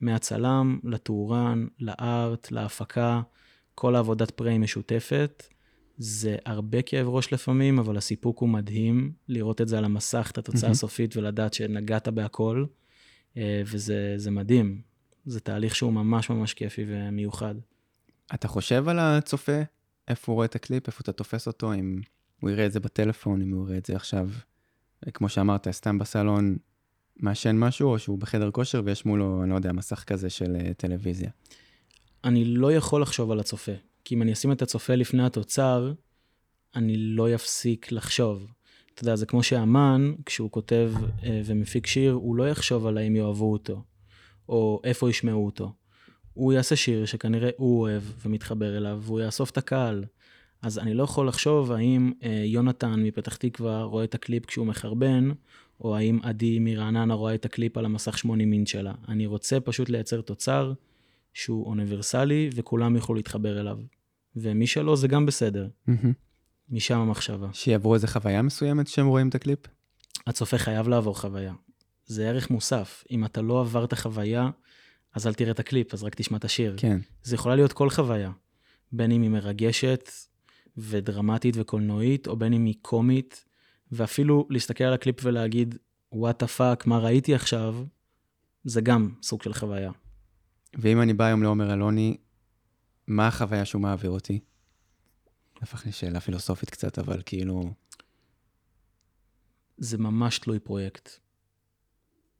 מהצלם, 0.00 0.78
לתאורן, 0.84 1.66
לארט, 1.80 2.50
להפקה, 2.50 3.20
כל 3.74 3.94
העבודת 3.94 4.30
פריי 4.30 4.58
משותפת. 4.58 5.42
זה 5.96 6.36
הרבה 6.44 6.82
כאב 6.82 7.08
ראש 7.08 7.32
לפעמים, 7.32 7.78
אבל 7.78 7.96
הסיפוק 7.96 8.38
הוא 8.38 8.48
מדהים, 8.48 9.12
לראות 9.28 9.60
את 9.60 9.68
זה 9.68 9.78
על 9.78 9.84
המסך, 9.84 10.28
את 10.32 10.38
התוצאה 10.38 10.68
mm-hmm. 10.68 10.72
הסופית, 10.72 11.16
ולדעת 11.16 11.54
שנגעת 11.54 12.08
בהכל, 12.08 12.64
אה, 13.36 13.62
וזה 13.66 14.30
מדהים. 14.30 14.80
זה 15.26 15.40
תהליך 15.40 15.76
שהוא 15.76 15.92
ממש 15.92 16.30
ממש 16.30 16.54
כיפי 16.54 16.84
ומיוחד. 16.88 17.54
אתה 18.34 18.48
חושב 18.48 18.88
על 18.88 18.98
הצופה? 18.98 19.62
איפה 20.08 20.32
הוא 20.32 20.34
רואה 20.34 20.46
את 20.46 20.54
הקליפ? 20.54 20.86
איפה 20.86 21.00
אתה 21.02 21.12
תופס 21.12 21.46
אותו? 21.46 21.74
אם 21.74 22.00
הוא 22.40 22.50
יראה 22.50 22.66
את 22.66 22.72
זה 22.72 22.80
בטלפון, 22.80 23.42
אם 23.42 23.50
הוא 23.50 23.66
יראה 23.68 23.78
את 23.78 23.86
זה 23.86 23.96
עכשיו 23.96 24.28
כמו 25.14 25.28
שאמרת, 25.28 25.68
סתם 25.70 25.98
בסלון 25.98 26.56
מעשן 27.16 27.56
משהו, 27.56 27.90
או 27.90 27.98
שהוא 27.98 28.18
בחדר 28.18 28.50
כושר 28.50 28.82
ויש 28.84 29.04
מולו, 29.06 29.42
אני 29.42 29.50
לא 29.50 29.54
יודע, 29.54 29.72
מסך 29.72 30.04
כזה 30.04 30.30
של 30.30 30.56
uh, 30.56 30.74
טלוויזיה. 30.74 31.30
אני 32.24 32.44
לא 32.44 32.72
יכול 32.72 33.02
לחשוב 33.02 33.30
על 33.30 33.40
הצופה, 33.40 33.72
כי 34.04 34.14
אם 34.14 34.22
אני 34.22 34.32
אשים 34.32 34.52
את 34.52 34.62
הצופה 34.62 34.94
לפני 34.94 35.26
התוצר, 35.26 35.92
אני 36.76 36.96
לא 36.96 37.34
אפסיק 37.34 37.92
לחשוב. 37.92 38.46
אתה 38.94 39.02
יודע, 39.02 39.16
זה 39.16 39.26
כמו 39.26 39.42
שאמן, 39.42 40.12
כשהוא 40.26 40.50
כותב 40.50 40.92
uh, 40.96 41.24
ומפיק 41.44 41.86
שיר, 41.86 42.12
הוא 42.12 42.36
לא 42.36 42.48
יחשוב 42.48 42.86
על 42.86 42.98
האם 42.98 43.16
יאהבו 43.16 43.52
אותו, 43.52 43.82
או 44.48 44.80
איפה 44.84 45.10
ישמעו 45.10 45.46
אותו. 45.46 45.72
הוא 46.34 46.52
יעשה 46.52 46.76
שיר 46.76 47.06
שכנראה 47.06 47.50
הוא 47.56 47.80
אוהב 47.80 48.02
ומתחבר 48.24 48.76
אליו, 48.76 48.98
והוא 49.02 49.20
יאסוף 49.20 49.50
את 49.50 49.58
הקהל. 49.58 50.04
אז 50.62 50.78
אני 50.78 50.94
לא 50.94 51.02
יכול 51.02 51.28
לחשוב 51.28 51.72
האם 51.72 52.12
אה, 52.22 52.42
יונתן 52.46 53.02
מפתח 53.02 53.36
תקווה 53.36 53.82
רואה 53.82 54.04
את 54.04 54.14
הקליפ 54.14 54.46
כשהוא 54.46 54.66
מחרבן, 54.66 55.30
או 55.80 55.96
האם 55.96 56.18
עדי 56.22 56.58
מרעננה 56.58 57.14
רואה 57.14 57.34
את 57.34 57.44
הקליפ 57.44 57.76
על 57.76 57.84
המסך 57.84 58.18
80 58.18 58.50
אינץ' 58.50 58.66
שלה. 58.66 58.94
אני 59.08 59.26
רוצה 59.26 59.60
פשוט 59.60 59.88
לייצר 59.88 60.20
תוצר 60.20 60.72
שהוא 61.34 61.66
אוניברסלי 61.66 62.50
וכולם 62.54 62.96
יוכלו 62.96 63.14
להתחבר 63.14 63.60
אליו. 63.60 63.78
ומי 64.36 64.66
שלא 64.66 64.96
זה 64.96 65.08
גם 65.08 65.26
בסדר. 65.26 65.68
Mm-hmm. 65.88 65.92
משם 66.70 66.98
המחשבה. 66.98 67.48
שיעברו 67.52 67.94
איזה 67.94 68.06
חוויה 68.06 68.42
מסוימת 68.42 68.86
כשהם 68.86 69.06
רואים 69.06 69.28
את 69.28 69.34
הקליפ? 69.34 69.58
הצופה 70.26 70.58
חייב 70.58 70.88
לעבור 70.88 71.18
חוויה. 71.20 71.52
זה 72.06 72.28
ערך 72.28 72.50
מוסף. 72.50 73.04
אם 73.10 73.24
אתה 73.24 73.42
לא 73.42 73.60
עברת 73.60 73.94
חוויה, 73.94 74.50
אז 75.14 75.26
אל 75.26 75.34
תראה 75.34 75.50
את 75.50 75.60
הקליפ, 75.60 75.94
אז 75.94 76.02
רק 76.02 76.14
תשמע 76.14 76.38
את 76.38 76.44
השיר. 76.44 76.74
כן. 76.76 76.98
זה 77.22 77.34
יכולה 77.34 77.56
להיות 77.56 77.72
כל 77.72 77.90
חוויה. 77.90 78.30
בין 78.92 79.12
אם 79.12 79.22
היא 79.22 79.30
מרגשת, 79.30 80.10
ודרמטית 80.76 81.54
וקולנועית, 81.58 82.26
או 82.26 82.36
בין 82.36 82.52
אם 82.52 82.64
היא 82.64 82.74
קומית, 82.82 83.44
ואפילו 83.92 84.46
להסתכל 84.50 84.84
על 84.84 84.92
הקליפ 84.92 85.16
ולהגיד, 85.22 85.74
what 86.12 86.42
the 86.42 86.46
fuck, 86.46 86.86
מה 86.86 86.98
ראיתי 86.98 87.34
עכשיו, 87.34 87.84
זה 88.64 88.80
גם 88.80 89.14
סוג 89.22 89.42
של 89.42 89.52
חוויה. 89.52 89.90
ואם 90.74 91.02
אני 91.02 91.14
בא 91.14 91.24
היום 91.24 91.42
לעומר 91.42 91.72
אלוני, 91.72 92.16
מה 93.06 93.28
החוויה 93.28 93.64
שהוא 93.64 93.82
מעביר 93.82 94.10
אותי? 94.10 94.40
הפך 95.62 95.86
לי 95.86 95.92
שאלה 95.92 96.20
פילוסופית 96.20 96.70
קצת, 96.70 96.98
אבל 96.98 97.22
כאילו... 97.26 97.72
זה 99.78 99.98
ממש 99.98 100.38
תלוי 100.38 100.58
פרויקט. 100.58 101.10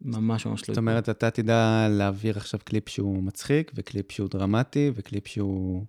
ממש 0.00 0.46
ממש 0.46 0.62
תלוי. 0.62 0.74
זאת 0.74 0.78
אומרת, 0.78 1.08
אתה 1.08 1.30
תדע 1.30 1.88
להעביר 1.90 2.36
עכשיו 2.36 2.60
קליפ 2.64 2.88
שהוא 2.88 3.22
מצחיק, 3.22 3.72
וקליפ 3.74 4.12
שהוא 4.12 4.28
דרמטי, 4.28 4.90
וקליפ 4.94 5.26
שהוא... 5.26 5.84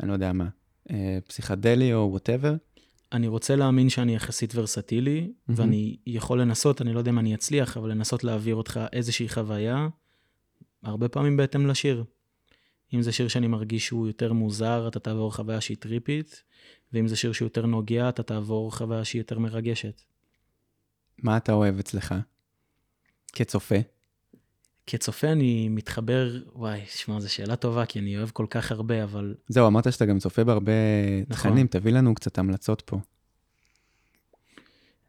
אני 0.00 0.08
לא 0.08 0.12
יודע 0.12 0.32
מה. 0.32 0.48
אה, 0.90 1.18
פסיכדלי 1.26 1.94
או 1.94 2.08
whatever? 2.10 2.54
אני 3.12 3.28
רוצה 3.28 3.56
להאמין 3.56 3.88
שאני 3.88 4.14
יחסית 4.14 4.52
ורסטילי, 4.54 5.28
mm-hmm. 5.28 5.52
ואני 5.56 5.96
יכול 6.06 6.40
לנסות, 6.40 6.82
אני 6.82 6.92
לא 6.92 6.98
יודע 6.98 7.10
אם 7.10 7.18
אני 7.18 7.34
אצליח, 7.34 7.76
אבל 7.76 7.90
לנסות 7.90 8.24
להעביר 8.24 8.54
אותך 8.54 8.80
איזושהי 8.92 9.28
חוויה, 9.28 9.88
הרבה 10.82 11.08
פעמים 11.08 11.36
בהתאם 11.36 11.66
לשיר. 11.66 12.04
אם 12.94 13.02
זה 13.02 13.12
שיר 13.12 13.28
שאני 13.28 13.46
מרגיש 13.46 13.86
שהוא 13.86 14.06
יותר 14.06 14.32
מוזר, 14.32 14.88
אתה 14.88 15.00
תעבור 15.00 15.34
חוויה 15.34 15.60
שהיא 15.60 15.76
טריפית, 15.76 16.42
ואם 16.92 17.08
זה 17.08 17.16
שיר 17.16 17.32
שהוא 17.32 17.46
יותר 17.46 17.66
נוגע, 17.66 18.08
אתה 18.08 18.22
תעבור 18.22 18.76
חוויה 18.76 19.04
שהיא 19.04 19.20
יותר 19.20 19.38
מרגשת. 19.38 20.02
מה 21.18 21.36
אתה 21.36 21.52
אוהב 21.52 21.78
אצלך? 21.78 22.14
כצופה? 23.32 23.76
כצופה 24.86 25.32
אני 25.32 25.68
מתחבר, 25.68 26.30
וואי, 26.54 26.80
שמע, 26.86 27.20
זו 27.20 27.32
שאלה 27.32 27.56
טובה, 27.56 27.86
כי 27.86 27.98
אני 27.98 28.16
אוהב 28.16 28.30
כל 28.30 28.46
כך 28.50 28.72
הרבה, 28.72 29.04
אבל... 29.04 29.34
זהו, 29.48 29.66
אמרת 29.66 29.92
שאתה 29.92 30.06
גם 30.06 30.18
צופה 30.18 30.44
בהרבה 30.44 30.72
נכון. 31.28 31.50
תכנים, 31.50 31.66
תביא 31.66 31.92
לנו 31.92 32.14
קצת 32.14 32.38
המלצות 32.38 32.82
פה. 32.86 33.00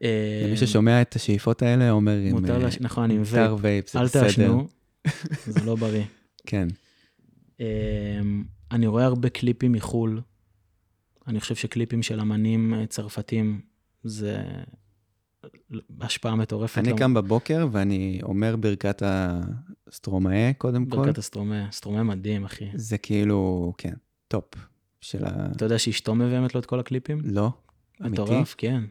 אה, 0.02 0.42
למי 0.46 0.56
ששומע 0.56 1.02
את 1.02 1.16
השאיפות 1.16 1.62
האלה, 1.62 1.90
עומר 1.90 2.16
עם... 2.16 2.30
מותר 2.30 2.58
לש... 2.58 2.78
נכון, 2.80 3.10
עם 3.10 3.22
vape. 3.26 3.50
vape, 3.60 3.90
זה 3.90 4.00
בסדר. 4.00 4.22
אל 4.22 4.26
תעשנו, 4.26 4.68
זה 5.54 5.64
לא 5.64 5.74
בריא. 5.74 6.04
כן. 6.46 6.68
אמ, 7.60 8.44
אני 8.72 8.86
רואה 8.86 9.04
הרבה 9.04 9.28
קליפים 9.28 9.72
מחו"ל. 9.72 10.20
אני 11.26 11.40
חושב 11.40 11.54
שקליפים 11.54 12.02
של 12.02 12.20
אמנים 12.20 12.74
אה, 12.74 12.86
צרפתים 12.86 13.60
זה 14.04 14.42
השפעה 16.00 16.36
מטורפת. 16.36 16.78
אני 16.78 16.90
גם- 16.90 16.98
קם 16.98 17.14
בבוקר 17.14 17.66
ואני 17.72 18.20
אומר 18.22 18.56
ברכת 18.56 19.02
הסטרומאה, 19.06 20.50
קודם 20.58 20.86
כל. 20.86 20.96
ברכת 20.96 21.18
הסטרומה, 21.18 21.68
סטרומה 21.72 22.02
מדהים, 22.02 22.44
אחי. 22.44 22.68
זה 22.74 22.98
כאילו, 22.98 23.72
כן, 23.78 23.92
טופ 24.28 24.44
של 25.00 25.24
ה... 25.24 25.48
אתה 25.56 25.64
יודע 25.64 25.78
שאשתו 25.78 26.14
מביימת 26.14 26.54
לו 26.54 26.60
את 26.60 26.66
כל 26.66 26.80
הקליפים? 26.80 27.18
לא, 27.24 27.50
אמיתי? 28.02 28.22
מטורף, 28.22 28.54
כן. 28.58 28.84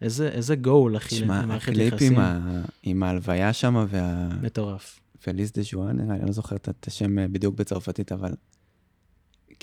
איזה, 0.00 0.28
איזה 0.28 0.56
גול, 0.56 0.96
אחי, 0.96 1.14
שמע, 1.14 1.42
למערכת 1.42 1.68
הקליפ 1.72 1.92
יחסים. 1.92 2.12
עם, 2.12 2.18
ה... 2.20 2.62
עם 2.82 3.02
ההלוויה 3.02 3.52
שם 3.52 3.84
וה... 3.88 4.28
מטורף. 4.42 5.00
Fils 5.22 5.52
de 5.52 5.62
joie, 5.62 6.10
אני 6.10 6.26
לא 6.26 6.32
זוכר 6.32 6.56
את 6.56 6.86
השם 6.86 7.18
אה, 7.18 7.28
בדיוק 7.28 7.54
בצרפתית, 7.54 8.12
אבל 8.12 8.34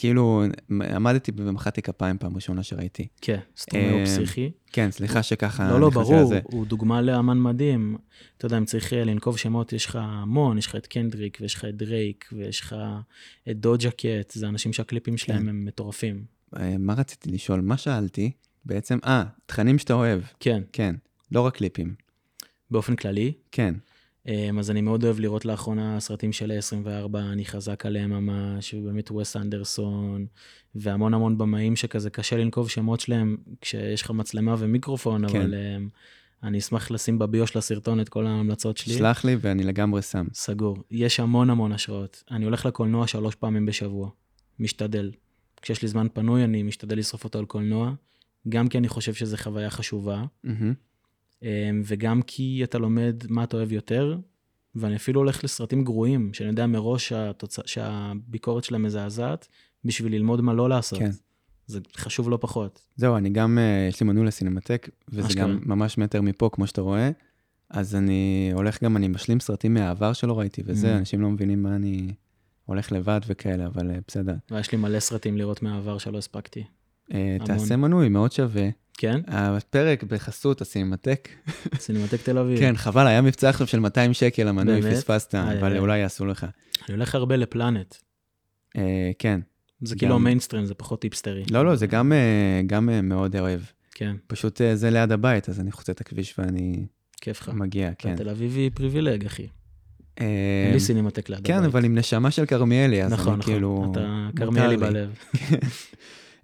כאילו, 0.02 0.44
עמדתי 0.96 1.32
ומחאתי 1.36 1.82
כפיים 1.82 2.18
פעם 2.18 2.36
ראשונה 2.36 2.64
שראיתי. 2.64 3.08
כן, 3.22 3.40
סטרומה 3.58 3.90
הוא 3.90 4.00
אה, 4.00 4.06
פסיכי. 4.06 4.52
כן, 4.72 4.92
סליחה 4.92 5.24
שככה 5.24 5.72
לא, 5.72 5.80
לא, 5.80 5.90
ברור. 5.90 6.34
הוא 6.44 6.66
דוגמה 6.66 7.02
לאמן 7.02 7.40
מדהים. 7.40 7.98
אתה 8.38 8.46
יודע, 8.46 8.58
אם 8.58 8.66
צריך 8.66 8.94
אה, 8.94 9.04
לנקוב 9.04 9.38
שמות, 9.38 9.74
יש 9.74 9.86
לך 9.86 10.00
המון, 10.02 10.58
יש 10.58 10.68
לך 10.68 10.76
את 10.76 10.88
קנדריק, 10.88 11.38
ויש 11.42 11.56
לך 11.56 11.66
את 11.66 11.76
דרייק, 11.76 12.30
ויש 12.34 12.62
לך 12.62 12.76
את 13.50 13.60
דוג'ה 13.60 13.92
קט, 13.92 14.32
זה 14.32 14.48
אנשים 14.48 14.74
שהקליפים 14.74 15.18
שלהם 15.18 15.42
כן. 15.42 15.50
הם 15.50 15.66
מטורפים. 15.66 16.24
אה, 16.58 16.76
מה 16.80 16.94
רציתי 16.94 17.32
לשאול? 17.32 17.62
מה 17.62 17.78
שאלתי? 17.78 18.32
בעצם, 18.66 18.98
אה, 19.06 19.24
תכנים 19.46 19.80
שאתה 19.80 19.94
אוהב, 19.94 20.22
כן, 20.40 20.64
כן, 20.74 20.96
לא 21.32 21.42
רק 21.42 21.58
קליפים, 21.58 21.96
באופן 22.72 22.96
כללי. 22.96 23.34
כן. 23.52 23.76
אמ, 24.28 24.60
אז 24.60 24.72
אני 24.72 24.82
מאוד 24.82 25.04
אוהב 25.04 25.20
לראות 25.20 25.46
לאחרונה 25.46 26.00
סרטים 26.00 26.32
של 26.32 26.52
24, 26.58 27.20
אני 27.20 27.46
חזק 27.46 27.86
עליהם 27.86 28.10
ממש, 28.10 28.74
ובאמת 28.74 29.12
וס 29.12 29.36
אנדרסון, 29.38 30.26
והמון 30.76 31.14
המון 31.14 31.38
במאים 31.38 31.76
שכזה 31.76 32.10
קשה 32.10 32.38
לנקוב 32.38 32.70
שמות 32.70 33.00
שלהם 33.00 33.38
כשיש 33.62 34.02
לך 34.02 34.12
מצלמה 34.12 34.56
ומיקרופון, 34.58 35.28
כן. 35.28 35.42
אבל 35.42 35.54
אמ, 35.56 35.90
אני 36.44 36.58
אשמח 36.58 36.92
לשים 36.92 37.20
בביו 37.20 37.48
של 37.48 37.60
הסרטון 37.60 38.00
את 38.00 38.10
כל 38.10 38.28
ההמלצות 38.28 38.78
שלי. 38.78 38.94
שלח 38.94 39.26
לי 39.26 39.36
ואני 39.40 39.64
לגמרי 39.64 40.02
שם. 40.02 40.26
סגור. 40.34 40.78
יש 40.92 41.20
המון 41.20 41.50
המון 41.50 41.72
השראות. 41.72 42.24
אני 42.32 42.46
הולך 42.46 42.66
לקולנוע 42.66 43.08
שלוש 43.08 43.36
פעמים 43.36 43.66
בשבוע. 43.66 44.10
משתדל. 44.60 45.12
כשיש 45.62 45.82
לי 45.82 45.88
זמן 45.88 46.08
פנוי, 46.14 46.44
אני 46.44 46.64
משתדל 46.64 46.98
לשרוף 46.98 47.24
אותו 47.24 47.40
על 47.40 47.46
קולנוע. 47.46 47.94
גם 48.50 48.68
כי 48.68 48.78
אני 48.78 48.88
חושב 48.88 49.14
שזו 49.14 49.38
חוויה 49.38 49.70
חשובה, 49.70 50.24
מהמם. 50.44 50.74
אמ, 51.44 51.48
וגם 51.86 52.22
כי 52.22 52.62
אתה 52.64 52.78
לומד 52.78 53.16
מה 53.30 53.44
אתה 53.44 53.58
אוהב 53.58 53.72
יותר, 53.72 54.18
ואני 54.76 54.96
אפילו 54.96 55.20
הולך 55.22 55.44
לסרטים 55.44 55.84
גרועים, 55.84 56.34
שאני 56.34 56.50
יודע 56.50 56.68
מראש 56.68 57.10
שהתוצ... 57.10 57.58
שהביקורת 57.66 58.64
שלהם 58.64 58.84
מזעזעת, 58.84 59.48
בשביל 59.86 60.14
ללמוד 60.16 60.42
מה 60.42 60.54
לא 60.54 60.70
לעשות. 60.70 61.00
כן. 61.00 61.10
זה 61.68 61.80
חשוב 61.98 62.30
לא 62.30 62.38
פחות. 62.42 62.82
זהו, 62.96 63.18
אני 63.18 63.30
גם, 63.30 63.58
אה, 63.58 63.88
יש 63.90 64.02
לי 64.02 64.08
מנוי 64.08 64.26
לסינמטק, 64.26 64.90
וזה 65.10 65.28
אשכרה. 65.28 65.44
גם 65.44 65.60
ממש 65.66 65.98
מטר 65.98 66.22
מפה, 66.22 66.50
כמו 66.54 66.68
שאתה 66.68 66.82
רואה. 66.82 67.12
אז 67.70 67.96
אני 67.96 68.52
הולך 68.54 68.84
גם, 68.84 68.98
אני 68.98 69.08
משלים 69.08 69.40
סרטים 69.40 69.74
מהעבר 69.74 70.14
שלא 70.14 70.40
ראיתי, 70.40 70.62
וזה, 70.66 70.96
Mhm. 70.96 70.98
אנשים 70.98 71.22
לא 71.22 71.30
מבינים 71.30 71.64
מה 71.64 71.76
אני 71.76 72.14
הולך 72.66 72.92
לבד 72.92 73.22
וכאלה, 73.28 73.66
אבל 73.66 73.92
אה, 73.92 73.98
בסדר. 74.08 74.34
ויש 74.52 74.72
לי 74.72 74.78
מלא 74.78 75.00
סרטים 75.00 75.38
לראות 75.38 75.62
מהעבר 75.64 75.98
שלא 75.98 76.18
הספקתי. 76.18 76.64
אה. 77.14 77.38
תעשה 77.46 77.76
מנוי, 77.76 78.10
מאוד 78.10 78.32
שווה. 78.32 78.70
כן? 78.98 79.22
הפרק 79.28 80.04
בחסות 80.04 80.62
הסינמטק. 80.62 81.30
סינמטק 81.76 82.22
תל 82.24 82.38
אביב. 82.38 82.60
כן, 82.60 82.78
חבל, 82.78 83.08
היה 83.08 83.22
מבצע 83.22 83.50
עכשיו 83.50 83.68
של 83.68 83.80
200 83.80 84.14
שקל 84.14 84.48
המנוי? 84.48 84.82
פספסת, 84.82 85.36
אבל. 85.36 85.78
אולי 85.78 86.00
יעשו 86.00 86.26
לך. 86.26 86.44
אני 86.44 86.96
הולך 86.96 87.16
הרבה 87.16 87.36
לפלנט. 87.36 87.96
אה, 88.78 89.12
כן. 89.20 89.40
זה 89.82 89.96
כאילו 89.96 90.16
המיינסטרים, 90.16 90.66
זה 90.66 90.74
פחות 90.74 91.02
היפסטרי. 91.02 91.44
לא, 91.52 91.66
לא, 91.66 91.76
זה 91.76 91.88
גם, 91.88 92.14
אה, 92.14 93.02
מאוד 93.04 93.36
אוהב. 93.36 93.62
כן, 93.96 94.16
פשוט 94.28 94.62
זה 94.74 94.90
ליד 94.90 95.12
הבית, 95.12 95.50
אז 95.50 95.60
אני 95.60 95.72
חוצה 95.72 95.92
את 95.92 96.02
הכביש 96.02 96.40
ואני 96.40 96.86
כיף 97.22 97.42
לך. 97.42 97.50
מגיע, 97.50 97.92
כן. 97.98 98.16
תל 98.16 98.30
אביבי 98.30 98.70
פריבילג', 98.70 99.26
אחי. 99.26 99.48
אין 100.18 100.74
לי 100.74 100.80
סינמטק 100.80 101.30
ליד 101.30 101.40
כן, 101.44 101.54
הבית. 101.54 101.66
אבל 101.66 101.86
עם 101.86 101.98
נשמה 101.98 102.32
של 102.32 102.46
כרמיאלי, 102.46 103.04
אז 103.04 103.14
נכון, 103.14 103.34
אני 103.34 103.44
כאילו... 103.44 103.78
נכון. 103.80 103.92
אתה 103.92 104.00
מותר 104.26 104.46
כרמיאלי 104.46 104.78
לי. 104.78 104.78
בלב. 104.78 105.16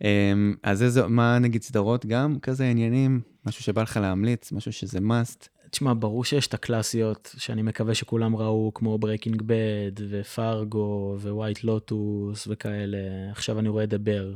אמ, 0.01 0.55
אז 0.63 0.83
איזה, 0.83 1.07
מה 1.07 1.39
נגיד 1.39 1.61
סדרות 1.61 2.05
גם 2.05 2.39
כזה 2.39 2.69
עניינים? 2.69 3.21
משהו 3.45 3.63
שבא 3.63 3.81
לך 3.81 3.97
להמליץ, 3.97 4.51
משהו 4.51 4.73
שזה 4.73 4.99
must? 4.99 5.47
תשמע, 5.69 5.93
ברור 5.99 6.25
שיש 6.25 6.47
את 6.47 6.53
הקלאסיות, 6.53 7.35
שאני 7.37 7.61
מקווה 7.61 7.93
שכולם 7.93 8.35
ראו, 8.35 8.71
כמו 8.73 8.97
ברייקינג 8.97 9.41
בד, 9.45 9.91
ופארגו, 10.09 11.17
ווייט 11.21 11.63
לוטוס, 11.63 12.47
וכאלה. 12.51 12.97
עכשיו 13.31 13.59
אני 13.59 13.69
רואה 13.69 13.85
דבר. 13.85 14.35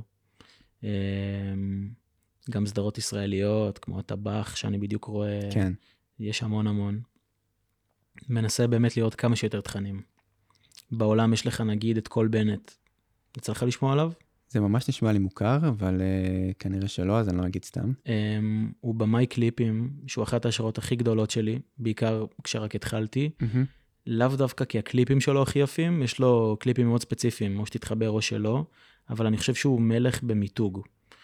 אמ, 0.84 0.90
גם 2.50 2.66
סדרות 2.66 2.98
ישראליות, 2.98 3.78
כמו 3.78 4.00
הטבח, 4.00 4.56
שאני 4.56 4.78
בדיוק 4.78 5.06
רואה. 5.06 5.40
כן. 5.52 5.74
יש 6.20 6.44
המון 6.44 6.68
המון. 6.68 7.02
מנסה 8.30 8.68
באמת 8.68 8.98
לראות 8.98 9.16
כמה 9.16 9.36
שיותר 9.36 9.62
תכנים. 9.62 10.02
בעולם 10.92 11.34
יש 11.34 11.48
לך 11.48 11.62
נגיד 11.62 11.98
את 11.98 12.08
קול 12.08 12.28
בנט. 12.28 12.72
יצא 13.38 13.52
לך 13.52 13.64
לשמוע 13.64 13.94
עליו? 13.94 14.12
זה 14.52 14.60
ממש 14.60 14.90
נשמע 14.90 15.12
לי 15.12 15.20
מוכר, 15.20 15.58
אבל 15.68 16.02
uh, 16.02 16.54
כנראה 16.60 16.88
שלא, 16.88 17.20
אז 17.20 17.30
אני 17.30 17.38
לא 17.38 17.46
אגיד 17.46 17.64
סתם. 17.66 17.92
Um, 18.06 18.10
הוא 18.82 18.96
במאי 18.96 19.26
קליפים, 19.26 19.90
שהוא 20.08 20.24
אחת 20.24 20.46
ההשערות 20.46 20.78
הכי 20.78 20.96
גדולות 20.96 21.30
שלי, 21.32 21.60
בעיקר 21.78 22.26
כשרק 22.44 22.76
התחלתי. 22.76 23.30
לאו 24.08 24.28
דווקא 24.36 24.66
כי 24.66 24.80
הקליפים 24.80 25.20
שלו 25.20 25.42
הכי 25.42 25.60
יפים, 25.60 26.04
יש 26.04 26.20
לו 26.20 26.58
קליפים 26.60 26.88
מאוד 26.88 27.02
ספציפיים, 27.02 27.60
או 27.60 27.66
שתתחבר 27.66 28.10
או 28.10 28.22
שלא, 28.22 28.66
אבל 29.10 29.26
אני 29.26 29.38
חושב 29.38 29.54
שהוא 29.54 29.82
מלך 29.82 30.24
במיתוג. 30.24 30.82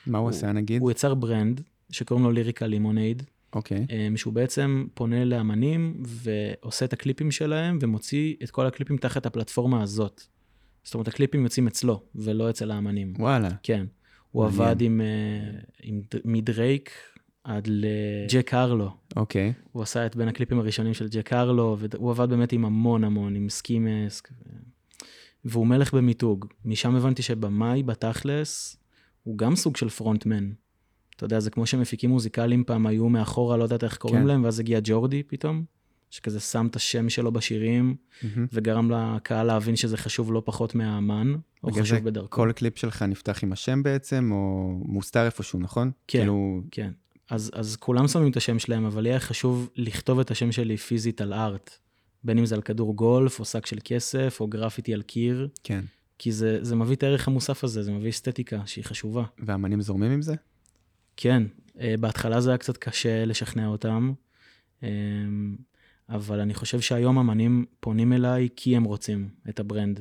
מה 0.08 0.18
הוא 0.18 0.24
הוא- 0.28 0.36
עושה 0.36 0.52
נגיד? 0.52 0.82
הוא 0.82 0.92
יצר 0.92 1.14
brand 1.14 1.62
שקוראים 1.90 2.26
לו 2.26 2.32
ליריקה 2.32 2.68
לימונייד, 2.68 3.24
אוקיי, 3.56 3.86
um, 3.90 4.18
שהוא 4.18 4.34
בעצם 4.34 4.88
פונה 4.94 5.26
לאמנים 5.26 6.04
ועושה 6.06 6.86
את 6.86 6.94
הקליפים 6.94 7.32
שלהם 7.32 7.80
ומוציא 7.82 8.36
את 8.44 8.52
כל 8.52 8.66
הקליפים 8.66 8.98
תחת 8.98 9.26
הפלטפורמה 9.26 9.84
הזאת. 9.84 10.22
זאת 10.88 10.94
אומרת, 10.94 11.08
הקליפים 11.08 11.44
יוצאים 11.44 11.68
אצלו 11.68 12.02
ולא 12.16 12.50
אצל 12.50 12.72
האמנים. 12.72 13.14
וואלה. 13.20 13.50
כן. 13.64 13.86
הוא 14.32 14.44
מעניין. 14.44 14.62
עבד 14.62 14.82
עם, 14.82 15.02
אה, 15.02 15.60
עם 15.84 16.02
מדרייק 16.26 16.92
עד 17.44 17.68
לג'ק 17.68 18.54
הרלו. 18.54 18.90
אוקיי, 19.16 19.54
הוא 19.72 19.84
עשה 19.84 20.06
את 20.06 20.16
בין 20.16 20.28
הקליפים 20.28 20.60
הראשונים 20.60 20.94
של 20.94 21.08
ג'ק 21.08 21.34
הרלו, 21.34 21.78
והוא 21.80 22.12
עבד 22.12 22.30
באמת 22.30 22.52
עם 22.54 22.66
המון 22.66 23.04
המון, 23.04 23.36
עם 23.36 23.50
סקי 23.50 23.80
מאסק. 23.80 24.30
והוא 25.46 25.68
מלך 25.68 25.94
במיתוג. 25.94 26.46
משם 26.66 26.96
הבנתי 26.96 27.22
שבמאי, 27.22 27.84
בתכלס, 27.84 28.78
הוא 29.24 29.38
גם 29.38 29.56
סוג 29.56 29.78
של 29.78 29.90
פרונטמן. 29.90 30.52
אתה 31.16 31.26
יודע, 31.26 31.40
זה 31.40 31.50
כמו 31.50 31.66
שמפיקים 31.66 32.10
מוזיקליים 32.10 32.64
פעם 32.64 32.88
היו 32.88 33.10
מאחורה, 33.10 33.58
לא 33.58 33.64
יודעת 33.64 33.84
איך 33.84 33.98
קוראים 33.98 34.22
כן. 34.22 34.28
להם, 34.28 34.44
ואז 34.44 34.60
הגיע 34.60 34.80
ג'ורדי 34.84 35.24
פתאום, 35.24 35.64
שכזה 36.10 36.40
שם 36.40 36.68
את 36.68 36.76
השם 36.76 37.10
שלו 37.10 37.32
בשירים, 37.32 37.96
מהמם. 38.24 38.48
וגרם 38.54 38.92
לקהל 38.92 39.48
להבין 39.48 39.76
שזה 39.76 39.98
חשוב 39.98 40.34
לא 40.34 40.42
פחות 40.46 40.76
מהאמן, 40.76 41.36
או 41.64 41.72
חשוב 41.72 42.00
בדרכו. 42.00 42.30
כל 42.30 42.52
קליפ 42.56 42.78
שלך 42.78 43.02
נפתח 43.02 43.44
עם 43.44 43.52
השם 43.52 43.84
בעצם, 43.84 44.30
או 44.32 44.72
מוסתר 44.86 45.26
איפשהו, 45.26 45.60
נכון? 45.60 45.92
כן. 46.08 46.20
כאילו, 46.20 46.62
כן. 46.72 46.92
אז, 47.30 47.52
אז 47.54 47.76
כולם 47.76 48.08
שמים 48.08 48.32
את 48.32 48.38
השם 48.38 48.60
שלהם, 48.60 48.86
אבל 48.86 49.06
יהיה 49.06 49.20
חשוב 49.20 49.70
לכתוב 49.76 50.20
את 50.20 50.32
השם 50.32 50.52
שלי 50.52 50.78
פיזית 50.78 51.22
על 51.22 51.34
ארט. 51.34 51.78
בין 52.24 52.38
אם 52.38 52.46
זה 52.46 52.56
על 52.56 52.62
כדור 52.62 52.96
גולף, 52.96 53.40
או 53.40 53.46
שק 53.46 53.66
של 53.66 53.78
כסף, 53.84 54.38
או 54.40 54.48
גרפיטי 54.48 54.94
על 54.94 55.02
קיר, 55.02 55.48
כן. 55.64 55.86
כי 56.20 56.32
זה, 56.32 56.60
זה 56.62 56.76
מביא 56.76 56.96
את 56.96 57.04
הערך 57.04 57.28
המוסף 57.28 57.64
הזה, 57.64 57.84
זה 57.84 57.92
מביא 57.92 58.10
אסתטיקה 58.10 58.62
שהיא 58.66 58.86
חשובה. 58.86 59.24
ואמנים 59.40 59.82
זורמים 59.82 60.12
עם 60.12 60.22
זה? 60.22 60.36
כן, 61.18 61.44
אה, 61.80 61.96
בהתחלה 62.00 62.42
זה 62.42 62.50
היה 62.50 62.58
קצת 62.58 62.78
קשה 62.78 63.26
לשכנע 63.26 63.68
אותם, 63.68 64.14
אה, 64.84 64.90
אבל 66.10 66.40
אני 66.40 66.54
חושב 66.54 66.80
שהיום 66.80 67.18
אמנים 67.18 67.66
פונים 67.80 68.14
אליי 68.14 68.50
כי 68.56 68.76
הם 68.76 68.84
רוצים 68.84 69.30
את 69.50 69.60
ה 69.60 69.65
brand. 69.65 70.00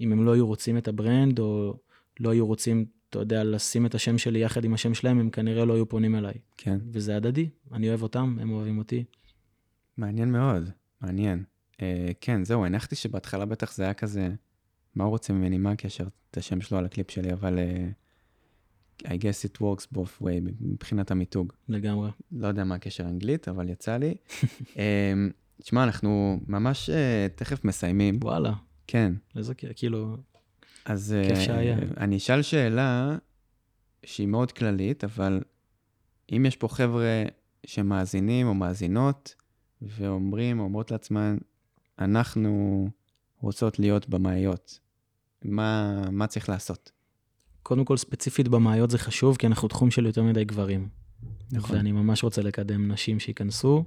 אם 0.00 0.12
הם 0.12 0.24
לא 0.24 0.34
היו 0.34 0.46
רוצים 0.46 0.78
את 0.78 0.88
ה 0.88 0.95
brand, 0.95 1.38
או 1.38 1.74
לא 2.20 2.30
היו 2.30 2.46
רוצים, 2.46 2.84
אתה 3.10 3.18
יודע, 3.18 3.44
לשים 3.44 3.86
את 3.86 3.94
השם 3.94 4.18
שלי 4.18 4.38
יחד 4.38 4.64
עם 4.64 4.74
השם 4.74 4.94
שלהם, 4.94 5.20
הם 5.20 5.30
כנראה 5.30 5.64
לא 5.64 5.74
היו 5.74 5.88
פונים 5.88 6.14
אליי. 6.14 6.34
כן. 6.56 6.78
וזה 6.92 7.16
הדדי, 7.16 7.48
אני 7.72 7.88
אוהב 7.88 8.02
אותם, 8.02 8.36
הם 8.40 8.50
אוהבים 8.50 8.78
אותי. 8.78 9.04
מעניין 9.96 10.32
מאוד, 10.32 10.70
מעניין. 11.00 11.44
אה, 11.82 12.10
כן, 12.20 12.44
זהו, 12.44 12.64
הנחתי 12.64 12.96
שבהתחלה 12.96 13.44
בטח 13.44 13.74
זה 13.74 13.82
היה 13.82 13.94
כזה, 13.94 14.28
מה 14.94 15.04
הוא 15.04 15.10
רוצה 15.10 15.32
ממני, 15.32 15.58
מה 15.58 15.70
הקשר, 15.70 16.06
את 16.30 16.36
השם 16.36 16.60
שלו 16.60 16.78
על 16.78 16.84
הקליפ 16.84 17.10
שלי, 17.10 17.32
אבל 17.32 17.58
אה, 17.58 17.88
I 19.04 19.08
guess 19.08 19.44
it 19.44 19.60
works 19.60 19.96
both 19.96 20.22
way 20.22 20.40
מבחינת 20.60 21.10
המיתוג. 21.10 21.52
לגמרי. 21.68 22.10
לא 22.32 22.46
יודע 22.46 22.64
מה 22.64 22.74
הקשר 22.74 23.06
האנגלית, 23.06 23.48
אבל 23.48 23.68
יצא 23.68 23.96
לי. 23.96 24.14
אה, 24.78 25.12
תשמע, 25.62 25.84
אנחנו 25.84 26.40
ממש 26.46 26.90
אה, 26.90 27.26
תכף 27.34 27.64
מסיימים. 27.64 28.18
וואלה, 28.22 28.52
כן, 28.86 29.12
איזה 29.36 29.54
כאילו, 29.54 30.16
אז 30.84 31.14
כיף 31.28 31.36
אה, 31.36 31.44
שהיה. 31.44 31.76
אני 31.96 32.16
אשאל 32.16 32.42
שאלה 32.42 33.18
שהיא 34.04 34.26
מאוד 34.26 34.52
כללית, 34.52 35.04
אבל 35.04 35.40
אם 36.32 36.46
יש 36.46 36.56
פה 36.56 36.68
חבר'ה 36.68 37.22
שמאזינים 37.66 38.46
או 38.46 38.54
מאזינות 38.54 39.34
ואומרים, 39.82 40.60
אומרות 40.60 40.90
לעצמן, 40.90 41.36
אנחנו 41.98 42.88
רוצות 43.40 43.78
להיות 43.78 44.08
במאיות, 44.08 44.78
מה, 45.44 46.02
מה 46.10 46.26
צריך 46.26 46.48
לעשות. 46.48 46.92
קודם 47.66 47.84
כל, 47.84 47.96
ספציפית 47.96 48.48
במאיות 48.48 48.90
זה 48.90 48.98
חשוב, 48.98 49.36
כי 49.36 49.46
אנחנו 49.46 49.68
תחום 49.68 49.90
של 49.90 50.06
יותר 50.06 50.22
מדי 50.22 50.44
גברים. 50.44 50.88
נכון. 51.52 51.76
ואני 51.76 51.92
ממש 51.92 52.22
רוצה 52.22 52.42
לקדם 52.42 52.92
נשים 52.92 53.20
שייכנסו. 53.20 53.84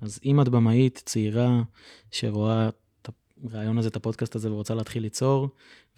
אז 0.00 0.20
אם 0.24 0.40
את 0.40 0.48
במאית 0.48 1.02
צעירה 1.04 1.62
שרואה 2.10 2.68
את 2.68 3.08
הרעיון 3.44 3.78
הזה, 3.78 3.88
את 3.88 3.96
הפודקאסט 3.96 4.34
הזה, 4.34 4.52
ורוצה 4.52 4.74
להתחיל 4.74 5.02
ליצור, 5.02 5.48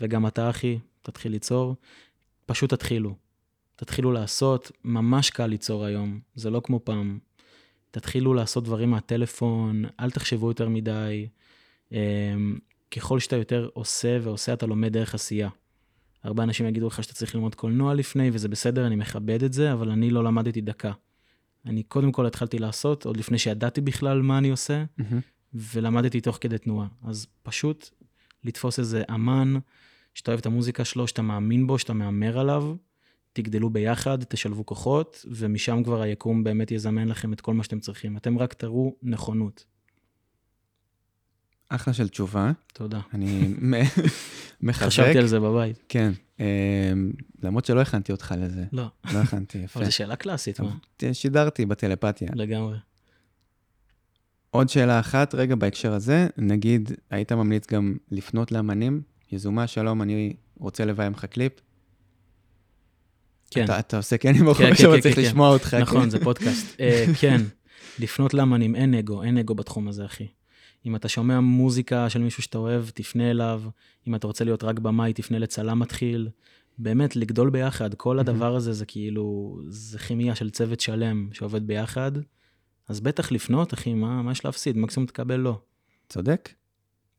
וגם 0.01 0.27
אתה, 0.27 0.51
אחי, 0.51 0.79
תתחיל 1.03 1.33
ליצור, 1.33 1.75
פשוט 2.47 2.75
תתחילו. 2.75 3.15
תתחילו 3.77 4.13
לעשות, 4.13 4.73
ממש 4.85 5.31
קל 5.31 5.47
ליצור 5.47 5.85
היום, 5.85 6.21
זה 6.35 6.51
לא 6.51 6.61
כמו 6.65 6.81
פעם. 6.85 7.19
תתחילו 7.91 8.35
לעשות 8.35 8.65
דברים 8.65 8.91
מהטלפון, 8.91 9.85
אל 10.01 10.11
תחשבו 10.11 10.49
יותר 10.49 10.69
מדי. 10.69 11.29
אמ, 11.93 12.59
ככל 12.91 13.21
שאתה 13.21 13.37
יותר 13.37 13.69
עושה 13.73 14.19
ועושה, 14.23 14.53
אתה 14.53 14.67
לומד 14.67 14.93
דרך 14.93 15.15
עשייה. 15.15 15.49
הרבה 16.25 16.43
אנשים 16.43 16.67
יגידו 16.67 16.87
לך 16.87 17.03
שאתה 17.03 17.15
צריך 17.15 17.35
ללמוד 17.35 17.55
קולנוע 17.55 17.95
לפני, 17.95 18.31
וזה 18.33 18.49
בסדר, 18.49 18.87
אני 18.87 18.97
מכבד 18.97 19.43
את 19.43 19.53
זה, 19.53 19.73
אבל 19.73 19.91
אני 19.91 20.11
לא 20.11 20.25
למדתי 20.25 20.61
דקה. 20.61 20.93
אני 21.67 21.83
קודם 21.83 22.13
כל 22.13 22.27
התחלתי 22.27 22.59
לעשות, 22.59 23.07
עוד 23.07 23.17
לפני 23.17 23.39
שידעתי 23.39 23.81
בכלל 23.81 24.23
מה 24.23 24.39
אני 24.39 24.51
עושה, 24.51 24.85
מהמם. 24.99 25.21
ולמדתי 25.55 26.21
תוך 26.21 26.39
כדי 26.41 26.59
תנועה. 26.59 26.87
אז 27.03 27.27
פשוט 27.43 27.91
לתפוס 28.45 28.79
איזה 28.79 29.03
אמן, 29.15 29.55
שאתה 30.15 30.31
אוהב 30.31 30.39
את 30.41 30.47
המוזיקה 30.47 30.85
שלו, 30.85 31.09
שאתה 31.09 31.23
מאמין 31.23 31.67
בו, 31.67 31.79
שאתה 31.79 31.93
מהמר 31.93 32.39
עליו, 32.39 32.77
תגדלו 33.33 33.71
ביחד, 33.71 34.25
תשלבו 34.25 34.67
כוחות, 34.67 35.25
ומשם 35.31 35.83
כבר 35.85 36.03
היקום 36.03 36.45
באמת 36.45 36.71
יזמן 36.71 37.09
לכם 37.09 37.33
את 37.33 37.41
כל 37.41 37.55
מה 37.55 37.65
שאתם 37.65 37.81
צריכים. 37.81 38.17
אתם 38.17 38.39
רק 38.39 38.55
תראו 38.55 38.97
נכונות. 39.03 39.65
אחלה 41.69 41.95
של 41.95 42.09
תשובה. 42.09 42.53
תודה. 42.73 43.01
אני 43.15 43.55
מחזק. 44.65 44.87
חשבתי 44.87 45.19
על 45.19 45.27
זה 45.27 45.41
בבית. 45.41 45.83
כן. 45.89 46.13
אה, 46.41 46.93
למרות 47.43 47.65
שלא 47.65 47.81
הכנתי 47.81 48.13
אותך 48.13 48.35
לזה. 48.39 48.65
לא, 48.73 48.87
לא 49.13 49.19
הכנתי, 49.19 49.59
יפה. 49.59 49.81
אבל 49.81 49.87
זו 49.87 49.97
שאלה 49.97 50.17
קלאסית, 50.17 50.61
מה? 50.61 50.71
שידרתי 51.13 51.67
בטלפתיה. 51.67 52.29
לגמרי. 52.35 52.77
עוד 54.51 54.69
שאלה 54.69 55.01
אחת, 55.01 55.35
רגע, 55.35 55.55
בהקשר 55.55 55.93
הזה, 55.93 56.27
נגיד, 56.37 56.93
היית 57.11 57.33
ממליץ 57.33 57.67
גם 57.73 57.97
לפנות 58.11 58.53
לאמנים? 58.53 59.03
יזומה, 59.33 59.67
שלום, 59.67 60.03
אני 60.03 60.37
רוצה 60.59 60.85
לביים 60.85 61.13
לך 61.13 61.25
קליפ. 61.25 61.53
כן. 63.51 63.65
אתה, 63.65 63.79
אתה 63.79 63.97
עושה 63.97 64.19
כן 64.19 64.35
עם 64.35 64.51
בחור 64.51 64.67
כן, 64.67 64.75
כן, 64.75 65.01
צריך 65.01 65.15
כן, 65.15 65.23
לשמוע 65.23 65.49
אותך. 65.49 65.75
נכון, 65.75 66.03
כן. 66.03 66.11
זה 66.11 66.25
פודקאסט. 66.25 66.81
אה, 66.81 67.05
כן, 67.21 67.41
לפנות 67.99 68.35
לאמנים, 68.35 68.75
אין 68.75 68.95
אגו, 68.95 69.23
אין 69.23 69.39
אגו 69.39 69.55
בתחום 69.55 69.89
הזה, 69.89 70.05
אחי. 70.05 70.27
אם 70.87 70.97
אתה 70.97 71.09
שומע 71.09 71.41
מוזיקה 71.41 72.11
של 72.11 72.23
מישהו 72.23 72.43
שאתה 72.43 72.59
אוהב, 72.59 72.85
תפנה 72.89 73.31
אליו. 73.31 73.63
אם 74.09 74.15
אתה 74.15 74.27
רוצה 74.27 74.45
להיות 74.45 74.65
רק 74.65 74.79
במאי, 74.79 75.13
תפנה 75.13 75.39
לצלם 75.39 75.79
מתחיל. 75.79 76.29
באמת, 76.79 77.17
לגדול 77.17 77.51
ביחד. 77.51 77.95
כל 77.95 78.19
הדבר 78.19 78.57
הזה 78.57 78.73
זה 78.73 78.87
כאילו, 78.87 79.59
זה 79.69 79.99
כימיה 79.99 80.35
של 80.35 80.51
צוות 80.51 80.81
שלם 80.81 81.29
שעובד 81.33 81.67
ביחד. 81.67 82.13
אז 82.89 83.01
בטח 83.01 83.33
לפנות, 83.33 83.75
אחי, 83.75 83.95
מה, 83.95 84.23
מה 84.23 84.33
יש 84.33 84.45
להפסיד? 84.45 84.77
מקסימום 84.77 85.07
תקבל 85.07 85.37
לא. 85.37 85.59
צודק. 86.09 86.49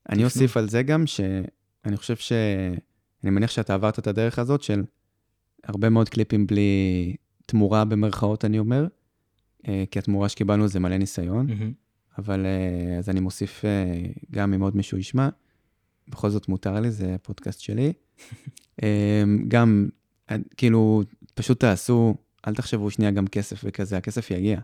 אני 0.09 0.23
אוסיף 0.23 0.57
על 0.57 0.69
זה 0.69 0.83
גם 0.83 1.07
שאני 1.07 1.97
חושב 1.97 2.15
ש... 2.15 2.31
אני 3.23 3.31
מניח 3.31 3.51
שאתה 3.51 3.73
עברת 3.73 3.99
את 3.99 4.07
הדרך 4.07 4.39
הזאת 4.39 4.61
של 4.61 4.83
הרבה 5.63 5.89
מאוד 5.89 6.09
קליפים 6.09 6.47
בלי 6.47 7.15
תמורה 7.45 7.85
במרכאות, 7.85 8.45
אני 8.45 8.59
אומר, 8.59 8.87
אה, 9.67 9.83
כי 9.91 9.99
התמורה 9.99 10.29
שקיבלנו 10.29 10.67
זה 10.67 10.79
מלא 10.79 10.97
ניסיון, 10.97 11.47
מהמם. 11.47 11.84
אבל 12.17 12.45
אה, 12.45 12.97
אז 12.97 13.09
אני 13.09 13.19
מוסיף 13.19 13.65
אה, 13.65 14.01
גם 14.31 14.53
אם 14.53 14.61
עוד 14.61 14.75
מישהו 14.75 14.97
ישמע, 14.97 15.29
בכל 16.07 16.29
זאת 16.29 16.47
מותר 16.47 16.79
לי, 16.79 16.91
זה 16.91 17.15
הפודקאסט 17.15 17.59
שלי. 17.59 17.93
אה, 18.83 19.23
גם, 19.47 19.89
כאילו, 20.57 21.03
פשוט 21.33 21.59
תעשו, 21.59 22.15
אל 22.47 22.55
תחשבו 22.55 22.91
שנייה 22.91 23.11
גם 23.11 23.27
כסף 23.27 23.61
וכזה, 23.63 23.97
הכסף 23.97 24.31
יגיע. 24.31 24.59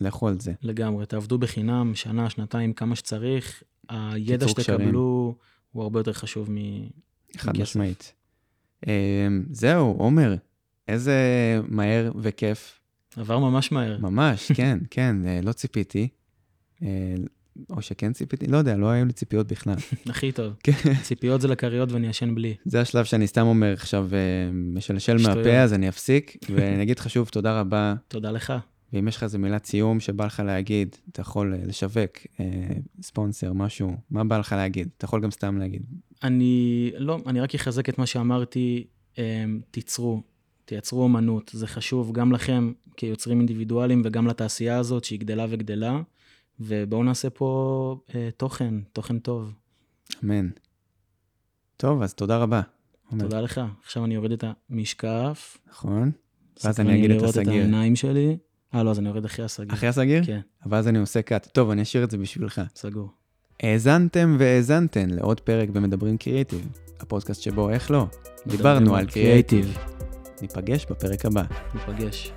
לכו 0.00 0.28
על 0.28 0.40
זה. 0.40 0.52
לגמרי, 0.62 1.06
תעבדו 1.06 1.38
בחינם, 1.38 1.94
שנה, 1.94 2.30
שנתיים, 2.30 2.72
כמה 2.72 2.96
שצריך. 2.96 3.62
הידע. 3.88 4.48
שתקבלו 4.48 5.34
הוא 5.72 5.82
הרבה 5.82 6.00
יותר 6.00 6.12
חשוב 6.12 6.50
מ... 6.50 6.56
חד. 7.36 7.58
משמעית. 7.58 8.14
זהו, 9.50 9.92
עומר, 9.98 10.34
איזה 10.88 11.16
מהר 11.68 12.12
וכיף. 12.20 12.80
עבר 13.16 13.38
ממש 13.38 13.72
מהר. 13.72 13.98
ממש, 13.98 14.52
כן, 14.56 14.78
כן, 14.90 15.16
אה, 15.26 15.40
לא 15.42 15.52
ציפיתי. 15.52 16.08
אה, 16.82 17.14
או 17.70 17.82
שכן 17.82 18.12
ציפיתי, 18.12 18.46
לא 18.46 18.56
יודע, 18.56 18.76
לא 18.76 18.86
היו 18.86 19.04
לי 19.04 19.12
ציפיות 19.12 19.46
בכלל. 19.46 19.74
הכי 20.10 20.32
טוב. 20.32 20.52
כן. 20.62 20.94
ציפיות 21.02 21.40
זה 21.40 21.48
לכריות 21.48 21.92
ואני 21.92 22.06
ישן 22.06 22.34
בלי. 22.34 22.54
זה 22.64 22.80
השלב 22.80 23.04
שאני 23.04 23.26
סתם 23.26 23.46
אומר 23.46 23.72
עכשיו, 23.72 24.08
אה, 24.12 24.18
משלשל. 24.52 25.16
מהפה, 25.22 25.58
אז 25.62 25.74
אני 25.74 25.88
אפסיק, 25.88 26.36
ואני 26.54 26.82
אגיד 26.82 26.98
לך 26.98 27.10
שוב 27.10 27.28
תודה 27.28 27.60
רבה, 27.60 27.94
תודה 28.08 28.30
לך. 28.30 28.52
ואם 28.92 29.08
יש 29.08 29.16
לך 29.16 29.22
איזה 29.22 29.38
מילת 29.38 29.64
סיום 29.64 30.00
שבא 30.00 30.26
לך 30.26 30.42
להגיד, 30.46 30.96
אתה 31.12 31.20
יכול 31.20 31.54
אה, 31.54 31.58
לשווק, 31.66 32.18
אה, 32.40 32.44
ספונסר, 33.02 33.52
משהו, 33.52 33.96
מה 34.10 34.24
בא 34.24 34.38
לך 34.38 34.52
להגיד? 34.52 34.88
אתה 34.96 35.04
יכול 35.04 35.20
גם 35.20 35.30
סתם 35.30 35.58
להגיד. 35.58 35.82
אני, 36.22 36.90
לא, 36.98 37.18
אני 37.26 37.40
רק 37.40 37.54
אחזק 37.54 37.88
את 37.88 37.98
מה 37.98 38.06
שאמרתי, 38.06 38.86
אמ, 39.18 39.22
תיצרו, 39.70 40.22
תייצרו 40.68 41.02
אומנות, 41.02 41.50
זה 41.54 41.66
חשוב 41.66 42.12
גם 42.12 42.32
לכם 42.32 42.72
כיוצרים 42.96 43.38
אינדיבידואלים 43.38 44.02
וגם 44.04 44.26
לתעשייה 44.26 44.78
הזאת 44.78 45.04
שהיא 45.04 45.20
גדלה 45.20 45.46
וגדלה, 45.48 46.00
ובואו 46.60 47.04
נעשה 47.04 47.30
פה 47.30 48.00
אה, 48.14 48.28
תוכן, 48.36 48.74
תוכן 48.92 49.18
טוב. 49.18 49.52
אמן. 50.24 50.48
טוב, 51.76 52.02
אז 52.02 52.14
תודה 52.14 52.38
רבה. 52.38 52.60
עומר. 53.10 53.24
תודה 53.24 53.40
לך. 53.40 53.60
עכשיו 53.84 54.04
אני 54.04 54.16
אוריד 54.16 54.32
את 54.32 54.44
המשקף. 54.70 55.58
נכון. 55.70 56.10
ואז 56.64 56.80
אני 56.80 56.98
אגיד 56.98 57.10
את 57.10 57.16
לראות 57.16 57.34
את 57.34 57.40
הסגיר. 57.40 57.52
העיניים 57.52 57.96
שלי. 57.96 58.36
אה, 58.74 58.82
לא, 58.82 58.90
אז 58.90 58.98
אני 58.98 59.08
אוריד 59.08 59.24
אחרי 59.24 59.44
הסגיר. 59.44 59.74
אחרי 59.74 59.88
הסגיר? 59.88 60.24
כן, 60.24 60.40
ואז 60.66 60.88
אני 60.88 60.98
עושה 60.98 61.22
קאט. 61.22 61.46
טוב, 61.46 61.70
אני 61.70 61.82
אשאיר 61.82 62.04
את 62.04 62.10
זה 62.10 62.18
בשבילך. 62.18 62.60
סגור. 62.74 63.10
האזנתם 63.62 64.36
והאזנתן 64.38 65.10
לעוד 65.10 65.40
פרק 65.40 65.68
במדברים 65.68 66.16
קריאיטיב, 66.16 66.68
הפודקאסט 67.00 67.42
שבו, 67.42 67.70
איך 67.70 67.90
לא, 67.90 68.06
דיברנו 68.46 68.96
על 68.96 69.06
קריאיטיב. 69.06 69.78
ניפגש 70.42 70.86
בפרק 70.90 71.24
הבא. 71.26 71.42
ניפגש. 71.74 72.32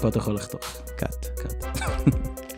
פה 0.00 0.08
אתה 0.08 0.18
יכול 0.18 0.34
לחתוך. 0.34 0.60
קאט. 0.96 1.26
קאט. 1.26 1.64